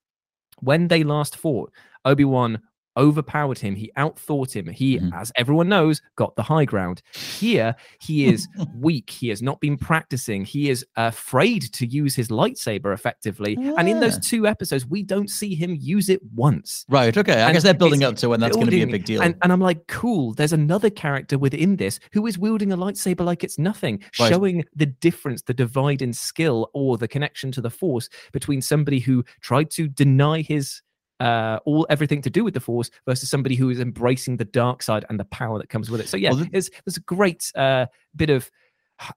when 0.60 0.88
they 0.88 1.04
last 1.04 1.36
fought, 1.36 1.70
Obi-Wan 2.06 2.60
overpowered 2.96 3.58
him. 3.58 3.74
He 3.74 3.90
outthought 3.96 4.54
him. 4.54 4.66
He, 4.68 4.98
Mhm. 4.98 5.12
as 5.14 5.32
everyone 5.36 5.68
knows, 5.68 6.02
got 6.16 6.34
the 6.36 6.42
high 6.42 6.64
ground. 6.64 7.02
Here, 7.14 7.74
he 8.00 8.24
is 8.32 8.48
weak. 8.74 9.10
He 9.10 9.28
has 9.28 9.42
not 9.42 9.60
been 9.60 9.76
practicing. 9.76 10.44
He 10.44 10.70
is 10.70 10.84
afraid 10.96 11.62
to 11.74 11.86
use 11.86 12.14
his 12.14 12.28
lightsaber 12.28 12.92
effectively. 12.92 13.56
And 13.56 13.88
in 13.88 14.00
those 14.00 14.18
two 14.18 14.46
episodes, 14.46 14.86
we 14.86 15.02
don't 15.02 15.30
see 15.30 15.54
him 15.54 15.76
use 15.78 16.08
it 16.08 16.20
once. 16.34 16.84
Right. 16.88 17.16
Okay. 17.16 17.34
I 17.42 17.46
And 17.46 17.52
guess 17.54 17.62
they're 17.62 17.74
building 17.74 18.04
up 18.04 18.16
to 18.16 18.28
when 18.28 18.40
that's 18.40 18.56
going 18.56 18.66
to 18.66 18.70
be 18.72 18.82
a 18.82 18.86
big 18.86 19.04
deal. 19.04 19.22
And, 19.22 19.34
and 19.42 19.52
I'm 19.52 19.60
like, 19.60 19.86
cool. 19.86 20.34
There's 20.34 20.52
another 20.52 20.90
character 20.90 21.38
within 21.38 21.76
this 21.76 22.00
who 22.12 22.26
is 22.26 22.38
wielding 22.38 22.72
a 22.72 22.76
lightsaber 22.76 23.24
like 23.24 23.44
it's 23.44 23.58
nothing, 23.58 24.02
Right. 24.18 24.28
showing 24.28 24.64
the 24.74 24.86
difference, 24.86 25.42
the 25.42 25.54
divide 25.54 26.02
in 26.02 26.12
skill 26.12 26.70
or 26.74 26.98
the 26.98 27.08
connection 27.08 27.52
to 27.52 27.60
the 27.60 27.70
force 27.70 28.08
between 28.32 28.60
somebody 28.62 28.98
who 28.98 29.24
tried 29.40 29.70
to 29.72 29.88
deny 29.88 30.42
his 30.42 30.82
uh 31.20 31.58
all 31.64 31.86
everything 31.90 32.22
to 32.22 32.30
do 32.30 32.42
with 32.42 32.54
the 32.54 32.60
force 32.60 32.90
versus 33.06 33.28
somebody 33.30 33.54
who 33.54 33.70
is 33.70 33.78
embracing 33.80 34.36
the 34.36 34.44
dark 34.44 34.82
side 34.82 35.04
and 35.08 35.20
the 35.20 35.24
power 35.26 35.58
that 35.58 35.68
comes 35.68 35.90
with 35.90 36.00
it. 36.00 36.08
So 36.08 36.16
yeah 36.16 36.30
Well, 36.30 36.40
th- 36.40 36.50
there's 36.50 36.70
there's 36.84 36.96
a 36.96 37.00
great 37.00 37.52
uh 37.54 37.86
bit 38.16 38.30
of 38.30 38.50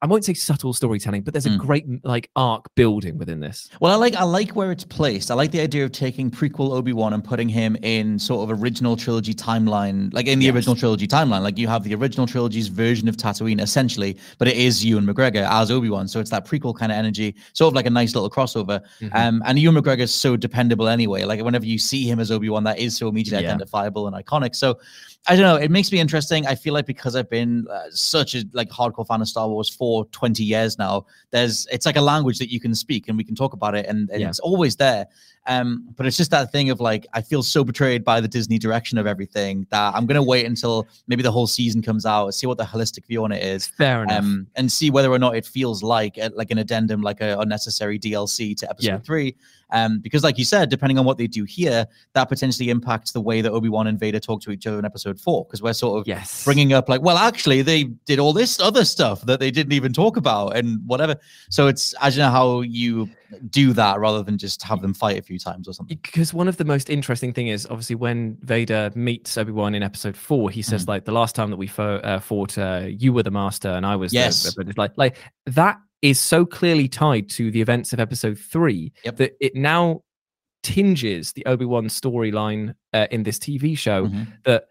I 0.01 0.07
won't 0.07 0.23
say 0.23 0.33
subtle 0.33 0.73
storytelling, 0.73 1.23
but 1.23 1.33
there's 1.33 1.45
a 1.45 1.49
Mm. 1.49 1.57
great 1.57 1.85
like 2.05 2.29
arc 2.35 2.73
building 2.75 3.17
within 3.17 3.39
this. 3.39 3.69
Well, 3.81 3.91
I 3.91 3.95
like 3.95 4.15
I 4.15 4.23
like 4.23 4.55
where 4.55 4.71
it's 4.71 4.83
placed. 4.83 5.29
I 5.29 5.33
like 5.33 5.51
the 5.51 5.59
idea 5.59 5.83
of 5.83 5.91
taking 5.91 6.31
prequel 6.31 6.71
Obi 6.71 6.93
Wan 6.93 7.13
and 7.13 7.23
putting 7.23 7.49
him 7.49 7.75
in 7.81 8.17
sort 8.17 8.49
of 8.49 8.61
original 8.61 8.95
trilogy 8.95 9.33
timeline, 9.33 10.13
like 10.13 10.27
in 10.27 10.39
the 10.39 10.45
Yes. 10.45 10.55
original 10.55 10.75
trilogy 10.75 11.07
timeline. 11.07 11.41
Like 11.41 11.57
you 11.57 11.67
have 11.67 11.83
the 11.83 11.93
original 11.95 12.25
trilogy's 12.27 12.67
version 12.69 13.07
of 13.09 13.17
Tatooine, 13.17 13.61
essentially, 13.61 14.17
but 14.37 14.47
it 14.47 14.55
is 14.57 14.83
Ewan 14.85 15.05
McGregor 15.05 15.47
as 15.49 15.69
Obi 15.69 15.89
Wan, 15.89 16.07
so 16.07 16.19
it's 16.19 16.29
that 16.31 16.45
prequel 16.47 16.73
kind 16.75 16.91
of 16.91 16.97
energy, 16.97 17.35
sort 17.53 17.67
of 17.71 17.75
like 17.75 17.85
a 17.85 17.89
nice 17.89 18.15
little 18.15 18.29
crossover. 18.29 18.79
Mm-hmm. 19.01 19.15
Um, 19.15 19.43
and 19.45 19.59
Ewan 19.59 19.81
McGregor 19.81 19.99
is 20.01 20.13
so 20.13 20.37
dependable 20.37 20.87
anyway. 20.87 21.23
Like 21.25 21.41
whenever 21.43 21.65
you 21.65 21.77
see 21.77 22.03
him 22.09 22.19
as 22.19 22.31
Obi 22.31 22.49
Wan, 22.49 22.63
that 22.63 22.79
is 22.79 22.95
so 22.95 23.09
immediately 23.09 23.43
Yeah. 23.43 23.49
identifiable 23.49 24.07
and 24.07 24.15
iconic. 24.15 24.55
So 24.55 24.77
I 25.25 25.37
don't 25.37 25.43
know. 25.43 25.55
It 25.55 25.71
makes 25.71 25.89
me 25.89 25.99
interesting. 26.01 26.45
I 26.47 26.55
feel 26.55 26.73
like 26.73 26.85
because 26.85 27.15
I've 27.15 27.29
been 27.29 27.65
uh, 27.71 27.83
such 27.91 28.35
a 28.35 28.43
like 28.51 28.69
hardcore 28.69 29.07
fan 29.07 29.21
of 29.21 29.27
Star 29.29 29.47
Wars 29.47 29.69
for 29.73 30.05
20 30.05 30.43
years 30.43 30.77
now, 30.77 31.05
there's 31.31 31.67
it's 31.71 31.85
like 31.85 31.95
a 31.97 32.01
language 32.01 32.39
that 32.39 32.51
you 32.51 32.59
can 32.59 32.73
speak 32.75 33.07
and 33.07 33.17
we 33.17 33.23
can 33.23 33.35
talk 33.35 33.53
about 33.53 33.75
it 33.75 33.85
and, 33.87 34.09
and 34.09 34.21
Yeah. 34.21 34.29
it's 34.29 34.39
always 34.39 34.75
there. 34.75 35.07
Um, 35.45 35.89
but 35.95 36.05
it's 36.05 36.15
just 36.15 36.31
that 36.31 36.51
thing 36.51 36.69
of 36.69 36.79
like 36.79 37.05
I 37.13 37.21
feel 37.21 37.43
so 37.43 37.63
betrayed 37.63 38.03
by 38.03 38.21
the 38.21 38.27
Disney 38.27 38.57
direction 38.57 38.97
of 38.97 39.05
everything 39.05 39.67
that 39.71 39.93
I'm 39.93 40.05
gonna 40.05 40.23
wait 40.23 40.45
until 40.45 40.87
maybe 41.07 41.21
the 41.21 41.31
whole 41.31 41.47
season 41.47 41.81
comes 41.81 42.05
out, 42.05 42.33
see 42.33 42.47
what 42.47 42.57
the 42.57 42.63
holistic 42.63 43.05
view 43.07 43.23
on 43.23 43.31
it 43.31 43.43
is. 43.43 43.67
Fair 43.67 44.03
enough. 44.03 44.19
Um, 44.19 44.47
and 44.55 44.71
see 44.71 44.89
whether 44.89 45.11
or 45.11 45.19
not 45.19 45.35
it 45.35 45.45
feels 45.45 45.83
like 45.83 46.17
a, 46.17 46.31
like 46.35 46.51
an 46.51 46.59
addendum, 46.59 47.01
like 47.01 47.19
a 47.21 47.37
unnecessary 47.39 47.99
DLC 47.99 48.55
to 48.57 48.69
episode 48.69 48.87
Yeah. 48.87 48.97
three. 48.99 49.35
Um, 49.73 49.99
because 49.99 50.23
like 50.23 50.37
you 50.37 50.45
said, 50.45 50.69
depending 50.69 50.99
on 50.99 51.05
what 51.05 51.17
they 51.17 51.25
do 51.25 51.45
here, 51.45 51.87
that 52.13 52.25
potentially 52.25 52.69
impacts 52.69 53.11
the 53.11 53.19
way 53.19 53.41
that 53.41 53.51
Obi 53.51 53.69
Wan 53.69 53.87
and 53.87 53.99
Vader 53.99 54.19
talk 54.19 54.39
to 54.43 54.51
each 54.51 54.67
other 54.67 54.77
in 54.77 54.85
episode 54.85 55.19
four. 55.19 55.45
Because 55.45 55.63
we're 55.63 55.73
sort 55.73 55.99
of 55.99 56.07
yes. 56.07 56.45
bringing 56.45 56.73
up 56.73 56.87
like, 56.89 57.01
well, 57.01 57.17
actually, 57.17 57.63
they 57.63 57.85
did 58.05 58.19
all 58.19 58.33
this 58.33 58.59
other 58.59 58.85
stuff 58.85 59.21
that 59.25 59.39
they 59.39 59.49
didn't 59.49 59.73
even 59.73 59.91
talk 59.91 60.15
about 60.15 60.55
and 60.55 60.79
whatever. 60.85 61.15
So 61.49 61.67
it's 61.67 61.95
I 61.99 62.11
don't 62.11 62.19
know 62.19 62.29
how 62.29 62.61
you 62.61 63.09
do 63.49 63.73
that 63.73 63.99
rather 63.99 64.23
than 64.23 64.37
just 64.37 64.61
have 64.63 64.81
them 64.81 64.93
fight 64.93 65.17
a 65.17 65.21
few 65.21 65.37
times 65.39 65.67
or 65.67 65.73
something. 65.73 65.99
because 66.03 66.33
one 66.33 66.47
of 66.47 66.57
the 66.57 66.65
most 66.65 66.89
interesting 66.89 67.33
thing 67.33 67.47
is 67.47 67.65
obviously 67.69 67.95
when 67.95 68.37
Vader 68.41 68.91
meets 68.95 69.37
Obi 69.37 69.51
Wan 69.51 69.75
in 69.75 69.83
Episode 69.83 70.15
Four, 70.17 70.49
he 70.49 70.61
Mm. 70.61 70.65
says 70.65 70.87
like 70.87 71.05
the 71.05 71.11
last 71.11 71.35
time 71.35 71.49
that 71.49 71.57
we 71.57 71.67
fo- 71.67 71.97
uh, 71.97 72.19
fought, 72.19 72.57
uh, 72.57 72.85
you 72.87 73.13
were 73.13 73.23
the 73.23 73.31
master 73.31 73.69
and 73.69 73.85
I 73.85 73.95
was 73.95 74.11
the- 74.11 74.17
Yes. 74.17 74.55
it's 74.57 74.77
like 74.77 74.91
like 74.97 75.17
that 75.45 75.77
is 76.01 76.19
so 76.19 76.45
clearly 76.45 76.87
tied 76.87 77.29
to 77.29 77.49
the 77.51 77.61
events 77.61 77.93
of 77.93 77.99
Episode 77.99 78.37
Three 78.37 78.91
Yep. 79.05 79.15
that 79.17 79.31
it 79.39 79.55
now 79.55 80.01
tinges 80.61 81.33
the 81.33 81.45
Obi 81.45 81.65
Wan 81.65 81.85
storyline 81.87 82.73
uh, 82.93 83.07
in 83.11 83.23
this 83.23 83.37
TV 83.39 83.75
show 83.77 84.07
Mhm. 84.07 84.27
that 84.45 84.65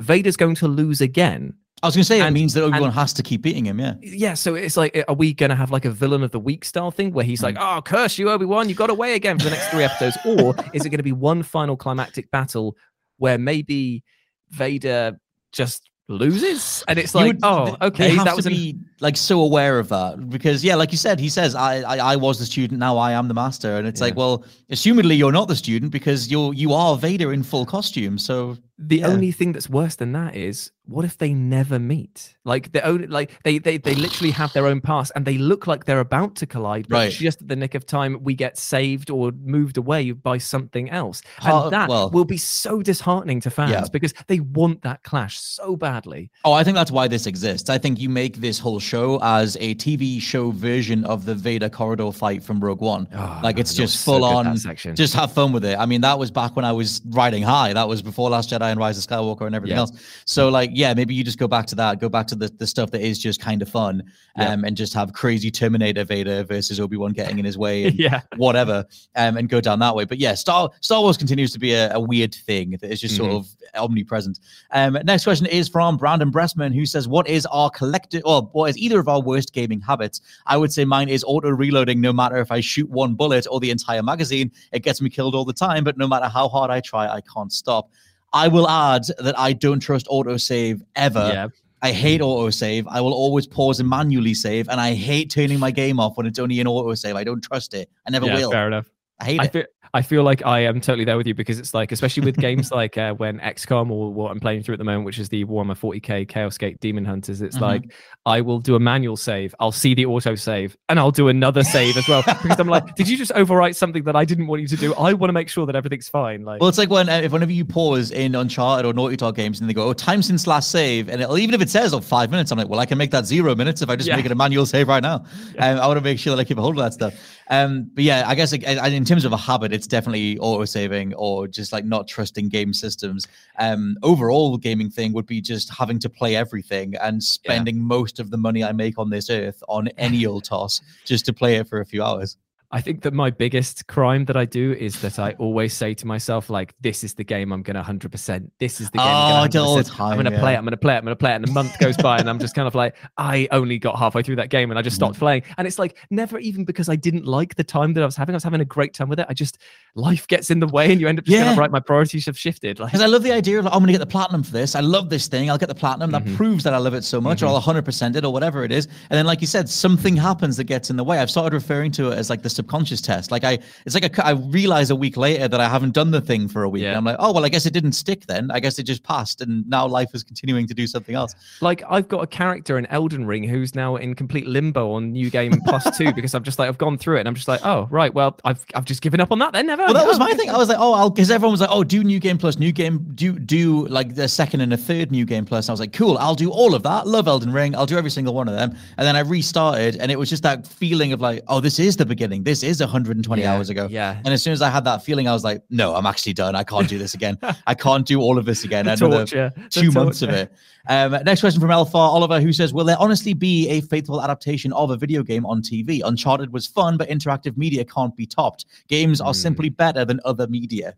Vader's 0.00 0.36
going 0.36 0.54
to 0.56 0.68
lose 0.68 1.00
again. 1.00 1.54
I 1.82 1.86
was 1.86 1.94
gonna 1.94 2.04
say 2.04 2.20
it 2.26 2.30
means 2.32 2.54
that 2.54 2.64
Obi 2.64 2.80
Wan 2.80 2.90
has 2.92 3.12
to 3.14 3.22
keep 3.22 3.42
beating 3.42 3.64
him. 3.66 3.78
Yeah. 3.78 3.94
Yeah, 4.00 4.34
so 4.34 4.54
it's 4.54 4.76
like, 4.76 5.04
are 5.08 5.14
we 5.14 5.32
going 5.32 5.50
to 5.50 5.56
have 5.56 5.70
like 5.70 5.84
a 5.84 5.90
villain 5.90 6.22
of 6.24 6.30
the 6.32 6.40
week 6.40 6.64
style 6.64 6.90
thing 6.90 7.12
where 7.12 7.24
he's 7.24 7.42
like, 7.42 7.54
Mm. 7.56 7.78
oh, 7.78 7.82
curse 7.82 8.18
you, 8.18 8.28
Obi 8.30 8.44
Wan, 8.46 8.68
you 8.68 8.74
got 8.74 8.90
away 8.90 9.14
again 9.14 9.38
for 9.38 9.44
the 9.44 9.50
next 9.50 9.68
three 9.68 9.84
episodes? 9.84 10.16
Or 10.26 10.54
is 10.72 10.84
it 10.84 10.90
going 10.90 10.98
to 10.98 11.02
be 11.04 11.12
one 11.12 11.42
final 11.42 11.76
climactic 11.76 12.30
battle 12.30 12.76
where 13.18 13.38
maybe 13.38 14.02
Vader 14.50 15.18
just 15.52 15.88
loses? 16.08 16.82
And 16.88 16.98
it's 16.98 17.14
like, 17.14 17.26
would- 17.28 17.40
oh, 17.42 17.76
okay, 17.82 18.16
that 18.16 18.24
to 18.30 18.36
was 18.36 18.46
an- 18.46 18.52
be 18.52 18.76
like 19.00 19.16
so 19.16 19.40
aware 19.40 19.78
of 19.78 19.88
that 19.90 20.28
because 20.30 20.64
yeah, 20.64 20.74
like 20.74 20.90
you 20.90 20.98
said, 20.98 21.20
he 21.20 21.28
says, 21.28 21.54
I, 21.54 21.80
I 21.82 22.12
I 22.12 22.16
was 22.16 22.38
the 22.38 22.46
student, 22.46 22.80
now 22.80 22.96
I 22.98 23.12
am 23.12 23.28
the 23.28 23.34
master, 23.34 23.76
and 23.76 23.86
it's 23.86 24.00
like, 24.00 24.16
well, 24.16 24.44
assumedly 24.70 25.16
you're 25.16 25.32
not 25.32 25.46
the 25.48 25.56
student 25.56 25.92
because 25.92 26.30
you're 26.30 26.52
you 26.54 26.72
are 26.72 26.96
Vader 26.96 27.32
in 27.32 27.42
full 27.42 27.64
costume. 27.66 28.18
So 28.18 28.56
The 28.78 28.98
Yeah. 28.98 29.08
only 29.08 29.32
thing 29.32 29.52
that's 29.52 29.68
worse 29.68 29.96
than 29.96 30.12
that 30.12 30.36
is 30.36 30.70
what 30.86 31.04
if 31.04 31.18
they 31.18 31.34
never 31.34 31.78
meet? 31.78 32.34
Like 32.46 32.72
the 32.72 32.80
only 32.82 33.06
like 33.08 33.32
they 33.44 33.58
they 33.58 33.76
they 33.76 33.94
literally 33.94 34.30
have 34.30 34.52
their 34.54 34.66
own 34.66 34.80
past 34.80 35.12
and 35.14 35.26
they 35.26 35.36
look 35.36 35.66
like 35.66 35.84
they're 35.84 36.00
about 36.00 36.36
to 36.36 36.46
collide, 36.46 36.86
but 36.88 36.96
Right. 36.96 37.12
just 37.12 37.42
at 37.42 37.48
the 37.48 37.56
nick 37.56 37.74
of 37.74 37.84
time 37.84 38.18
we 38.22 38.34
get 38.34 38.56
saved 38.56 39.10
or 39.10 39.32
moved 39.44 39.76
away 39.76 40.12
by 40.12 40.38
something 40.38 40.88
else. 40.90 41.20
And 41.42 41.72
that 41.72 41.88
well- 41.90 42.08
will 42.10 42.24
be 42.24 42.38
so 42.38 42.80
disheartening 42.80 43.40
to 43.42 43.50
fans 43.50 43.72
Yeah. 43.72 43.84
because 43.92 44.14
they 44.28 44.40
want 44.40 44.80
that 44.82 45.02
clash 45.02 45.38
so 45.38 45.76
badly. 45.76 46.30
Oh, 46.44 46.52
I 46.52 46.64
think 46.64 46.76
that's 46.76 46.90
why 46.92 47.06
this 47.08 47.26
exists. 47.26 47.68
I 47.68 47.76
think 47.78 48.00
you 48.00 48.08
make 48.08 48.36
this 48.40 48.58
whole 48.58 48.80
show 48.80 49.18
as 49.22 49.56
a 49.60 49.74
TV 49.74 50.20
show 50.20 50.52
version 50.52 51.04
of 51.04 51.26
the 51.26 51.34
Vader 51.34 51.68
corridor 51.68 52.10
fight 52.12 52.42
from 52.42 52.60
Rogue 52.60 52.80
One. 52.80 53.08
Oh, 53.14 53.40
like 53.42 53.58
it's 53.58 53.76
man, 53.76 53.82
it 53.82 53.84
was 53.84 53.92
just 53.92 54.04
so 54.04 54.12
full 54.12 54.24
on. 54.24 54.56
section. 54.56 54.96
Just 54.96 55.12
have 55.14 55.32
fun 55.32 55.52
with 55.52 55.64
it. 55.66 55.76
I 55.78 55.84
mean, 55.84 56.00
that 56.00 56.18
was 56.18 56.30
back 56.30 56.56
when 56.56 56.64
I 56.64 56.72
was 56.72 57.02
riding 57.10 57.42
high. 57.42 57.72
That 57.74 57.88
was 57.88 58.00
before 58.00 58.30
Last 58.30 58.48
Jedi 58.50 58.67
and 58.70 58.78
Rise 58.80 58.98
of 58.98 59.04
Skywalker 59.10 59.46
and 59.46 59.54
everything 59.54 59.76
Yeah. 59.76 59.80
else. 59.82 59.92
So 60.24 60.48
like, 60.48 60.70
yeah, 60.72 60.94
maybe 60.94 61.14
you 61.14 61.24
just 61.24 61.38
go 61.38 61.48
back 61.48 61.66
to 61.66 61.74
that. 61.76 62.00
Go 62.00 62.08
back 62.08 62.26
to 62.28 62.34
the, 62.34 62.48
the 62.48 62.66
stuff 62.66 62.90
that 62.92 63.00
is 63.00 63.18
just 63.18 63.40
kind 63.40 63.62
of 63.62 63.68
fun, 63.68 64.02
Yeah. 64.36 64.52
um, 64.52 64.64
and 64.64 64.76
just 64.76 64.94
have 64.94 65.12
crazy 65.12 65.50
Terminator 65.50 66.04
Vader 66.04 66.44
versus 66.44 66.78
Obi 66.80 66.96
Wan 66.96 67.12
getting 67.12 67.38
in 67.38 67.44
his 67.44 67.58
way. 67.58 67.84
And, 67.86 67.98
yeah. 67.98 68.20
whatever 68.36 68.84
um, 69.16 69.36
and 69.36 69.48
go 69.48 69.60
down 69.60 69.78
that 69.80 69.94
way. 69.94 70.04
But 70.04 70.18
yeah, 70.18 70.34
Star 70.34 70.70
Star 70.80 71.00
Wars 71.00 71.16
continues 71.16 71.52
to 71.52 71.58
be 71.58 71.72
a, 71.74 71.92
a 71.94 72.00
weird 72.00 72.34
thing 72.34 72.76
that 72.80 72.84
is 72.90 73.00
just 73.00 73.16
sort 73.16 73.30
Mhm. 73.32 73.36
of 73.36 73.48
omnipresent. 73.74 74.38
Um, 74.72 74.98
next 75.04 75.24
question 75.24 75.46
is 75.46 75.68
from 75.68 75.96
Brandon 75.96 76.30
Bressman, 76.32 76.74
who 76.74 76.86
says, 76.86 77.06
"What 77.08 77.28
is 77.28 77.46
our 77.46 77.70
collective, 77.70 78.22
or 78.24 78.42
what 78.52 78.70
is 78.70 78.78
either 78.78 78.98
of 78.98 79.08
our 79.08 79.20
worst 79.20 79.52
gaming 79.52 79.80
habits?" 79.80 80.20
I 80.46 80.56
would 80.56 80.72
say 80.72 80.84
mine 80.84 81.08
is 81.08 81.24
auto 81.26 81.50
reloading. 81.50 82.00
No 82.00 82.12
matter 82.12 82.36
if 82.38 82.50
I 82.50 82.60
shoot 82.60 82.88
one 82.88 83.14
bullet 83.14 83.46
or 83.50 83.60
the 83.60 83.70
entire 83.70 84.02
magazine, 84.02 84.50
it 84.72 84.80
gets 84.82 85.00
me 85.00 85.10
killed 85.10 85.34
all 85.34 85.44
the 85.44 85.52
time. 85.52 85.84
But 85.84 85.98
no 85.98 86.06
matter 86.08 86.28
how 86.28 86.48
hard 86.48 86.70
I 86.70 86.80
try, 86.80 87.08
I 87.08 87.20
can't 87.20 87.52
stop. 87.52 87.90
I 88.32 88.48
will 88.48 88.68
add 88.68 89.04
that 89.18 89.38
I 89.38 89.52
don't 89.52 89.80
trust 89.80 90.06
autosave 90.06 90.82
ever. 90.96 91.30
yeah. 91.32 91.48
I 91.80 91.92
hate 91.92 92.20
autosave. 92.20 92.86
I 92.88 93.00
will 93.00 93.12
always 93.12 93.46
pause 93.46 93.78
and 93.78 93.88
manually 93.88 94.34
save, 94.34 94.68
and 94.68 94.80
I 94.80 94.94
hate 94.94 95.30
turning 95.30 95.60
my 95.60 95.70
game 95.70 96.00
off 96.00 96.16
when 96.16 96.26
it's 96.26 96.38
only 96.38 96.58
in 96.58 96.66
autosave. 96.66 97.14
I 97.14 97.22
don't 97.22 97.40
trust 97.40 97.72
it. 97.72 97.88
I 98.04 98.10
never 98.10 98.26
yeah, 98.26 98.34
will. 98.34 98.50
fair 98.50 98.66
enough. 98.66 98.90
I 99.20 99.24
hate 99.24 99.40
I 99.40 99.44
it. 99.44 99.52
feel 99.52 99.64
I 99.94 100.02
feel 100.02 100.22
like 100.22 100.44
I 100.44 100.60
am 100.60 100.80
totally 100.80 101.04
there 101.04 101.16
with 101.16 101.26
you 101.26 101.34
because 101.34 101.58
it's 101.58 101.72
like, 101.74 101.92
especially 101.92 102.24
with 102.24 102.36
games 102.48 102.70
like 102.70 102.98
uh, 102.98 103.14
when 103.14 103.38
XCOM 103.40 103.90
or 103.90 104.12
what 104.12 104.30
I'm 104.30 104.40
playing 104.40 104.62
through 104.62 104.74
at 104.74 104.78
the 104.78 104.84
moment, 104.84 105.04
which 105.04 105.18
is 105.18 105.28
the 105.28 105.44
Warhammer 105.46 105.78
40k 105.78 106.28
Chaos 106.28 106.58
Gate 106.58 106.78
Demon 106.80 107.04
Hunters. 107.04 107.40
It's 107.42 107.56
Mhm. 107.58 107.60
like 107.62 107.92
I 108.26 108.40
will 108.42 108.58
do 108.60 108.74
a 108.74 108.80
manual 108.80 109.16
save, 109.16 109.54
I'll 109.60 109.72
see 109.72 109.94
the 109.94 110.04
auto 110.06 110.34
save, 110.34 110.76
and 110.88 110.98
I'll 110.98 111.10
do 111.10 111.28
another 111.28 111.64
save 111.64 111.96
as 111.96 112.06
well 112.08 112.22
because 112.26 112.58
I'm 112.60 112.68
like, 112.68 112.94
did 112.94 113.08
you 113.08 113.16
just 113.16 113.32
overwrite 113.32 113.74
something 113.76 114.04
that 114.04 114.14
I 114.16 114.24
didn't 114.24 114.46
want 114.46 114.60
you 114.62 114.68
to 114.68 114.76
do? 114.76 114.94
I 114.94 115.12
want 115.14 115.28
to 115.30 115.32
make 115.32 115.48
sure 115.48 115.64
that 115.66 115.74
everything's 115.76 116.08
fine. 116.08 116.44
Like, 116.44 116.60
Well, 116.60 116.68
it's 116.68 116.78
like 116.78 116.90
when 116.90 117.08
uh, 117.08 117.20
if 117.24 117.32
whenever 117.32 117.52
you 117.52 117.64
pause 117.64 118.10
in 118.10 118.34
Uncharted 118.34 118.84
or 118.84 118.92
Naughty 118.92 119.16
Dog 119.16 119.36
games 119.36 119.60
and 119.60 119.68
they 119.68 119.74
go, 119.74 119.88
"Oh, 119.88 119.92
time 119.94 120.22
since 120.22 120.46
last 120.46 120.70
save," 120.70 121.08
and 121.08 121.22
even 121.38 121.54
if 121.54 121.62
it 121.62 121.70
says 121.70 121.94
oh 121.94 122.00
five 122.00 122.30
minutes, 122.30 122.50
I'm 122.52 122.58
like, 122.58 122.68
well, 122.68 122.80
I 122.80 122.86
can 122.86 122.98
make 122.98 123.10
that 123.12 123.24
zero 123.26 123.54
minutes 123.54 123.80
if 123.82 123.88
I 123.88 123.96
just 123.96 124.08
Yeah. 124.08 124.16
make 124.16 124.26
it 124.26 124.32
a 124.32 124.34
manual 124.34 124.66
save 124.66 124.88
right 124.88 125.02
now. 125.02 125.24
Um, 125.58 125.78
I 125.78 125.86
want 125.86 125.96
to 125.98 126.04
make 126.04 126.18
sure 126.18 126.34
that 126.36 126.40
I 126.40 126.44
keep 126.44 126.58
a 126.58 126.62
hold 126.62 126.78
of 126.78 126.84
that 126.84 126.92
stuff. 126.92 127.14
Um, 127.50 127.90
but 127.94 128.04
yeah, 128.04 128.24
I 128.26 128.34
guess 128.34 128.52
like, 128.52 128.62
in 128.62 129.04
terms 129.04 129.24
of 129.24 129.32
a 129.32 129.36
habit, 129.36 129.72
it's 129.72 129.86
definitely 129.86 130.38
auto 130.38 130.64
saving 130.64 131.14
or 131.14 131.48
just 131.48 131.72
like 131.72 131.84
not 131.84 132.06
trusting 132.06 132.48
game 132.48 132.72
systems. 132.72 133.26
Um, 133.58 133.96
overall, 134.02 134.56
gaming 134.56 134.90
thing 134.90 135.12
would 135.14 135.26
be 135.26 135.40
just 135.40 135.70
having 135.70 135.98
to 136.00 136.10
play 136.10 136.36
everything 136.36 136.94
and 136.96 137.22
spending 137.22 137.80
most 137.80 138.20
of 138.20 138.30
the 138.30 138.36
money 138.36 138.62
I 138.62 138.72
make 138.72 138.98
on 138.98 139.10
this 139.10 139.30
earth 139.30 139.62
on 139.68 139.88
any 139.98 140.26
old 140.26 140.44
toss 140.48 140.80
just 141.04 141.24
to 141.26 141.32
play 141.32 141.56
it 141.56 141.68
for 141.68 141.80
a 141.80 141.86
few 141.86 142.02
hours. 142.02 142.36
I 142.70 142.82
think 142.82 143.00
that 143.02 143.14
my 143.14 143.30
biggest 143.30 143.86
crime 143.86 144.26
that 144.26 144.36
I 144.36 144.44
do 144.44 144.72
is 144.74 145.00
that 145.00 145.18
I 145.18 145.32
always 145.38 145.72
say 145.72 145.94
to 145.94 146.06
myself, 146.06 146.50
like, 146.50 146.74
this 146.82 147.02
is 147.02 147.14
the 147.14 147.24
game 147.24 147.50
I'm 147.50 147.62
going 147.62 147.76
to 147.76 147.82
100%. 147.82 148.50
This 148.60 148.78
is 148.82 148.90
the 148.90 148.98
game 148.98 149.06
Oh, 149.06 149.10
I'm 149.36 149.48
do 149.48 149.58
it 149.58 149.62
all 149.62 149.74
going 149.76 149.84
the 149.84 149.90
to 149.90 150.02
I'm 150.02 150.12
going 150.16 150.24
to 150.26 150.38
play 150.38 150.52
it. 150.52 150.56
I'm 150.58 150.64
going 150.64 150.72
to 150.72 150.76
play 150.76 150.92
it. 150.94 150.98
I'm 150.98 151.04
going 151.04 151.12
to 151.16 151.18
play 151.18 151.32
it. 151.32 151.36
And 151.36 151.48
a 151.48 151.52
month 151.52 151.78
goes 151.78 151.96
by 151.96 152.18
and 152.18 152.28
I'm 152.28 152.38
just 152.38 152.54
kind 152.54 152.68
of 152.68 152.74
like, 152.74 152.94
I 153.16 153.48
only 153.52 153.78
got 153.78 153.98
halfway 153.98 154.22
through 154.22 154.36
that 154.36 154.50
game 154.50 154.70
and 154.70 154.78
I 154.78 154.82
just 154.82 154.96
Mm. 154.96 154.98
stopped 154.98 155.18
playing. 155.18 155.44
And 155.56 155.66
it's 155.66 155.78
like, 155.78 155.96
never 156.10 156.38
even 156.40 156.66
because 156.66 156.90
I 156.90 156.96
didn't 156.96 157.24
like 157.24 157.54
the 157.54 157.64
time 157.64 157.94
that 157.94 158.02
I 158.02 158.04
was 158.06 158.16
having. 158.16 158.34
I 158.34 158.36
was 158.36 158.44
having 158.44 158.60
a 158.60 158.66
great 158.66 158.92
time 158.92 159.08
with 159.08 159.18
it. 159.20 159.26
I 159.30 159.32
just, 159.34 159.56
life 159.94 160.26
gets 160.28 160.50
in 160.50 160.60
the 160.60 160.66
way 160.66 160.92
and 160.92 161.00
you 161.00 161.08
end 161.08 161.18
up 161.18 161.24
just 161.24 161.38
kind 161.38 161.48
of, 161.48 161.54
Yeah. 161.56 161.60
right, 161.60 161.70
my 161.70 161.80
priorities 161.80 162.26
have 162.26 162.38
shifted. 162.38 162.80
Like, 162.80 162.90
Because 162.92 163.00
I 163.02 163.06
love 163.06 163.22
the 163.22 163.32
idea 163.32 163.58
of 163.60 163.64
like, 163.64 163.72
I'm 163.72 163.78
going 163.80 163.86
to 163.86 163.92
get 163.94 163.98
the 164.00 164.06
platinum 164.06 164.42
for 164.42 164.52
this. 164.52 164.74
I 164.74 164.80
love 164.80 165.08
this 165.08 165.26
thing. 165.26 165.48
I'll 165.50 165.56
get 165.56 165.70
the 165.70 165.74
platinum. 165.74 166.10
That 166.10 166.24
Mhm. 166.24 166.36
proves 166.36 166.64
that 166.64 166.74
I 166.74 166.78
love 166.78 166.92
it 166.92 167.02
so 167.04 167.18
much, 167.18 167.42
or 167.42 167.46
I'll 167.46 167.56
100% 167.56 168.14
it, 168.14 168.26
or 168.26 168.32
whatever 168.32 168.62
it 168.62 168.72
is. 168.72 168.86
And 169.08 169.16
then, 169.16 169.24
like 169.24 169.40
you 169.40 169.46
said, 169.46 169.70
something 169.70 170.16
happens 170.18 170.58
that 170.58 170.64
gets 170.64 170.90
in 170.90 170.96
the 170.96 171.04
way. 171.04 171.18
I've 171.18 171.30
started 171.30 171.54
referring 171.54 171.92
to 171.92 172.10
it 172.10 172.18
as 172.18 172.28
like 172.28 172.42
the 172.42 172.57
subconscious 172.58 173.00
test. 173.00 173.30
Like 173.30 173.44
I, 173.44 173.58
it's 173.86 173.94
like 173.94 174.18
a, 174.18 174.26
I 174.26 174.32
realize 174.32 174.90
a 174.90 174.96
week 174.96 175.16
later 175.16 175.48
that 175.48 175.60
I 175.60 175.68
haven't 175.68 175.94
done 175.94 176.10
the 176.10 176.20
thing 176.20 176.48
for 176.48 176.62
a 176.62 176.68
week. 176.68 176.82
Yeah. 176.82 176.90
And 176.90 176.98
I'm 176.98 177.04
like, 177.04 177.16
oh 177.18 177.32
well, 177.32 177.44
I 177.44 177.48
guess 177.48 177.66
it 177.66 177.72
didn't 177.72 177.92
stick 177.92 178.26
then. 178.26 178.50
I 178.50 178.60
guess 178.60 178.78
it 178.78 178.84
just 178.84 179.02
passed, 179.02 179.40
and 179.40 179.68
now 179.68 179.86
life 179.86 180.10
is 180.14 180.22
continuing 180.22 180.66
to 180.66 180.74
do 180.74 180.86
something 180.86 181.14
else. 181.14 181.34
like 181.60 181.82
I've 181.88 182.08
got 182.08 182.22
a 182.22 182.26
character 182.26 182.78
in 182.78 182.86
Elden 182.86 183.26
Ring 183.26 183.44
who's 183.44 183.74
now 183.74 183.96
in 183.96 184.14
complete 184.14 184.46
limbo 184.46 184.92
on 184.92 185.12
New 185.12 185.30
Game 185.30 185.60
Plus 185.66 185.96
Two 185.96 186.12
because 186.18 186.34
I'm 186.34 186.42
just 186.42 186.58
like 186.58 186.68
I've 186.68 186.78
gone 186.78 186.98
through 186.98 187.16
it 187.16 187.20
and 187.20 187.28
I'm 187.28 187.34
just 187.34 187.48
like, 187.48 187.64
oh 187.64 187.86
right, 187.90 188.12
well 188.12 188.38
I've 188.44 188.64
I've 188.74 188.84
just 188.84 189.02
given 189.02 189.20
up 189.20 189.32
on 189.32 189.38
that 189.38 189.52
then. 189.52 189.66
Never. 189.66 189.84
Well, 189.84 189.94
that 189.94 190.06
was 190.06 190.18
my 190.18 190.32
thing. 190.32 190.50
I 190.50 190.56
was 190.56 190.68
like, 190.68 190.78
oh, 190.80 190.94
I'll 190.94 191.10
because 191.10 191.30
everyone 191.30 191.52
was 191.52 191.60
like, 191.60 191.70
oh, 191.72 191.84
do 191.84 192.02
new 192.02 192.20
game 192.20 192.38
plus, 192.38 192.58
new 192.58 192.72
game, 192.72 193.06
do 193.14 193.38
do 193.38 193.86
like 193.88 194.14
the 194.14 194.28
second 194.28 194.60
and 194.60 194.72
a 194.72 194.76
third 194.76 195.10
new 195.10 195.24
game 195.24 195.44
plus. 195.44 195.66
And 195.66 195.70
I 195.70 195.72
was 195.74 195.80
like, 195.80 195.92
cool, 195.92 196.18
I'll 196.18 196.34
do 196.34 196.50
all 196.50 196.74
of 196.74 196.82
that. 196.82 197.06
Love 197.06 197.28
Elden 197.28 197.52
Ring. 197.52 197.74
I'll 197.74 197.86
do 197.86 197.98
every 197.98 198.10
single 198.10 198.34
one 198.34 198.48
of 198.48 198.54
them. 198.54 198.76
And 198.96 199.06
then 199.06 199.16
I 199.16 199.20
restarted, 199.20 199.96
and 199.96 200.10
it 200.10 200.18
was 200.18 200.28
just 200.28 200.42
that 200.42 200.66
feeling 200.66 201.12
of 201.12 201.20
like, 201.20 201.42
oh, 201.48 201.60
this 201.60 201.78
is 201.78 201.96
the 201.96 202.06
beginning. 202.06 202.42
This 202.48 202.62
is 202.62 202.80
120 202.80 203.42
Yeah, 203.42 203.52
hours 203.54 203.68
ago. 203.68 203.86
yeah. 203.90 204.16
And 204.24 204.32
as 204.32 204.42
soon 204.42 204.54
as 204.54 204.62
I 204.62 204.70
had 204.70 204.84
that 204.84 205.04
feeling, 205.04 205.28
I 205.28 205.32
was 205.34 205.44
like, 205.44 205.62
no, 205.68 205.94
I'm 205.94 206.06
actually 206.06 206.32
done. 206.32 206.56
I 206.56 206.64
can't 206.64 206.88
do 206.88 206.96
this 206.98 207.12
again. 207.12 207.36
I 207.66 207.74
can't 207.74 208.06
do 208.06 208.20
all 208.20 208.38
of 208.38 208.46
this 208.46 208.64
again. 208.64 208.86
The 208.86 208.92
Another 208.92 209.16
torture, 209.18 209.52
the 209.54 209.68
two 209.68 209.90
months 209.92 210.22
of 210.22 210.30
it. 210.30 210.50
Um, 210.88 211.12
next 211.24 211.40
question 211.40 211.60
from 211.60 211.70
Alpha 211.70 211.98
Oliver, 211.98 212.40
who 212.40 212.52
says, 212.52 212.72
"Will 212.72 212.86
there 212.86 212.96
honestly 212.98 213.34
be 213.34 213.68
a 213.68 213.82
faithful 213.82 214.22
adaptation 214.22 214.72
of 214.72 214.90
a 214.90 214.96
video 214.96 215.22
game 215.22 215.44
on 215.44 215.60
TV? 215.60 216.00
Uncharted 216.02 216.50
was 216.52 216.66
fun, 216.66 216.96
but 216.96 217.06
interactive 217.10 217.58
media 217.58 217.84
can't 217.84 218.16
be 218.16 218.24
topped. 218.26 218.64
Games 218.88 219.20
are 219.20 219.34
Hmm. 219.34 219.44
simply 219.46 219.68
better 219.68 220.06
than 220.06 220.18
other 220.24 220.46
media." 220.46 220.94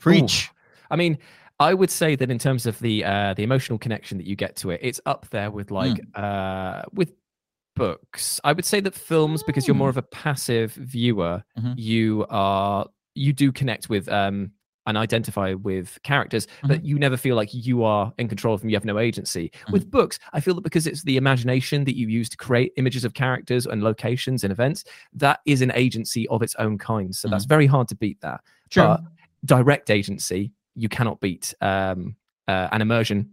Preach. 0.00 0.50
I 0.90 0.96
mean, 0.96 1.18
I 1.60 1.74
would 1.74 1.90
say 1.90 2.16
that 2.16 2.28
in 2.30 2.38
terms 2.40 2.66
of 2.66 2.78
the 2.80 3.04
uh, 3.04 3.34
the 3.34 3.44
emotional 3.44 3.78
connection 3.78 4.18
that 4.18 4.26
you 4.26 4.34
get 4.34 4.56
to 4.56 4.70
it, 4.70 4.80
it's 4.82 5.00
up 5.06 5.26
there 5.30 5.50
with 5.52 5.70
like 5.70 6.00
uh, 6.16 6.82
with 6.92 7.12
books. 7.74 8.40
I 8.44 8.52
would 8.52 8.64
say 8.64 8.80
that 8.80 8.94
films, 8.94 9.42
because 9.42 9.66
you're 9.66 9.74
more 9.76 9.88
of 9.88 9.96
a 9.96 10.02
passive 10.02 10.72
viewer, 10.74 11.42
Mhm. 11.58 11.74
you 11.76 12.26
are 12.30 12.86
you 13.14 13.32
do 13.34 13.52
connect 13.52 13.90
with 13.90 14.08
um, 14.08 14.50
and 14.86 14.96
identify 14.96 15.52
with 15.52 15.98
characters, 16.02 16.48
but 16.64 16.82
you 16.84 16.98
never 16.98 17.16
feel 17.16 17.36
like 17.36 17.50
you 17.52 17.84
are 17.84 18.12
in 18.18 18.26
control 18.26 18.54
of 18.54 18.62
them. 18.62 18.70
You 18.70 18.76
have 18.76 18.84
no 18.86 18.98
agency. 18.98 19.52
With 19.70 19.90
books, 19.90 20.18
I 20.32 20.40
feel 20.40 20.54
that 20.54 20.62
because 20.62 20.86
it's 20.86 21.02
the 21.04 21.16
imagination 21.18 21.84
that 21.84 21.94
you 21.94 22.08
use 22.08 22.28
to 22.30 22.36
create 22.38 22.72
images 22.78 23.04
of 23.04 23.12
characters 23.14 23.66
and 23.66 23.82
locations 23.82 24.44
and 24.44 24.50
events, 24.50 24.84
that 25.12 25.40
is 25.46 25.60
an 25.62 25.70
agency 25.74 26.26
of 26.28 26.42
its 26.42 26.54
own 26.56 26.78
kind. 26.78 27.14
So 27.14 27.28
that's 27.28 27.44
very 27.44 27.66
hard 27.66 27.86
to 27.88 27.94
beat 27.94 28.20
that. 28.22 28.40
Sure. 28.70 28.84
But 28.96 29.02
direct 29.44 29.90
agency, 29.90 30.52
you 30.74 30.88
cannot 30.88 31.20
beat. 31.20 31.52
Um, 31.60 32.16
uh, 32.48 32.68
and 32.72 32.82
immersion 32.82 33.30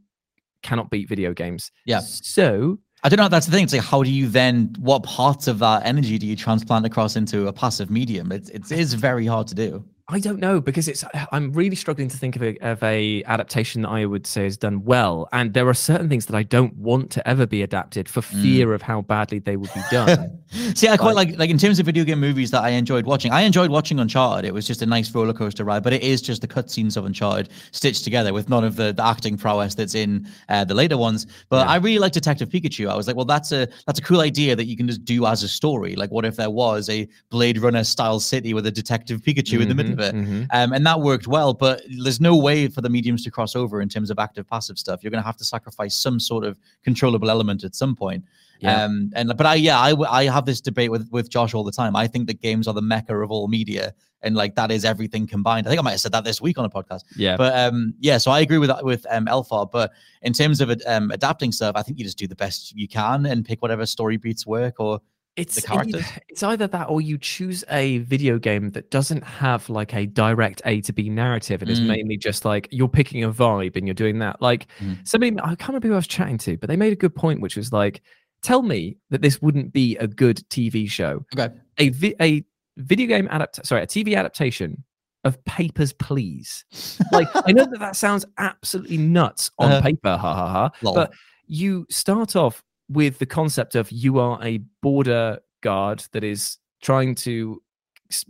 cannot 0.62 0.90
beat 0.92 1.08
video 1.08 1.34
games. 1.34 1.72
Yeah. 1.86 2.00
So 2.02 2.80
I 3.02 3.10
don't 3.10 3.18
know. 3.18 3.30
That's 3.30 3.46
the 3.46 3.54
thing. 3.54 3.64
It's 3.64 3.74
like, 3.74 3.84
how 3.84 4.04
do 4.04 4.12
you 4.12 4.28
then? 4.28 4.76
What 4.80 5.04
parts 5.04 5.48
of 5.48 5.60
that 5.60 5.86
energy 5.86 6.18
do 6.18 6.28
you 6.28 6.36
transplant 6.36 6.86
across 6.86 7.16
into 7.16 7.48
a 7.48 7.54
passive 7.54 7.90
medium? 7.90 8.32
It's 8.32 8.50
it 8.50 8.72
is 8.72 8.94
very 8.94 9.26
hard 9.26 9.48
to 9.48 9.56
do. 9.56 9.86
I 10.12 10.20
don't 10.20 10.40
know 10.40 10.60
because 10.60 10.88
it's 10.88 11.04
I'm 11.32 11.54
really 11.54 11.76
struggling 11.76 12.08
to 12.08 12.18
think 12.18 12.36
of 12.36 12.42
a 12.42 12.58
of 12.60 12.82
a 12.82 13.24
adaptation 13.26 13.84
that 13.84 13.90
I 13.90 14.06
would 14.06 14.26
say 14.26 14.48
is 14.48 14.58
done 14.58 14.84
well, 14.84 15.30
and 15.32 15.54
there 15.54 15.68
are 15.68 15.74
certain 15.76 16.10
things 16.10 16.26
that 16.26 16.36
I 16.36 16.42
don't 16.42 16.76
want 16.78 17.12
to 17.12 17.28
ever 17.28 17.46
be 17.46 17.62
adapted 17.62 18.10
for 18.10 18.22
Mm. 18.22 18.42
fear 18.42 18.74
of 18.74 18.82
how 18.82 19.02
badly 19.02 19.40
they 19.40 19.56
would 19.56 19.72
be 19.74 19.82
done. 19.92 20.40
See, 20.76 20.88
I 20.90 20.98
quite 20.98 21.16
like 21.16 21.38
like 21.38 21.52
in 21.52 21.60
terms 21.60 21.80
of 21.80 21.86
video 21.86 22.04
game 22.04 22.20
movies 22.20 22.50
that 22.52 22.64
I 22.64 22.70
enjoyed 22.70 23.06
watching. 23.06 23.32
I 23.32 23.42
enjoyed 23.42 23.70
watching 23.70 24.00
Uncharted. 24.00 24.46
It 24.46 24.54
was 24.54 24.66
just 24.66 24.82
a 24.82 24.86
nice 24.86 25.14
roller 25.14 25.32
coaster 25.34 25.64
ride, 25.64 25.84
but 25.84 25.94
it 25.94 26.02
is 26.02 26.22
just 26.24 26.42
the 26.42 26.48
cutscenes 26.48 26.98
of 26.98 27.06
Uncharted 27.06 27.50
stitched 27.72 28.04
together 28.04 28.34
with 28.34 28.50
none 28.50 28.64
of 28.64 28.76
the, 28.78 28.92
the 28.92 29.06
acting 29.06 29.38
prowess 29.38 29.76
that's 29.76 29.94
in 29.96 30.28
uh, 30.50 30.66
the 30.66 30.74
later 30.74 30.98
ones. 30.98 31.28
But 31.50 31.68
I 31.68 31.76
really 31.76 32.00
like 32.00 32.14
Detective 32.14 32.50
Pikachu. 32.50 32.90
I 32.90 32.96
was 32.96 33.06
like, 33.06 33.16
well, 33.16 33.26
that's 33.26 33.52
a 33.52 33.68
that's 33.86 34.00
a 34.00 34.02
cool 34.02 34.22
idea 34.22 34.56
that 34.56 34.66
you 34.66 34.76
can 34.76 34.88
just 34.88 35.06
do 35.06 35.28
as 35.28 35.44
a 35.44 35.48
story. 35.48 35.96
Like, 35.96 36.10
what 36.10 36.26
if 36.26 36.36
there 36.36 36.50
was 36.50 36.90
a 36.90 37.08
Blade 37.30 37.60
Runner 37.60 37.84
style 37.84 38.20
city 38.20 38.56
with 38.56 38.66
a 38.66 38.72
Detective 38.72 39.22
Pikachu 39.22 39.62
in 39.62 39.70
the 39.70 39.76
middle 39.76 39.99
of 40.00 40.06
it? 40.06 40.16
mhm. 40.16 40.48
Um, 40.52 40.74
and 40.74 40.86
that 40.86 41.02
worked 41.02 41.28
well, 41.28 41.54
but 41.54 41.82
there's 42.04 42.22
no 42.22 42.38
way 42.38 42.68
for 42.68 42.82
the 42.82 42.90
mediums 42.90 43.24
to 43.24 43.32
cross 43.32 43.56
over 43.56 43.82
in 43.82 43.90
terms 43.90 44.10
of 44.10 44.20
active 44.20 44.48
passive 44.48 44.78
stuff. 44.78 45.04
You're 45.04 45.12
going 45.12 45.22
to 45.22 45.28
have 45.28 45.38
to 45.38 45.46
sacrifice 45.46 45.96
some 45.96 46.20
sort 46.20 46.46
of 46.46 46.58
controllable 46.84 47.30
element 47.30 47.64
at 47.64 47.76
some 47.76 47.96
point. 47.96 48.24
Yeah. 48.60 48.84
Um, 48.84 49.12
and 49.16 49.36
but 49.38 49.46
I 49.46 49.56
yeah 49.56 49.80
I, 49.80 49.94
I 50.10 50.24
have 50.26 50.46
this 50.46 50.60
debate 50.60 50.92
with 50.92 51.10
with 51.12 51.30
Josh 51.30 51.54
all 51.54 51.64
the 51.64 51.72
time. 51.72 51.96
I 51.96 52.08
think 52.08 52.28
that 52.28 52.42
games 52.42 52.68
are 52.68 52.74
the 52.74 52.82
mecca 52.82 53.18
of 53.18 53.32
all 53.32 53.48
media, 53.48 53.94
and 54.22 54.36
like 54.36 54.56
that 54.56 54.70
is 54.70 54.84
everything 54.84 55.28
combined. 55.28 55.66
I 55.66 55.70
think 55.70 55.80
I 55.80 55.84
might 55.84 55.92
have 55.92 56.02
said 56.02 56.12
that 56.12 56.26
this 56.26 56.42
week 56.42 56.58
on 56.58 56.66
a 56.66 56.70
podcast. 56.70 57.04
Yeah. 57.16 57.38
But 57.38 57.58
um, 57.58 57.94
yeah, 58.00 58.18
so 58.18 58.32
I 58.32 58.42
agree 58.42 58.58
with 58.58 58.72
with 58.82 59.06
um, 59.10 59.28
Elfar. 59.28 59.72
But 59.72 59.92
in 60.24 60.34
terms 60.34 60.60
of 60.60 60.70
um, 60.86 61.12
adapting 61.12 61.54
stuff, 61.54 61.74
I 61.76 61.84
think 61.84 62.00
you 62.00 62.04
just 62.04 62.18
do 62.18 62.28
the 62.28 62.36
best 62.36 62.76
you 62.76 62.88
can 62.88 63.26
and 63.26 63.46
pick 63.46 63.62
whatever 63.62 63.86
story 63.86 64.18
beats 64.18 64.46
work. 64.46 64.80
Or 64.80 65.00
it's 65.36 65.56
the 65.56 65.62
characters. 65.62 66.06
It's 66.28 66.44
either 66.44 66.68
that 66.68 66.90
or 66.90 67.02
you 67.02 67.18
choose 67.18 67.64
a 67.70 68.00
video 68.00 68.38
game 68.40 68.70
that 68.72 68.92
doesn't 68.92 69.24
have 69.24 69.70
like 69.70 69.94
a 69.94 70.06
direct 70.06 70.62
A 70.66 70.82
to 70.82 70.94
B 70.94 71.10
narrative. 71.10 71.62
It 71.64 71.70
is 71.70 71.80
Mm. 71.82 71.88
mainly 71.88 72.18
just 72.18 72.46
like 72.46 72.68
you're 72.72 72.88
picking 72.90 73.24
a 73.24 73.32
vibe 73.32 73.76
and 73.76 73.88
you're 73.88 73.94
doing 73.94 74.20
that. 74.20 74.42
Like 74.42 74.68
Mm. 74.80 75.08
somebody, 75.08 75.36
I 75.42 75.56
can't 75.56 75.70
remember 75.70 75.88
who 75.90 75.94
I 75.94 75.98
was 75.98 76.08
chatting 76.08 76.38
to, 76.40 76.58
but 76.58 76.68
they 76.70 76.76
made 76.78 76.94
a 76.94 76.96
good 76.98 77.16
point, 77.16 77.42
which 77.42 77.56
was 77.58 77.72
like, 77.74 78.02
tell 78.42 78.62
me 78.62 78.98
that 79.10 79.22
this 79.22 79.42
wouldn't 79.42 79.74
be 79.74 79.98
a 79.98 80.08
good 80.08 80.38
TV 80.50 80.90
show. 80.90 81.26
okay, 81.38 81.54
A 81.78 81.90
vi- 81.90 82.16
a 82.22 82.44
video 82.78 83.08
game 83.08 83.28
adapt, 83.32 83.66
sorry, 83.66 83.82
a 83.84 83.88
TV 83.88 84.16
adaptation 84.16 84.84
of 85.26 85.44
Papers, 85.44 85.92
Please. 85.94 86.64
Like 87.12 87.28
I 87.36 87.52
know 87.52 87.66
that 87.66 87.80
that 87.80 87.96
sounds 87.98 88.26
absolutely 88.38 88.98
nuts 88.98 89.52
on 89.60 89.72
Uh-huh. 89.72 89.82
paper, 89.82 90.16
ha 90.18 90.34
ha 90.36 90.48
ha. 90.48 90.70
Lol. 90.82 90.94
But 90.96 91.14
you 91.48 91.86
start 91.90 92.36
off 92.38 92.64
with 92.90 93.20
the 93.20 93.26
concept 93.26 93.76
of 93.76 93.92
you 93.92 94.20
are 94.20 94.40
a 94.44 94.58
border 94.82 95.40
guard 95.62 96.04
that 96.12 96.24
is 96.24 96.58
trying 96.82 97.14
to 97.16 97.62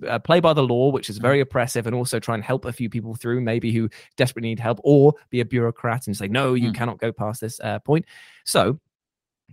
uh, 0.07 0.20
play 0.20 0.39
by 0.41 0.51
the 0.51 0.64
law, 0.64 0.91
which 0.91 1.10
is 1.10 1.18
very 1.18 1.39
oppressive, 1.39 1.88
and 1.88 1.95
also 1.95 2.20
try 2.20 2.36
and 2.36 2.43
help 2.43 2.66
a 2.66 2.74
few 2.74 2.89
people 2.89 3.16
through, 3.16 3.39
maybe 3.39 3.72
who 3.72 3.89
desperately 4.18 4.49
need 4.49 4.60
help, 4.60 4.80
or 4.84 5.14
be 5.30 5.39
a 5.39 5.45
bureaucrat 5.45 6.07
and 6.07 6.18
say, 6.18 6.28
no, 6.28 6.53
you 6.53 6.70
Mm. 6.72 6.76
cannot 6.76 6.97
go 6.99 7.12
past 7.14 7.39
this 7.39 7.60
uh, 7.62 7.80
point. 7.80 8.05
So 8.43 8.78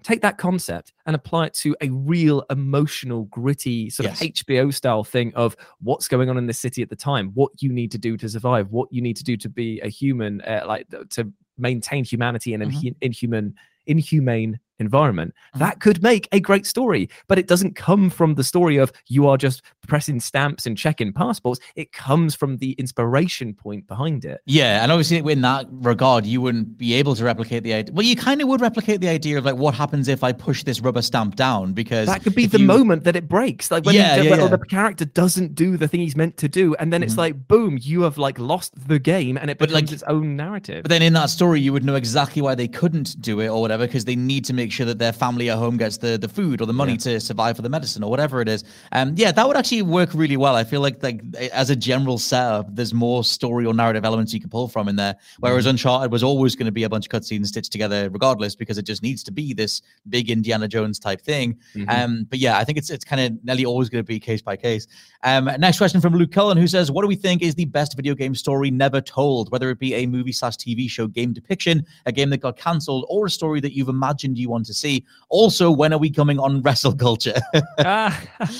take 0.02 0.20
that 0.22 0.36
concept 0.36 0.92
and 1.06 1.14
apply 1.14 1.46
it 1.46 1.54
to 1.54 1.76
a 1.80 1.88
real 1.90 2.44
emotional, 2.50 3.24
gritty, 3.26 3.88
sort 3.88 4.08
Yes. 4.08 4.20
of 4.20 4.26
HBO 4.34 4.70
style 4.74 5.04
thing 5.04 5.32
of 5.34 5.56
what's 5.80 6.08
going 6.08 6.28
on 6.28 6.36
in 6.36 6.46
the 6.46 6.52
city 6.52 6.82
at 6.82 6.90
the 6.90 6.96
time, 6.96 7.30
what 7.34 7.52
you 7.62 7.72
need 7.72 7.92
to 7.92 7.98
do 7.98 8.16
to 8.16 8.28
survive, 8.28 8.70
what 8.72 8.92
you 8.92 9.00
need 9.00 9.16
to 9.16 9.24
do 9.24 9.36
to 9.36 9.48
be 9.48 9.78
a 9.80 9.88
human, 9.88 10.40
uh, 10.42 10.64
like 10.66 10.88
to 11.10 11.32
maintain 11.56 12.04
humanity 12.04 12.52
in 12.52 12.62
an 12.62 12.70
Mhm. 12.70 12.82
inhu- 12.82 12.96
inhuman, 13.00 13.54
inhumane 13.86 14.58
environment. 14.78 15.34
Mhm. 15.54 15.58
That 15.60 15.80
could 15.80 16.02
make 16.02 16.28
a 16.32 16.40
great 16.40 16.66
story, 16.66 17.08
but 17.28 17.38
it 17.38 17.46
doesn't 17.48 17.76
come 17.76 18.10
from 18.10 18.34
the 18.34 18.44
story 18.44 18.76
of 18.76 18.92
you 19.08 19.26
are 19.28 19.36
just 19.36 19.62
pressing 19.86 20.20
stamps 20.20 20.66
and 20.66 20.76
checking 20.76 21.12
passports. 21.12 21.60
It 21.76 21.92
comes 21.92 22.34
from 22.34 22.56
the 22.58 22.72
inspiration 22.72 23.54
point 23.54 23.86
behind 23.86 24.24
it. 24.24 24.40
Yeah, 24.46 24.82
and 24.82 24.90
obviously 24.92 25.18
in 25.18 25.40
that 25.42 25.66
regard, 25.70 26.26
you 26.26 26.40
wouldn't 26.40 26.76
be 26.76 26.94
able 26.94 27.14
to 27.14 27.24
replicate 27.24 27.62
the 27.62 27.72
idea. 27.72 27.94
Well, 27.94 28.04
you 28.06 28.16
kind 28.16 28.40
of 28.42 28.48
would 28.48 28.60
replicate 28.60 29.00
the 29.00 29.08
idea 29.08 29.38
of 29.38 29.44
like 29.44 29.56
what 29.56 29.74
happens 29.74 30.08
if 30.08 30.24
I 30.24 30.32
push 30.32 30.64
this 30.64 30.80
rubber 30.80 31.02
stamp 31.02 31.36
down 31.36 31.72
because 31.72 32.06
That 32.08 32.22
could 32.22 32.34
be 32.34 32.46
the 32.46 32.58
you- 32.60 32.66
moment 32.66 33.04
that 33.04 33.16
it 33.16 33.28
breaks. 33.28 33.70
Like 33.70 33.84
when 33.84 33.94
Yeah, 33.94 34.18
the, 34.18 34.24
yeah, 34.24 34.30
when 34.30 34.40
yeah. 34.40 34.46
the 34.48 34.58
character 34.58 35.04
doesn't 35.04 35.54
do 35.54 35.76
the 35.76 35.88
thing 35.88 36.00
he's 36.00 36.16
meant 36.16 36.36
to 36.38 36.48
do, 36.48 36.74
and 36.76 36.92
then 36.92 37.02
it's 37.02 37.14
Mhm. 37.14 37.18
like, 37.18 37.48
boom, 37.48 37.78
you 37.80 38.02
have 38.02 38.18
like 38.18 38.38
lost 38.38 38.72
the 38.88 38.98
game, 38.98 39.36
and 39.36 39.50
it 39.50 39.58
But, 39.58 39.70
like- 39.70 39.90
its 39.92 40.02
own 40.08 40.36
narrative. 40.36 40.82
But 40.82 40.90
then 40.90 41.02
in 41.02 41.12
that 41.14 41.30
story, 41.30 41.60
you 41.60 41.72
would 41.72 41.84
know 41.84 41.94
exactly 41.94 42.42
why 42.42 42.54
they 42.54 42.68
couldn't 42.68 43.20
do 43.20 43.40
it 43.40 43.48
or 43.48 43.60
whatever 43.60 43.86
because 43.86 44.04
they 44.04 44.16
need 44.16 44.44
to 44.46 44.52
make 44.52 44.65
sure 44.72 44.86
that 44.86 44.98
their 44.98 45.12
family 45.12 45.50
at 45.50 45.58
home 45.58 45.76
gets 45.76 45.96
the 45.98 46.18
the 46.18 46.28
food 46.28 46.60
or 46.60 46.66
the 46.66 46.72
money 46.72 46.96
to 46.98 47.20
survive 47.20 47.56
for 47.56 47.62
the 47.62 47.68
medicine 47.68 48.02
or 48.02 48.10
whatever 48.10 48.40
it 48.40 48.48
is. 48.48 48.64
Um, 48.92 49.14
yeah, 49.16 49.32
that 49.32 49.46
would 49.46 49.56
actually 49.56 49.82
work 49.82 50.10
really 50.14 50.36
well. 50.36 50.54
I 50.54 50.64
feel 50.64 50.80
like 50.80 51.02
like 51.02 51.22
as 51.52 51.70
a 51.70 51.76
general 51.76 52.18
setup, 52.18 52.74
there's 52.74 52.94
more 52.94 53.24
story 53.24 53.66
or 53.66 53.74
narrative 53.74 54.04
elements 54.04 54.32
you 54.32 54.40
can 54.40 54.50
pull 54.50 54.68
from 54.68 54.88
in 54.88 54.96
there. 54.96 55.16
Whereas 55.40 55.66
Uncharted 55.66 56.10
was 56.12 56.22
always 56.22 56.54
going 56.56 56.66
to 56.66 56.72
be 56.72 56.84
a 56.84 56.88
bunch 56.88 57.06
of 57.06 57.10
cutscenes 57.10 57.46
stitched 57.46 57.72
together, 57.72 58.08
regardless, 58.10 58.54
because 58.54 58.78
it 58.78 58.86
just 58.86 59.02
needs 59.02 59.22
to 59.24 59.32
be 59.32 59.52
this 59.54 59.82
big 60.08 60.30
Indiana 60.30 60.68
Jones 60.68 60.98
type 60.98 61.20
thing. 61.20 61.56
Mhm. 61.74 61.88
Um, 61.88 62.26
but 62.28 62.38
yeah, 62.38 62.58
I 62.58 62.64
think 62.64 62.78
it's 62.78 62.90
it's 62.90 63.04
kind 63.04 63.20
of 63.20 63.44
nearly 63.44 63.64
always 63.64 63.88
going 63.88 64.02
to 64.04 64.06
be 64.06 64.18
case 64.20 64.42
by 64.42 64.56
case. 64.56 64.86
Um, 65.22 65.50
next 65.58 65.78
question 65.78 66.00
from 66.00 66.14
Luke 66.14 66.32
Cullen, 66.32 66.56
who 66.56 66.66
says, 66.66 66.90
"What 66.90 67.02
do 67.02 67.08
we 67.08 67.16
think 67.16 67.42
is 67.42 67.54
the 67.54 67.64
best 67.64 67.96
video 67.96 68.14
game 68.14 68.34
story 68.34 68.70
never 68.70 69.00
told? 69.00 69.50
Whether 69.50 69.70
it 69.70 69.78
be 69.78 69.94
a 69.94 70.06
movie 70.06 70.32
slash 70.32 70.56
TV 70.56 70.88
show 70.88 71.06
game 71.06 71.32
depiction, 71.32 71.84
a 72.06 72.12
game 72.12 72.30
that 72.30 72.38
got 72.38 72.56
cancelled, 72.56 73.04
or 73.08 73.26
a 73.26 73.30
story 73.30 73.60
that 73.60 73.74
you've 73.74 73.88
imagined 73.88 74.38
you 74.38 74.54
want 74.56 74.66
to 74.66 74.74
see. 74.74 75.04
Also, 75.28 75.70
when 75.70 75.92
are 75.92 75.98
we 75.98 76.10
coming 76.10 76.38
on 76.38 76.62
wrestle 76.62 76.94
culture? 76.94 77.34
Ah, 77.78 78.12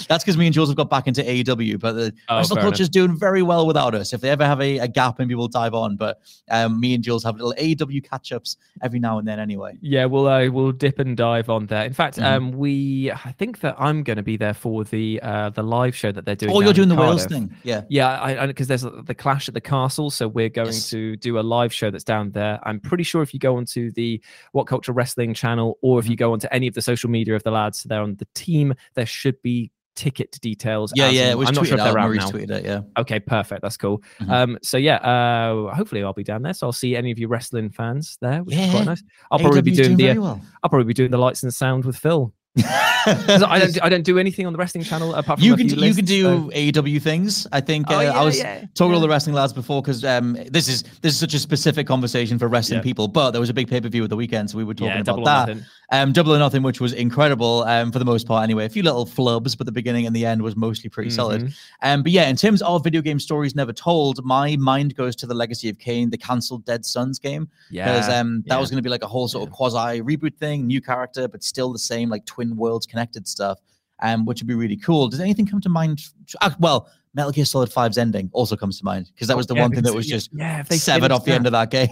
That's 0.09 0.23
because 0.25 0.37
me 0.37 0.47
and 0.47 0.55
Jules 0.55 0.69
have 0.69 0.77
got 0.77 0.91
back 0.91 1.07
into 1.07 1.23
AEW, 1.23 1.81
but 1.81 1.93
the 1.93 2.13
Oh, 2.29 2.37
wrestle 2.39 2.57
culture 2.57 2.83
is 2.83 2.89
doing 2.89 3.17
very 3.19 3.43
well 3.43 3.67
without 3.67 3.95
us. 3.95 4.13
If 4.13 4.21
they 4.21 4.31
ever 4.31 4.45
have 4.45 4.61
a, 4.61 4.79
a 4.79 4.89
gap, 4.89 5.19
maybe 5.19 5.35
we'll 5.35 5.49
dive 5.49 5.75
on. 5.75 5.97
But 5.97 6.21
um, 6.51 6.79
me 6.81 6.95
and 6.95 7.03
Jules 7.03 7.25
have 7.25 7.37
little 7.37 7.55
AEW 7.59 8.09
catch 8.09 8.31
ups 8.33 8.57
every 8.83 8.99
now 8.99 9.19
and 9.19 9.27
then, 9.27 9.39
anyway. 9.39 9.77
yeah, 9.81 10.05
we'll 10.05 10.29
uh, 10.29 10.49
we'll 10.51 10.73
dip 10.73 10.99
and 10.99 11.17
dive 11.17 11.49
on 11.51 11.67
there. 11.67 11.85
In 11.85 11.93
fact, 11.93 12.19
Mhm. 12.19 12.25
um, 12.25 12.53
we 12.53 13.11
I 13.11 13.33
think 13.39 13.61
that 13.61 13.75
I'm 13.79 14.03
going 14.03 14.17
to 14.19 14.23
be 14.23 14.37
there 14.37 14.55
for 14.55 14.85
the 14.85 15.19
uh 15.23 15.51
the 15.51 15.63
live 15.63 15.95
show 15.97 16.13
that 16.13 16.25
they're 16.27 16.37
doing. 16.37 16.53
Oh, 16.55 16.61
you're 16.61 16.73
doing 16.73 16.89
the 16.89 16.95
Wales 16.95 17.25
thing, 17.27 17.55
yeah. 17.65 17.83
Yeah, 17.89 18.47
because 18.47 18.67
there's 18.69 18.83
the 18.83 19.15
clash 19.17 19.49
at 19.49 19.55
the 19.55 19.61
castle, 19.61 20.11
so 20.11 20.29
we're 20.29 20.49
going 20.51 20.67
Yes. 20.69 20.91
to 20.91 21.17
do 21.17 21.39
a 21.39 21.45
live 21.57 21.73
show 21.73 21.91
that's 21.91 22.05
down 22.05 22.31
there. 22.33 22.61
I'm 22.65 22.81
pretty 22.81 23.05
sure 23.05 23.23
if 23.23 23.33
you 23.33 23.41
go 23.41 23.57
onto 23.57 23.91
the 23.93 24.21
What 24.53 24.67
Culture 24.67 24.93
Wrestling 24.93 25.33
channel, 25.35 25.79
or 25.87 26.01
Mm-hmm. 26.01 26.07
if 26.07 26.11
you 26.11 26.17
go 26.17 26.33
onto 26.33 26.49
any 26.51 26.67
of 26.67 26.75
the 26.75 26.83
social 26.83 27.09
media 27.11 27.35
of 27.37 27.43
the 27.45 27.51
lads, 27.51 27.83
they're 27.85 28.03
on 28.03 28.17
the 28.17 28.27
team. 28.35 28.75
There 28.95 29.07
should 29.07 29.41
be 29.43 29.71
ticket 29.95 30.33
details. 30.43 30.93
Yeah, 30.95 31.09
yeah, 31.09 31.27
in- 31.27 31.31
it 31.33 31.39
was 31.39 31.49
I'm 31.49 31.55
not 31.55 31.67
sure 31.67 31.79
if 31.79 31.85
they're 31.85 31.99
out. 31.99 32.19
out 32.19 32.35
now. 32.35 32.39
it, 32.57 32.65
yeah. 32.65 32.81
Okay, 32.99 33.19
perfect. 33.21 33.63
That's 33.63 33.77
cool. 33.79 34.03
Mhm. 34.21 34.31
Um, 34.31 34.59
so 34.63 34.77
yeah, 34.77 34.97
uh, 34.97 35.75
hopefully 35.75 36.03
I'll 36.03 36.13
be 36.13 36.25
down 36.25 36.43
there. 36.43 36.53
So 36.55 36.67
I'll 36.67 36.73
see 36.73 36.95
any 36.97 37.11
of 37.13 37.19
you 37.19 37.29
wrestling 37.29 37.71
fans 37.71 38.19
there, 38.21 38.43
which 38.45 38.57
is 38.57 38.61
Yeah. 38.67 38.71
quite 38.73 38.85
nice. 38.87 39.03
I'll 39.31 39.39
probably 39.39 39.63
be 39.63 39.75
's 39.75 39.79
doing 39.79 39.97
the. 39.97 40.19
well. 40.19 40.41
I'll 40.63 40.69
probably 40.71 40.85
be 40.87 40.95
doing 40.95 41.11
the 41.13 41.19
lights 41.19 41.43
and 41.45 41.55
sound 41.55 41.85
with 41.87 41.97
Phil. 41.97 42.33
I 43.07 43.59
don't. 43.61 43.83
I 43.85 43.89
don't 43.89 44.03
do 44.03 44.19
anything 44.19 44.47
on 44.47 44.53
the 44.53 44.59
wrestling 44.59 44.83
channel 44.83 45.15
apart 45.15 45.39
from 45.39 45.45
you 45.47 45.57
can 45.57 45.69
you 45.69 45.95
can 45.95 46.05
do 46.07 46.23
so- 46.23 46.51
AEW 46.55 47.01
things. 47.03 47.47
I 47.53 47.61
think 47.61 47.87
Oh, 47.91 47.99
uh, 47.99 48.01
yeah, 48.01 48.19
I 48.21 48.25
was 48.25 48.39
yeah, 48.39 48.65
talking 48.75 48.93
to 48.93 48.95
all 48.95 49.01
the 49.01 49.09
wrestling 49.09 49.35
lads 49.37 49.53
before 49.53 49.83
because 49.83 50.03
um, 50.05 50.37
this 50.51 50.67
is 50.69 50.83
this 51.03 51.13
is 51.15 51.19
such 51.21 51.35
a 51.35 51.39
specific 51.39 51.87
conversation 51.87 52.39
for 52.39 52.49
wrestling 52.49 52.81
people. 52.81 53.09
But 53.09 53.33
there 53.33 53.41
was 53.41 53.51
a 53.51 53.55
big 53.55 53.69
pay 53.69 53.81
per 53.81 53.89
view 53.89 54.05
at 54.05 54.11
the 54.11 54.17
weekend, 54.17 54.51
so 54.51 54.57
we 54.59 54.65
were 54.65 54.75
talking 54.75 55.01
about 55.01 55.25
that. 55.25 55.49
nothing. 55.49 55.65
Um, 55.91 56.13
Double 56.13 56.35
or 56.35 56.39
Nothing, 56.39 56.63
which 56.63 56.81
was 56.81 56.93
incredible 56.93 57.63
um, 57.65 57.93
for 57.93 57.99
the 58.01 58.05
most 58.05 58.27
part, 58.27 58.43
anyway. 58.43 58.65
A 58.65 58.69
few 58.69 58.83
little 58.83 59.07
flubs, 59.07 59.57
but 59.57 59.67
the 59.67 59.73
beginning 59.73 60.07
and 60.07 60.17
the 60.17 60.27
end 60.27 60.43
was 60.43 60.57
mostly 60.57 60.91
pretty 60.91 61.11
solid. 61.11 61.43
Mhm. 61.45 61.55
Um, 61.83 62.03
but 62.03 62.11
yeah, 62.13 62.29
in 62.29 62.35
terms 62.37 62.61
of 62.63 62.83
video 62.83 63.01
game 63.01 63.21
stories 63.21 63.55
never 63.55 63.73
told, 63.73 64.25
my 64.25 64.57
mind 64.57 64.97
goes 64.97 65.15
to 65.17 65.27
the 65.27 65.35
Legacy 65.35 65.69
of 65.69 65.79
Kain, 65.79 66.11
the 66.11 66.19
cancelled 66.19 66.65
Dead 66.65 66.85
Sons 66.85 67.19
game, 67.21 67.49
Yeah. 67.71 67.93
because 67.93 68.09
um, 68.09 68.43
that 68.47 68.55
yeah. 68.57 68.61
was 68.61 68.69
going 68.71 68.79
to 68.79 68.83
be 68.83 68.91
like 68.91 69.05
a 69.05 69.07
whole 69.07 69.29
sort 69.29 69.47
of 69.49 69.55
quasi 69.55 70.01
reboot 70.03 70.37
thing, 70.39 70.67
new 70.67 70.81
character, 70.81 71.29
but 71.29 71.45
still 71.45 71.73
the 71.73 71.79
same 71.79 72.09
like 72.09 72.27
twin 72.27 72.57
worlds 72.57 72.87
connected 72.87 73.29
stuff, 73.29 73.61
um, 74.03 74.25
which 74.25 74.41
would 74.41 74.49
be 74.49 74.55
really 74.55 74.77
cool. 74.77 75.09
Does 75.09 75.21
anything 75.21 75.47
come 75.47 75.61
to 75.61 75.69
mind? 75.69 76.01
Uh, 76.41 76.51
well, 76.59 76.89
Metal 77.17 77.33
Gear 77.33 77.45
Solid 77.47 77.71
5's 77.71 77.99
ending 77.99 78.29
also 78.33 78.55
comes 78.57 78.79
to 78.79 78.85
mind 78.85 79.11
because 79.15 79.27
that 79.27 79.37
was 79.37 79.47
the 79.47 79.55
Oh, 79.55 79.57
Yeah, 79.57 79.63
one 79.63 79.73
thing 79.73 79.83
that 79.85 79.95
was 79.95 80.07
just 80.07 80.31
yeah, 80.33 80.63
severed 80.65 81.11
off 81.11 81.25
the 81.25 81.33
end 81.33 81.47
of 81.47 81.53
that 81.53 81.71
game. 81.71 81.89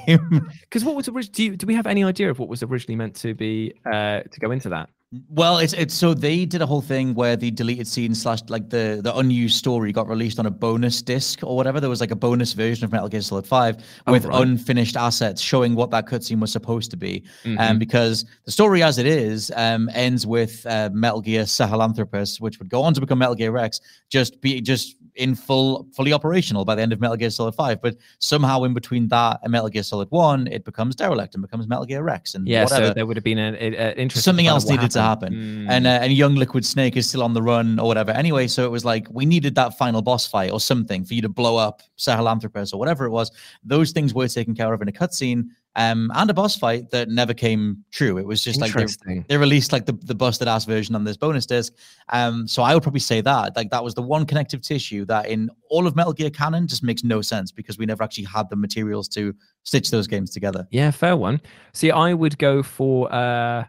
Because 0.60 0.84
what 0.84 0.94
was 0.94 1.08
orig- 1.08 1.32
do, 1.32 1.42
you, 1.44 1.56
do 1.56 1.66
we 1.66 1.74
have 1.74 1.86
any 1.86 2.04
idea 2.04 2.30
of 2.30 2.38
what 2.38 2.48
was 2.48 2.62
originally 2.62 2.94
meant 2.96 3.16
to 3.16 3.34
be 3.34 3.72
uh, 3.86 4.20
to 4.20 4.38
go 4.40 4.50
into 4.52 4.68
that? 4.68 4.90
Well, 5.28 5.58
it's 5.58 5.72
it's 5.74 5.94
so 5.94 6.12
they 6.12 6.44
did 6.44 6.60
a 6.60 6.66
whole 6.66 6.80
thing 6.82 7.14
where 7.14 7.36
the 7.36 7.52
deleted 7.52 7.86
scene 7.86 8.16
slash 8.16 8.40
like 8.48 8.68
the 8.68 8.98
the 9.00 9.16
unused 9.16 9.56
story 9.56 9.92
got 9.92 10.08
released 10.08 10.40
on 10.40 10.46
a 10.46 10.50
bonus 10.50 11.02
disc 11.02 11.38
or 11.44 11.54
whatever. 11.56 11.78
There 11.78 11.88
was 11.88 12.00
like 12.00 12.10
a 12.10 12.16
bonus 12.16 12.52
version 12.52 12.84
of 12.84 12.90
Metal 12.90 13.08
Gear 13.08 13.20
Solid 13.20 13.46
Five 13.46 13.76
Oh, 14.08 14.12
with 14.12 14.24
right. 14.24 14.42
unfinished 14.42 14.96
assets 14.96 15.40
showing 15.40 15.76
what 15.76 15.90
that 15.92 16.06
cutscene 16.06 16.40
was 16.40 16.50
supposed 16.50 16.90
to 16.90 16.96
be. 16.96 17.22
Mhm. 17.44 17.60
Um, 17.60 17.78
because 17.78 18.24
the 18.44 18.50
story 18.50 18.82
as 18.82 18.98
it 18.98 19.06
is 19.06 19.52
um 19.54 19.88
ends 19.94 20.26
with 20.26 20.66
uh, 20.66 20.90
Metal 20.92 21.20
Gear 21.20 21.44
Sahelanthropus, 21.44 22.40
which 22.40 22.58
would 22.58 22.68
go 22.68 22.82
on 22.82 22.92
to 22.94 23.00
become 23.00 23.18
Metal 23.20 23.36
Gear 23.36 23.52
Rex, 23.52 23.80
just 24.10 24.40
be 24.40 24.60
just 24.60 24.96
in 25.16 25.34
full 25.34 25.86
fully 25.94 26.12
operational 26.12 26.64
by 26.64 26.74
the 26.74 26.82
end 26.82 26.92
of 26.92 27.00
Metal 27.00 27.16
Gear 27.16 27.30
Solid 27.30 27.54
Five. 27.54 27.80
But 27.80 27.96
somehow 28.18 28.64
in 28.64 28.74
between 28.74 29.08
that 29.08 29.40
and 29.42 29.52
Metal 29.52 29.68
Gear 29.68 29.82
Solid 29.82 30.10
One, 30.10 30.46
it 30.48 30.64
becomes 30.64 30.96
derelict 30.96 31.34
and 31.34 31.42
becomes 31.42 31.68
Metal 31.68 31.84
Gear 31.84 32.02
Rex 32.02 32.34
and 32.34 32.46
Yeah, 32.48 32.64
whatever. 32.64 32.86
so 32.88 32.94
there 32.94 33.06
would 33.06 33.16
have 33.16 33.24
been 33.24 33.38
an 33.38 33.54
interesting 33.56 34.20
something 34.22 34.46
else 34.46 34.68
needed 34.68 34.90
to 34.92 35.00
happen. 35.00 35.32
Mm. 35.34 35.66
and 35.70 35.86
uh, 35.86 35.90
and 36.02 36.12
young 36.12 36.34
liquid 36.34 36.64
snake 36.64 36.96
is 36.96 37.08
still 37.08 37.22
on 37.22 37.32
the 37.32 37.42
run 37.42 37.78
or 37.78 37.86
whatever. 37.86 38.10
Anyway 38.10 38.46
so 38.46 38.64
it 38.64 38.70
was 38.70 38.84
like 38.84 39.06
we 39.10 39.24
needed 39.24 39.54
that 39.54 39.76
final 39.78 40.02
boss 40.02 40.26
fight 40.26 40.50
or 40.50 40.60
something 40.60 41.04
for 41.04 41.14
you 41.14 41.22
to 41.22 41.28
blow 41.28 41.56
up 41.56 41.82
sahelanthropus 41.96 42.72
or 42.72 42.78
whatever 42.78 43.04
it 43.04 43.10
was. 43.10 43.30
Those 43.62 43.92
things 43.92 44.14
were 44.14 44.28
taken 44.28 44.54
care 44.54 44.72
of 44.72 44.82
in 44.82 44.88
a 44.88 44.92
cutscene 44.92 45.48
um 45.76 46.10
and 46.14 46.30
a 46.30 46.34
boss 46.34 46.56
fight 46.56 46.90
that 46.90 47.08
never 47.08 47.34
came 47.34 47.84
true 47.90 48.16
it 48.18 48.26
was 48.26 48.42
just 48.42 48.60
like 48.60 48.72
they, 48.72 48.86
they 49.28 49.36
released 49.36 49.72
like 49.72 49.86
the, 49.86 49.92
the 50.04 50.14
busted 50.14 50.46
ass 50.46 50.64
version 50.64 50.94
on 50.94 51.02
this 51.04 51.16
bonus 51.16 51.46
disc 51.46 51.72
um 52.10 52.46
so 52.46 52.62
i 52.62 52.72
would 52.74 52.82
probably 52.82 53.00
say 53.00 53.20
that 53.20 53.54
like 53.56 53.70
that 53.70 53.82
was 53.82 53.94
the 53.94 54.02
one 54.02 54.24
connective 54.24 54.60
tissue 54.60 55.04
that 55.04 55.26
in 55.28 55.50
all 55.70 55.86
of 55.86 55.96
metal 55.96 56.12
gear 56.12 56.30
canon 56.30 56.66
just 56.68 56.82
makes 56.84 57.02
no 57.02 57.20
sense 57.20 57.50
because 57.50 57.76
we 57.78 57.86
never 57.86 58.02
actually 58.04 58.24
had 58.24 58.48
the 58.50 58.56
materials 58.56 59.08
to 59.08 59.34
stitch 59.64 59.90
those 59.90 60.06
games 60.06 60.30
together 60.30 60.66
Yeah, 60.70 60.90
fair 60.92 61.16
one. 61.16 61.40
See, 61.72 61.90
I 61.90 62.14
would 62.14 62.38
go 62.38 62.62
for 62.62 63.12
uh 63.12 63.64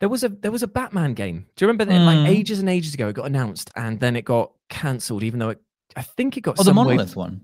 there 0.00 0.08
was 0.08 0.22
a 0.24 0.28
there 0.28 0.52
was 0.52 0.62
a 0.62 0.68
Batman 0.68 1.14
game. 1.14 1.46
Do 1.56 1.64
you 1.64 1.68
remember 1.68 1.86
that 1.86 2.04
like 2.04 2.18
Mm. 2.18 2.28
ages 2.28 2.58
and 2.60 2.68
ages 2.68 2.92
ago 2.94 3.08
it 3.08 3.14
got 3.14 3.26
announced 3.26 3.70
and 3.76 3.98
then 3.98 4.14
it 4.14 4.24
got 4.24 4.52
cancelled, 4.68 5.22
even 5.22 5.38
though 5.40 5.48
it 5.50 5.60
I 5.96 6.02
think 6.02 6.36
it 6.36 6.42
got 6.42 6.60
oh 6.60 6.62
the 6.62 6.70
way- 6.70 6.74
monolith 6.74 7.16
one 7.16 7.40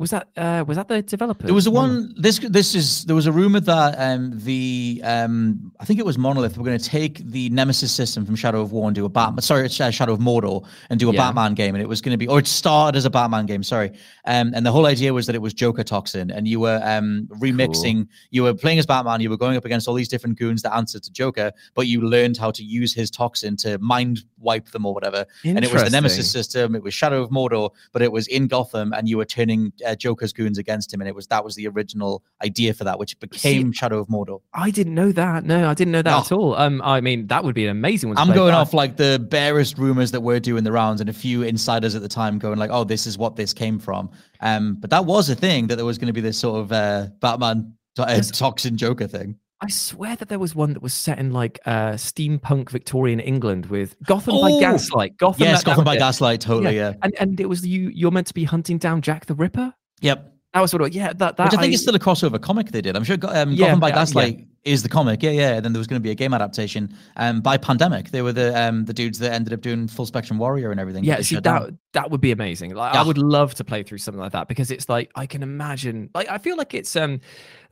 Was 0.00 0.10
that 0.12 0.28
uh 0.34 0.64
was 0.66 0.78
that 0.78 0.88
the 0.88 1.02
developer? 1.02 1.44
There 1.46 1.54
was 1.54 1.66
a 1.66 1.70
one. 1.70 2.14
This 2.16 2.38
this 2.38 2.74
is 2.74 3.04
there 3.04 3.14
was 3.14 3.26
a 3.26 3.32
rumor 3.32 3.60
that 3.60 3.94
um 3.98 4.32
the 4.48 5.02
um 5.04 5.72
I 5.78 5.84
think 5.84 6.00
it 6.00 6.06
was 6.06 6.16
Monolith 6.16 6.56
were 6.56 6.64
going 6.64 6.78
to 6.78 6.84
take 6.98 7.18
the 7.18 7.50
Nemesis 7.50 7.92
system 7.92 8.24
from 8.24 8.34
Shadow 8.34 8.62
of 8.62 8.72
War 8.72 8.88
and 8.88 8.94
do 8.94 9.04
a 9.04 9.10
Batman. 9.10 9.42
Sorry, 9.42 9.66
it's 9.66 9.78
uh, 9.78 9.90
Shadow 9.90 10.14
of 10.14 10.20
Mordor 10.20 10.66
and 10.88 10.98
do 10.98 11.10
a 11.10 11.12
Yeah. 11.12 11.20
Batman 11.26 11.52
game, 11.52 11.74
and 11.74 11.82
it 11.82 11.86
was 11.86 12.00
going 12.00 12.14
to 12.14 12.16
be 12.16 12.26
or 12.26 12.38
it 12.38 12.46
started 12.46 12.96
as 12.96 13.04
a 13.04 13.10
Batman 13.10 13.44
game. 13.44 13.62
Sorry, 13.62 13.90
um 14.24 14.52
and 14.54 14.64
the 14.64 14.72
whole 14.72 14.86
idea 14.86 15.12
was 15.12 15.26
that 15.26 15.34
it 15.34 15.42
was 15.42 15.52
Joker 15.52 15.84
Toxin, 15.84 16.30
and 16.30 16.48
you 16.48 16.60
were 16.60 16.80
um 16.82 17.28
remixing. 17.38 18.08
You 18.30 18.44
were 18.44 18.54
playing 18.54 18.78
as 18.78 18.86
Batman. 18.86 19.20
You 19.20 19.28
were 19.28 19.36
going 19.36 19.58
up 19.58 19.66
against 19.66 19.86
all 19.86 19.94
these 19.94 20.08
different 20.08 20.38
goons 20.38 20.62
that 20.62 20.74
answered 20.74 21.02
to 21.02 21.12
Joker, 21.12 21.52
but 21.74 21.86
you 21.88 22.00
learned 22.00 22.38
how 22.38 22.50
to 22.52 22.64
use 22.64 22.94
his 22.94 23.10
toxin 23.10 23.54
to 23.58 23.76
mind 23.80 24.24
wipe 24.38 24.70
them 24.70 24.86
or 24.86 24.94
whatever. 24.94 25.26
And 25.44 25.62
it 25.62 25.70
was 25.70 25.82
the 25.84 25.90
Nemesis 25.90 26.30
system. 26.30 26.74
It 26.74 26.82
was 26.82 26.94
Shadow 26.94 27.22
of 27.22 27.28
Mordor, 27.28 27.70
but 27.92 28.00
it 28.00 28.10
was 28.10 28.26
in 28.28 28.46
Gotham, 28.46 28.94
and 28.94 29.06
you 29.06 29.18
were 29.18 29.26
turning 29.26 29.70
uh, 29.86 29.89
Joker's 29.98 30.32
goons 30.32 30.58
against 30.58 30.92
him, 30.92 31.00
and 31.00 31.08
it 31.08 31.14
was 31.14 31.26
that 31.28 31.44
was 31.44 31.54
the 31.54 31.66
original 31.68 32.22
idea 32.44 32.72
for 32.74 32.84
that, 32.84 32.98
which 32.98 33.18
became 33.20 33.72
Shadow 33.72 33.98
of 33.98 34.08
Mordor. 34.08 34.40
I 34.54 34.70
didn't 34.70 34.94
know 34.94 35.12
that. 35.12 35.44
No, 35.44 35.68
I 35.68 35.74
didn't 35.74 35.92
know 35.92 36.02
that 36.02 36.26
at 36.26 36.32
all. 36.32 36.54
Um, 36.56 36.80
I 36.84 37.00
mean, 37.00 37.26
that 37.28 37.42
would 37.44 37.54
be 37.54 37.64
an 37.64 37.70
amazing 37.70 38.10
one. 38.10 38.16
to 38.16 38.22
I'm 38.22 38.32
going 38.34 38.54
off 38.54 38.72
like 38.74 38.96
the 38.96 39.24
barest 39.30 39.78
rumors 39.78 40.10
that 40.12 40.20
were 40.20 40.40
doing 40.40 40.64
the 40.64 40.72
rounds, 40.72 41.00
and 41.00 41.10
a 41.10 41.14
few 41.14 41.42
insiders 41.42 41.94
at 41.94 42.02
the 42.02 42.08
time 42.08 42.38
going 42.38 42.58
like, 42.58 42.70
"Oh, 42.70 42.84
this 42.84 43.06
is 43.06 43.18
what 43.18 43.36
this 43.36 43.52
came 43.52 43.78
from." 43.78 44.10
Um, 44.40 44.76
but 44.76 44.90
that 44.90 45.04
was 45.04 45.28
a 45.30 45.34
thing 45.34 45.66
that 45.66 45.76
there 45.76 45.84
was 45.84 45.98
going 45.98 46.06
to 46.08 46.12
be 46.12 46.20
this 46.20 46.38
sort 46.38 46.60
of 46.60 46.72
uh, 46.72 47.08
Batman 47.20 47.74
to- 47.96 48.02
uh, 48.08 48.20
toxin 48.22 48.76
Joker 48.76 49.06
thing. 49.06 49.36
I 49.62 49.68
swear 49.68 50.16
that 50.16 50.30
there 50.30 50.38
was 50.38 50.54
one 50.54 50.72
that 50.72 50.82
was 50.82 50.94
set 50.94 51.18
in 51.18 51.32
like 51.34 51.60
uh, 51.66 51.92
steampunk 51.92 52.70
Victorian 52.70 53.20
England 53.20 53.66
with 53.66 53.94
Gotham 54.06 54.36
by 54.40 54.48
Oh! 54.52 54.58
Gaslight. 54.60 55.18
Gotham, 55.18 55.42
yes, 55.42 55.62
Gotham 55.62 55.84
by. 55.84 55.98
Gaslight, 55.98 56.40
totally. 56.40 56.76
Yeah. 56.76 56.94
And 57.02 57.14
and 57.20 57.38
it 57.40 57.46
was 57.46 57.66
you. 57.66 57.90
You're 57.94 58.10
meant 58.10 58.26
to 58.28 58.32
be 58.34 58.44
hunting 58.44 58.78
down 58.78 59.02
Jack 59.02 59.26
the 59.26 59.34
Ripper. 59.34 59.74
Yep. 60.00 60.26
That 60.52 60.60
was 60.62 60.70
sort 60.72 60.82
of 60.82 60.92
yeah. 60.92 61.12
That 61.12 61.36
that 61.36 61.44
Which 61.52 61.58
I 61.58 61.62
think 61.62 61.74
is 61.74 61.80
still 61.82 61.94
a 61.94 61.98
crossover 62.00 62.40
comic 62.40 62.72
they 62.72 62.80
did. 62.80 62.96
I'm 62.96 63.04
sure 63.04 63.16
um, 63.28 63.52
Yeah, 63.52 63.66
Gotham 63.68 63.80
by 63.80 63.88
yeah, 63.88 63.94
yeah. 63.94 64.00
Gaslight 64.00 64.46
is 64.64 64.82
the 64.82 64.88
comic. 64.88 65.22
Yeah, 65.22 65.30
yeah. 65.30 65.52
And 65.54 65.64
then 65.64 65.72
there 65.72 65.78
was 65.78 65.86
going 65.86 66.00
to 66.00 66.02
be 66.02 66.10
a 66.10 66.14
game 66.16 66.34
adaptation 66.34 66.92
um, 67.16 67.40
by 67.40 67.56
Pandemic. 67.56 68.10
They 68.10 68.20
were 68.20 68.32
the 68.32 68.60
um, 68.60 68.84
the 68.84 68.92
dudes 68.92 69.20
that 69.20 69.32
ended 69.32 69.52
up 69.52 69.60
doing 69.60 69.86
Full 69.86 70.06
Spectrum 70.06 70.40
Warrior 70.40 70.72
and 70.72 70.80
everything. 70.80 71.04
Yeah, 71.04 71.20
see 71.20 71.36
that 71.36 71.44
down. 71.44 71.78
that 71.92 72.10
would 72.10 72.20
be 72.20 72.32
amazing. 72.32 72.74
Like 72.74 72.94
Yeah. 72.94 73.00
I 73.02 73.06
would 73.06 73.16
love 73.16 73.54
to 73.54 73.64
play 73.64 73.84
through 73.84 73.98
something 73.98 74.20
like 74.20 74.32
that 74.32 74.48
because 74.48 74.72
it's 74.72 74.88
like 74.88 75.12
I 75.14 75.24
can 75.24 75.44
imagine. 75.44 76.10
Like 76.16 76.28
I 76.28 76.38
feel 76.38 76.56
like 76.56 76.74
it's 76.74 76.96
um 76.96 77.20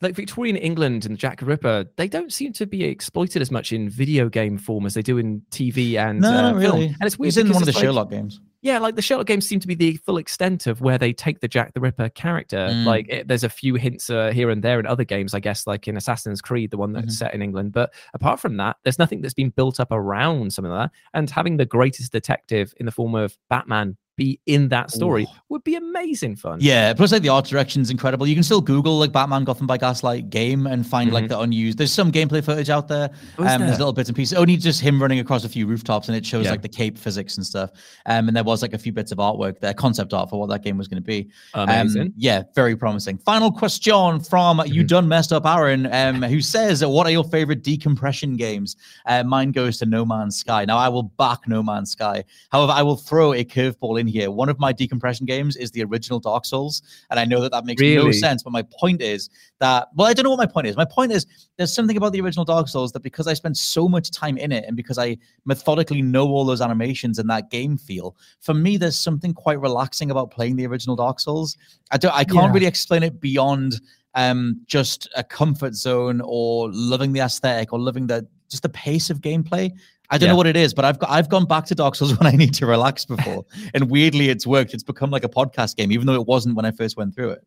like 0.00 0.14
Victorian 0.14 0.54
England 0.54 1.04
and 1.04 1.18
Jack 1.18 1.42
Ripper. 1.42 1.84
They 1.96 2.06
don't 2.06 2.32
seem 2.32 2.52
to 2.52 2.66
be 2.66 2.84
exploited 2.84 3.42
as 3.42 3.50
much 3.50 3.72
in 3.72 3.90
video 3.90 4.28
game 4.28 4.56
form 4.56 4.86
as 4.86 4.94
they 4.94 5.02
do 5.02 5.18
in 5.18 5.42
TV 5.50 5.96
and 5.96 6.20
No, 6.20 6.28
uh, 6.28 6.32
not 6.52 6.60
film. 6.60 6.74
really. 6.76 6.86
And 6.86 7.02
it's 7.02 7.18
weird. 7.18 7.26
He's 7.34 7.38
in 7.38 7.48
one 7.48 7.56
of 7.56 7.64
the 7.64 7.70
it's 7.70 7.76
like- 7.76 7.84
Sherlock 7.84 8.08
games. 8.10 8.40
Yeah, 8.60 8.78
like 8.80 8.96
the 8.96 9.02
Sherlock 9.02 9.26
games 9.26 9.46
seem 9.46 9.60
to 9.60 9.68
be 9.68 9.76
the 9.76 9.96
full 9.98 10.18
extent 10.18 10.66
of 10.66 10.80
where 10.80 10.98
they 10.98 11.12
take 11.12 11.38
the 11.40 11.46
Jack 11.46 11.74
the 11.74 11.80
Ripper 11.80 12.08
character. 12.08 12.68
Mm. 12.70 12.84
Like 12.86 13.06
it, 13.08 13.28
there's 13.28 13.44
a 13.44 13.48
few 13.48 13.76
hints 13.76 14.10
uh, 14.10 14.32
here 14.32 14.50
and 14.50 14.64
there 14.64 14.80
in 14.80 14.86
other 14.86 15.04
games, 15.04 15.32
I 15.32 15.38
guess, 15.38 15.64
like 15.66 15.86
in 15.86 15.96
Assassin's 15.96 16.40
Creed, 16.40 16.72
the 16.72 16.76
one 16.76 16.92
that's 16.92 17.14
Mhm. 17.14 17.18
set 17.18 17.34
in 17.34 17.42
England. 17.42 17.72
But 17.72 17.94
apart 18.14 18.40
from 18.40 18.56
that, 18.56 18.76
there's 18.82 18.98
nothing 18.98 19.20
that's 19.20 19.34
been 19.34 19.50
built 19.50 19.78
up 19.78 19.92
around 19.92 20.52
some 20.52 20.64
of 20.64 20.72
that. 20.72 20.90
And 21.14 21.30
having 21.30 21.56
the 21.56 21.66
greatest 21.66 22.10
detective 22.10 22.74
in 22.78 22.86
the 22.86 22.92
form 22.92 23.14
of 23.14 23.38
Batman 23.48 23.96
be 24.18 24.38
in 24.44 24.68
that 24.68 24.90
story 24.90 25.22
Ooh. 25.22 25.40
would 25.48 25.64
be 25.64 25.76
amazing 25.76 26.36
fun. 26.36 26.58
Yeah, 26.60 26.92
plus 26.92 27.12
like 27.12 27.22
the 27.22 27.30
art 27.30 27.46
direction's 27.46 27.88
incredible. 27.88 28.26
You 28.26 28.34
can 28.34 28.42
still 28.44 28.60
Google 28.60 28.98
like 28.98 29.12
Batman 29.12 29.44
Gotham 29.44 29.66
by 29.66 29.78
Gaslight 29.78 30.28
game 30.28 30.66
and 30.66 30.86
find 30.86 31.10
like 31.10 31.28
the 31.28 31.40
unused. 31.40 31.78
There's 31.78 31.92
some 31.92 32.12
gameplay 32.12 32.44
footage 32.44 32.68
out 32.68 32.88
there. 32.88 33.08
Oh, 33.38 33.44
is 33.44 33.52
um, 33.52 33.62
there's 33.62 33.78
little 33.78 33.94
bits 33.94 34.10
and 34.10 34.16
pieces. 34.16 34.36
Only 34.36 34.58
just 34.58 34.82
him 34.82 35.00
running 35.00 35.20
across 35.20 35.44
a 35.44 35.48
few 35.48 35.66
rooftops, 35.66 36.08
and 36.08 36.16
it 36.16 36.26
shows 36.26 36.44
Yeah. 36.44 36.50
like 36.50 36.62
the 36.62 36.68
cape 36.68 36.98
physics 36.98 37.38
and 37.38 37.46
stuff. 37.46 37.70
Um, 38.04 38.28
and 38.28 38.36
there 38.36 38.44
was 38.44 38.60
like 38.60 38.74
a 38.74 38.78
few 38.78 38.92
bits 38.92 39.12
of 39.12 39.18
artwork 39.18 39.60
there, 39.60 39.72
concept 39.72 40.12
art 40.12 40.28
for 40.28 40.38
what 40.38 40.50
that 40.50 40.62
game 40.62 40.76
was 40.76 40.88
going 40.88 41.00
to 41.02 41.06
be. 41.06 41.30
Um, 41.54 41.68
Amazing. 41.68 42.12
yeah, 42.16 42.42
very 42.54 42.76
promising. 42.76 43.16
Final 43.18 43.50
question 43.52 44.20
from 44.20 44.60
you 44.66 44.82
done 44.84 45.08
messed 45.08 45.32
up 45.32 45.46
Aaron, 45.46 45.86
um, 45.94 46.22
who 46.22 46.40
says, 46.40 46.84
"What 46.84 47.06
are 47.06 47.10
your 47.10 47.24
favorite 47.24 47.62
decompression 47.62 48.36
games?" 48.36 48.76
Uh, 49.06 49.22
mine 49.22 49.52
goes 49.52 49.78
to 49.78 49.86
No 49.86 50.04
Man's 50.04 50.36
Sky. 50.36 50.64
Now 50.64 50.76
I 50.78 50.88
will 50.88 51.04
back 51.04 51.46
No 51.46 51.62
Man's 51.62 51.92
Sky. 51.92 52.24
However, 52.50 52.72
I 52.72 52.82
will 52.82 52.96
throw 52.96 53.32
a 53.32 53.44
curveball 53.44 54.00
in 54.00 54.07
here. 54.08 54.30
One 54.30 54.48
of 54.48 54.58
my 54.58 54.72
decompression 54.72 55.26
games 55.26 55.56
is 55.56 55.70
the 55.70 55.84
original 55.84 56.18
Dark 56.20 56.44
Souls, 56.44 56.82
and 57.10 57.20
I 57.20 57.24
know 57.24 57.40
that 57.40 57.52
that 57.52 57.64
makes 57.64 57.80
no 57.80 58.10
sense. 58.12 58.42
But 58.42 58.52
my 58.52 58.62
point 58.62 59.00
is 59.02 59.28
that 59.60 59.88
well, 59.94 60.06
I 60.08 60.14
don't 60.14 60.24
know 60.24 60.30
what 60.30 60.38
my 60.38 60.46
point 60.46 60.66
is. 60.66 60.76
My 60.76 60.84
point 60.84 61.12
is 61.12 61.26
there's 61.56 61.72
something 61.72 61.96
about 61.96 62.12
the 62.12 62.20
original 62.20 62.44
Dark 62.44 62.68
Souls 62.68 62.92
that 62.92 63.02
because 63.02 63.26
I 63.26 63.34
spent 63.34 63.56
so 63.56 63.88
much 63.88 64.10
time 64.10 64.36
in 64.38 64.52
it, 64.52 64.64
and 64.66 64.76
because 64.76 64.98
I 64.98 65.16
methodically 65.44 66.02
know 66.02 66.28
all 66.28 66.44
those 66.44 66.60
animations 66.60 67.18
and 67.18 67.28
that 67.30 67.50
game 67.50 67.76
feel, 67.76 68.16
for 68.40 68.54
me, 68.54 68.76
there's 68.76 68.98
something 68.98 69.34
quite 69.34 69.60
relaxing 69.60 70.10
about 70.10 70.30
playing 70.30 70.56
the 70.56 70.66
original 70.66 70.96
Dark 70.96 71.20
Souls. 71.20 71.56
I 71.90 71.96
don't. 71.98 72.14
I 72.14 72.24
can't 72.24 72.46
Yeah. 72.48 72.52
really 72.52 72.66
explain 72.66 73.02
it 73.02 73.20
beyond 73.20 73.80
um 74.14 74.58
just 74.66 75.06
a 75.16 75.22
comfort 75.22 75.74
zone 75.74 76.22
or 76.24 76.70
loving 76.72 77.12
the 77.12 77.20
aesthetic 77.20 77.72
or 77.74 77.78
loving 77.78 78.06
the 78.06 78.26
just 78.48 78.62
the 78.62 78.68
pace 78.70 79.10
of 79.10 79.20
gameplay. 79.20 79.70
I 80.10 80.16
don't 80.18 80.26
Yeah. 80.28 80.32
know 80.32 80.36
what 80.36 80.46
it 80.46 80.56
is, 80.56 80.72
but 80.74 80.84
I've 80.84 80.98
got 80.98 81.10
I've 81.10 81.28
gone 81.28 81.44
back 81.44 81.66
to 81.66 81.74
Dark 81.74 81.94
Souls 81.94 82.16
when 82.18 82.26
I 82.26 82.36
need 82.36 82.54
to 82.54 82.66
relax 82.66 83.04
before, 83.14 83.44
and 83.74 83.90
weirdly, 83.90 84.28
it's 84.30 84.46
worked. 84.46 84.74
It's 84.74 84.82
become 84.82 85.10
like 85.10 85.24
a 85.24 85.28
podcast 85.28 85.76
game, 85.76 85.92
even 85.92 86.06
though 86.06 86.14
it 86.14 86.26
wasn't 86.26 86.56
when 86.56 86.64
I 86.64 86.70
first 86.70 86.96
went 86.96 87.14
through 87.14 87.30
it. 87.30 87.44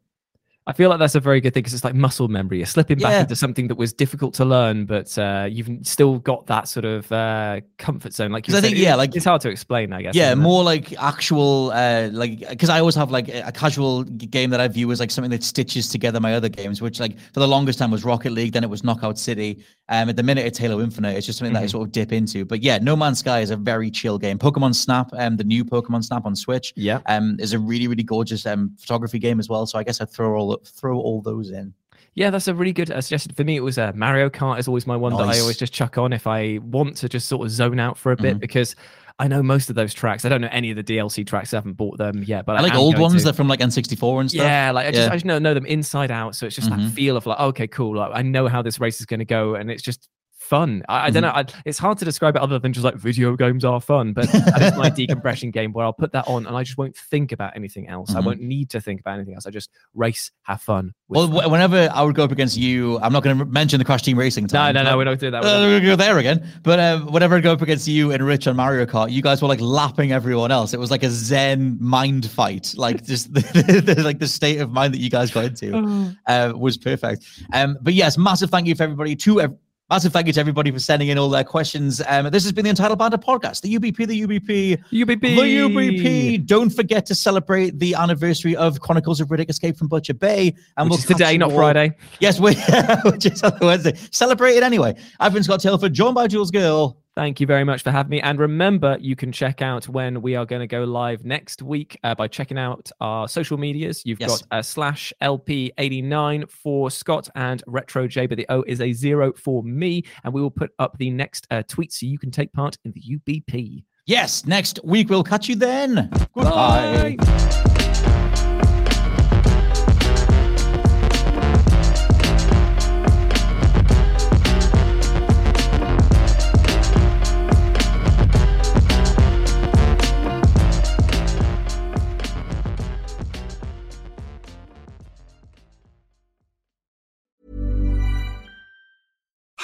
I 0.67 0.73
feel 0.73 0.91
like 0.91 0.99
that's 0.99 1.15
a 1.15 1.19
very 1.19 1.41
good 1.41 1.55
thing 1.55 1.61
because 1.63 1.73
it's 1.73 1.83
like 1.83 1.95
muscle 1.95 2.27
memory. 2.27 2.57
You're 2.57 2.67
slipping 2.67 2.99
back 2.99 3.13
Yeah. 3.13 3.21
into 3.21 3.35
something 3.35 3.67
that 3.69 3.75
was 3.79 3.93
difficult 3.93 4.35
to 4.35 4.45
learn, 4.45 4.85
but 4.85 5.17
uh, 5.17 5.47
you've 5.49 5.67
still 5.87 6.19
got 6.19 6.45
that 6.45 6.67
sort 6.67 6.85
of 6.85 7.11
uh, 7.11 7.61
comfort 7.79 8.13
zone. 8.13 8.31
Like 8.31 8.47
you 8.47 8.55
I 8.55 8.61
think, 8.61 8.77
yeah, 8.77 8.93
like- 8.93 9.15
it's 9.15 9.25
hard 9.25 9.41
to 9.41 9.49
explain. 9.49 9.91
I 9.91 10.03
guess. 10.03 10.13
yeah 10.15 10.27
isn't 10.27 10.39
it? 10.39 10.41
more 10.43 10.63
like 10.63 10.93
actual 11.01 11.71
uh 11.71 12.09
like 12.13 12.47
because 12.47 12.69
i 12.69 12.79
always 12.79 12.93
have 12.93 13.09
like 13.09 13.27
a 13.27 13.51
casual 13.51 14.03
game 14.03 14.51
that 14.51 14.59
i 14.61 14.67
view 14.67 14.91
as 14.91 14.99
like 14.99 15.09
something 15.09 15.31
that 15.31 15.43
stitches 15.43 15.89
together 15.89 16.19
my 16.19 16.35
other 16.35 16.47
games 16.47 16.79
which 16.79 16.99
like 16.99 17.17
for 17.33 17.39
the 17.39 17.47
longest 17.47 17.79
time 17.79 17.89
was 17.89 18.03
rocket 18.05 18.31
league 18.31 18.53
then 18.53 18.63
it 18.63 18.69
was 18.69 18.83
knockout 18.83 19.17
city 19.17 19.63
um 19.91 20.09
at 20.09 20.15
the 20.15 20.23
minute 20.23 20.45
it's 20.45 20.57
halo 20.57 20.81
infinite 20.81 21.15
it's 21.15 21.25
just 21.27 21.37
something 21.37 21.53
that 21.53 21.61
i 21.61 21.65
Mhm. 21.65 21.71
sort 21.71 21.87
of 21.87 21.91
dip 21.91 22.11
into 22.11 22.43
but 22.45 22.63
yeah 22.63 22.79
no 22.79 22.95
man's 22.95 23.19
sky 23.19 23.41
is 23.41 23.51
a 23.51 23.55
very 23.57 23.91
chill 23.91 24.17
game 24.17 24.39
pokemon 24.39 24.73
snap 24.73 25.09
um 25.13 25.37
the 25.37 25.43
new 25.43 25.63
pokemon 25.63 26.03
snap 26.03 26.25
on 26.25 26.35
switch 26.35 26.73
Yeah. 26.75 27.01
um 27.05 27.37
is 27.39 27.53
a 27.53 27.59
really 27.59 27.87
really 27.87 28.03
gorgeous 28.03 28.45
um 28.45 28.71
photography 28.79 29.19
game 29.19 29.39
as 29.39 29.47
well 29.49 29.65
so 29.67 29.77
i 29.77 29.83
guess 29.83 30.01
I'd 30.01 30.09
throw 30.09 30.35
all 30.35 30.59
throw 30.65 30.97
all 30.99 31.21
those 31.21 31.51
in 31.51 31.73
Yeah, 32.13 32.29
that's 32.29 32.49
a 32.49 32.53
really 32.53 32.73
good 32.73 32.91
uh, 32.91 32.99
suggestion. 32.99 33.33
For 33.35 33.45
me, 33.45 33.55
it 33.55 33.63
was 33.63 33.77
uh, 33.77 33.93
Mario 33.95 34.29
Kart 34.29 34.59
is 34.59 34.67
always 34.67 34.85
my 34.85 34.97
one 34.97 35.13
that 35.15 35.29
I 35.33 35.39
always 35.39 35.55
just 35.55 35.71
chuck 35.71 35.97
on 35.97 36.11
if 36.11 36.27
I 36.27 36.59
want 36.77 36.97
to 36.97 37.07
just 37.07 37.29
sort 37.29 37.45
of 37.45 37.51
zone 37.51 37.79
out 37.79 37.97
for 37.97 38.11
a 38.11 38.17
bit 38.17 38.35
Mhm. 38.35 38.41
because 38.41 38.75
I 39.21 39.27
know 39.27 39.43
most 39.43 39.69
of 39.69 39.75
those 39.75 39.93
tracks. 39.93 40.25
I 40.25 40.29
don't 40.29 40.41
know 40.41 40.49
any 40.51 40.71
of 40.71 40.75
the 40.77 40.83
DLC 40.83 41.25
tracks. 41.25 41.53
I 41.53 41.57
haven't 41.57 41.73
bought 41.73 41.97
them 41.99 42.23
yet, 42.23 42.45
but 42.45 42.57
I 42.57 42.61
like 42.61 42.73
am 42.73 42.79
old 42.79 42.97
ones 42.97 43.21
to. 43.21 43.25
that 43.25 43.35
from 43.35 43.47
like 43.47 43.59
N64 43.59 44.19
and 44.21 44.29
stuff. 44.31 44.41
Yeah, 44.43 44.71
like 44.71 44.87
I 44.87 44.91
just, 44.91 45.01
Yeah. 45.03 45.11
I 45.11 45.15
just 45.15 45.25
know, 45.25 45.37
know 45.37 45.53
them 45.53 45.65
inside 45.67 46.09
out. 46.09 46.35
So 46.35 46.47
it's 46.47 46.55
just 46.55 46.69
Mhm. 46.71 46.85
that 46.87 46.91
feel 46.93 47.15
of 47.15 47.25
like, 47.27 47.39
okay, 47.39 47.67
cool. 47.67 47.95
Like 47.97 48.11
I 48.15 48.23
know 48.23 48.47
how 48.47 48.61
this 48.63 48.79
race 48.79 48.99
is 48.99 49.05
going 49.05 49.19
to 49.19 49.25
go, 49.25 49.53
and 49.55 49.69
it's 49.69 49.83
just 49.83 50.09
fun. 50.51 50.83
I, 50.89 51.05
I 51.07 51.09
don't 51.09 51.23
know. 51.23 51.29
Mm-hmm. 51.29 51.57
I, 51.57 51.61
it's 51.65 51.79
hard 51.79 51.97
to 51.99 52.05
describe 52.05 52.35
it 52.35 52.41
other 52.41 52.59
than 52.59 52.73
just 52.73 52.83
like 52.83 52.95
video 52.95 53.35
games 53.37 53.63
are 53.63 53.79
fun. 53.79 54.11
But 54.13 54.29
that 54.31 54.61
is 54.61 54.77
my 54.77 54.89
decompression 55.01 55.49
game 55.49 55.71
where 55.71 55.85
I'll 55.85 55.93
put 55.93 56.11
that 56.11 56.27
on 56.27 56.45
and 56.45 56.55
I 56.57 56.63
just 56.63 56.77
won't 56.77 56.95
think 56.95 57.31
about 57.31 57.55
anything 57.55 57.87
else. 57.87 58.13
I 58.13 58.19
Mhm. 58.19 58.25
won't 58.25 58.41
need 58.41 58.69
to 58.71 58.81
think 58.81 58.99
about 58.99 59.15
anything 59.15 59.33
else. 59.35 59.47
I 59.47 59.49
just 59.49 59.69
race, 59.93 60.29
have 60.43 60.61
fun. 60.61 60.93
Well, 61.07 61.31
fun. 61.31 61.49
whenever 61.51 61.89
I 61.93 62.03
would 62.03 62.15
go 62.15 62.23
up 62.25 62.31
against 62.31 62.57
you, 62.57 62.99
I'm 62.99 63.13
not 63.13 63.23
going 63.23 63.37
to 63.39 63.45
mention 63.45 63.79
the 63.79 63.85
Crash 63.85 64.01
Team 64.03 64.19
Racing 64.19 64.43
no, 64.43 64.47
time. 64.49 64.75
no, 64.75 64.83
no, 64.83 64.89
but- 64.91 64.97
we're 64.97 65.03
not 65.05 65.19
doing 65.19 65.31
that. 65.31 65.43
Uh, 65.45 65.61
gonna 65.79 65.79
go 65.85 65.95
there 65.95 66.17
again. 66.17 66.45
But 66.63 66.79
um, 66.79 67.07
whenever 67.11 67.35
I 67.37 67.39
go 67.39 67.53
up 67.53 67.61
against 67.61 67.87
you 67.87 68.11
and 68.11 68.21
Rich 68.23 68.45
on 68.47 68.55
Mario 68.57 68.85
Kart, 68.85 69.09
you 69.11 69.21
guys 69.21 69.41
were 69.41 69.47
like 69.47 69.61
lapping 69.61 70.11
everyone 70.11 70.51
else. 70.51 70.73
It 70.73 70.79
was 70.79 70.91
like 70.91 71.03
a 71.03 71.09
Zen 71.09 71.77
mind 71.79 72.29
fight. 72.29 72.73
Like 72.75 73.05
just 73.13 73.33
the, 73.33 73.93
the- 73.95 74.03
like 74.03 74.19
the 74.19 74.27
state 74.27 74.59
of 74.59 74.69
mind 74.71 74.93
that 74.93 74.99
you 74.99 75.09
guys 75.09 75.31
got 75.31 75.45
into 75.45 76.13
uh, 76.27 76.53
was 76.57 76.77
perfect. 76.77 77.25
Um, 77.53 77.77
but 77.81 77.93
yes, 77.93 78.17
massive 78.17 78.49
thank 78.49 78.67
you 78.67 78.75
for 78.75 78.83
everybody 78.83 79.15
to 79.15 79.41
ev- 79.41 79.55
massive 79.91 80.13
thank 80.13 80.25
you 80.25 80.31
to 80.31 80.39
everybody 80.39 80.71
for 80.71 80.79
sending 80.79 81.09
in 81.09 81.17
all 81.17 81.29
their 81.29 81.43
questions. 81.43 82.01
Um, 82.07 82.29
this 82.29 82.43
has 82.43 82.53
been 82.53 82.63
the 82.63 82.69
Untitled 82.69 82.97
Banter 82.97 83.17
podcast. 83.17 83.59
The 83.59 83.75
UBP, 83.77 84.07
the 84.07 84.21
UBP, 84.21 84.81
UBP. 84.89 85.19
the 85.19 85.57
UBP. 85.57 86.45
Don't 86.45 86.69
forget 86.69 87.05
to 87.07 87.13
celebrate 87.13 87.77
the 87.77 87.93
anniversary 87.95 88.55
of 88.55 88.79
Chronicles 88.79 89.19
of 89.19 89.27
Riddick 89.27 89.49
Escape 89.49 89.75
from 89.75 89.89
Butcher 89.89 90.13
Bay. 90.13 90.55
And 90.77 90.89
Which 90.89 90.99
we'll 91.09 91.17
today, 91.17 91.37
not 91.37 91.49
all- 91.51 91.57
Friday. 91.57 91.97
Yes, 92.21 92.39
we 92.39 92.55
which 93.11 93.25
is 93.25 93.43
on 93.43 93.57
Wednesday. 93.59 93.97
Celebrate 94.11 94.55
it 94.55 94.63
anyway. 94.63 94.95
I've 95.19 95.33
been 95.33 95.43
Scott 95.43 95.59
Tilford, 95.59 95.91
joined 95.91 96.15
by 96.15 96.27
Jules 96.27 96.51
Gill. 96.51 96.97
Thank 97.13 97.41
you 97.41 97.45
very 97.47 97.65
much 97.65 97.83
for 97.83 97.91
having 97.91 98.09
me. 98.09 98.21
And 98.21 98.39
remember, 98.39 98.97
you 99.01 99.17
can 99.17 99.33
check 99.33 99.61
out 99.61 99.89
when 99.89 100.21
we 100.21 100.35
are 100.35 100.45
going 100.45 100.61
to 100.61 100.67
go 100.67 100.85
live 100.85 101.25
next 101.25 101.61
week 101.61 101.99
uh, 102.05 102.15
by 102.15 102.29
checking 102.29 102.57
out 102.57 102.89
our 103.01 103.27
social 103.27 103.57
medias. 103.57 104.01
You've 104.05 104.21
Yes. 104.21 104.41
got 104.43 104.59
uh, 104.59 104.61
slash 104.61 105.11
LP89 105.21 106.49
for 106.49 106.89
Scott 106.89 107.27
and 107.35 107.61
Retro 107.67 108.07
J, 108.07 108.27
but 108.27 108.37
the 108.37 108.45
O 108.49 108.63
is 108.65 108.79
a 108.79 108.93
zero 108.93 109.33
for 109.33 109.61
me. 109.63 110.03
And 110.23 110.33
we 110.33 110.41
will 110.41 110.51
put 110.51 110.71
up 110.79 110.97
the 110.99 111.09
next 111.09 111.47
uh, 111.51 111.63
tweet 111.67 111.91
so 111.91 112.05
you 112.05 112.17
can 112.17 112.31
take 112.31 112.53
part 112.53 112.77
in 112.85 112.93
the 112.93 113.01
UBP. 113.19 113.83
Yes, 114.05 114.45
next 114.45 114.79
week 114.83 115.09
we'll 115.09 115.23
catch 115.23 115.49
you 115.49 115.55
then. 115.55 116.09
Goodbye. 116.33 117.17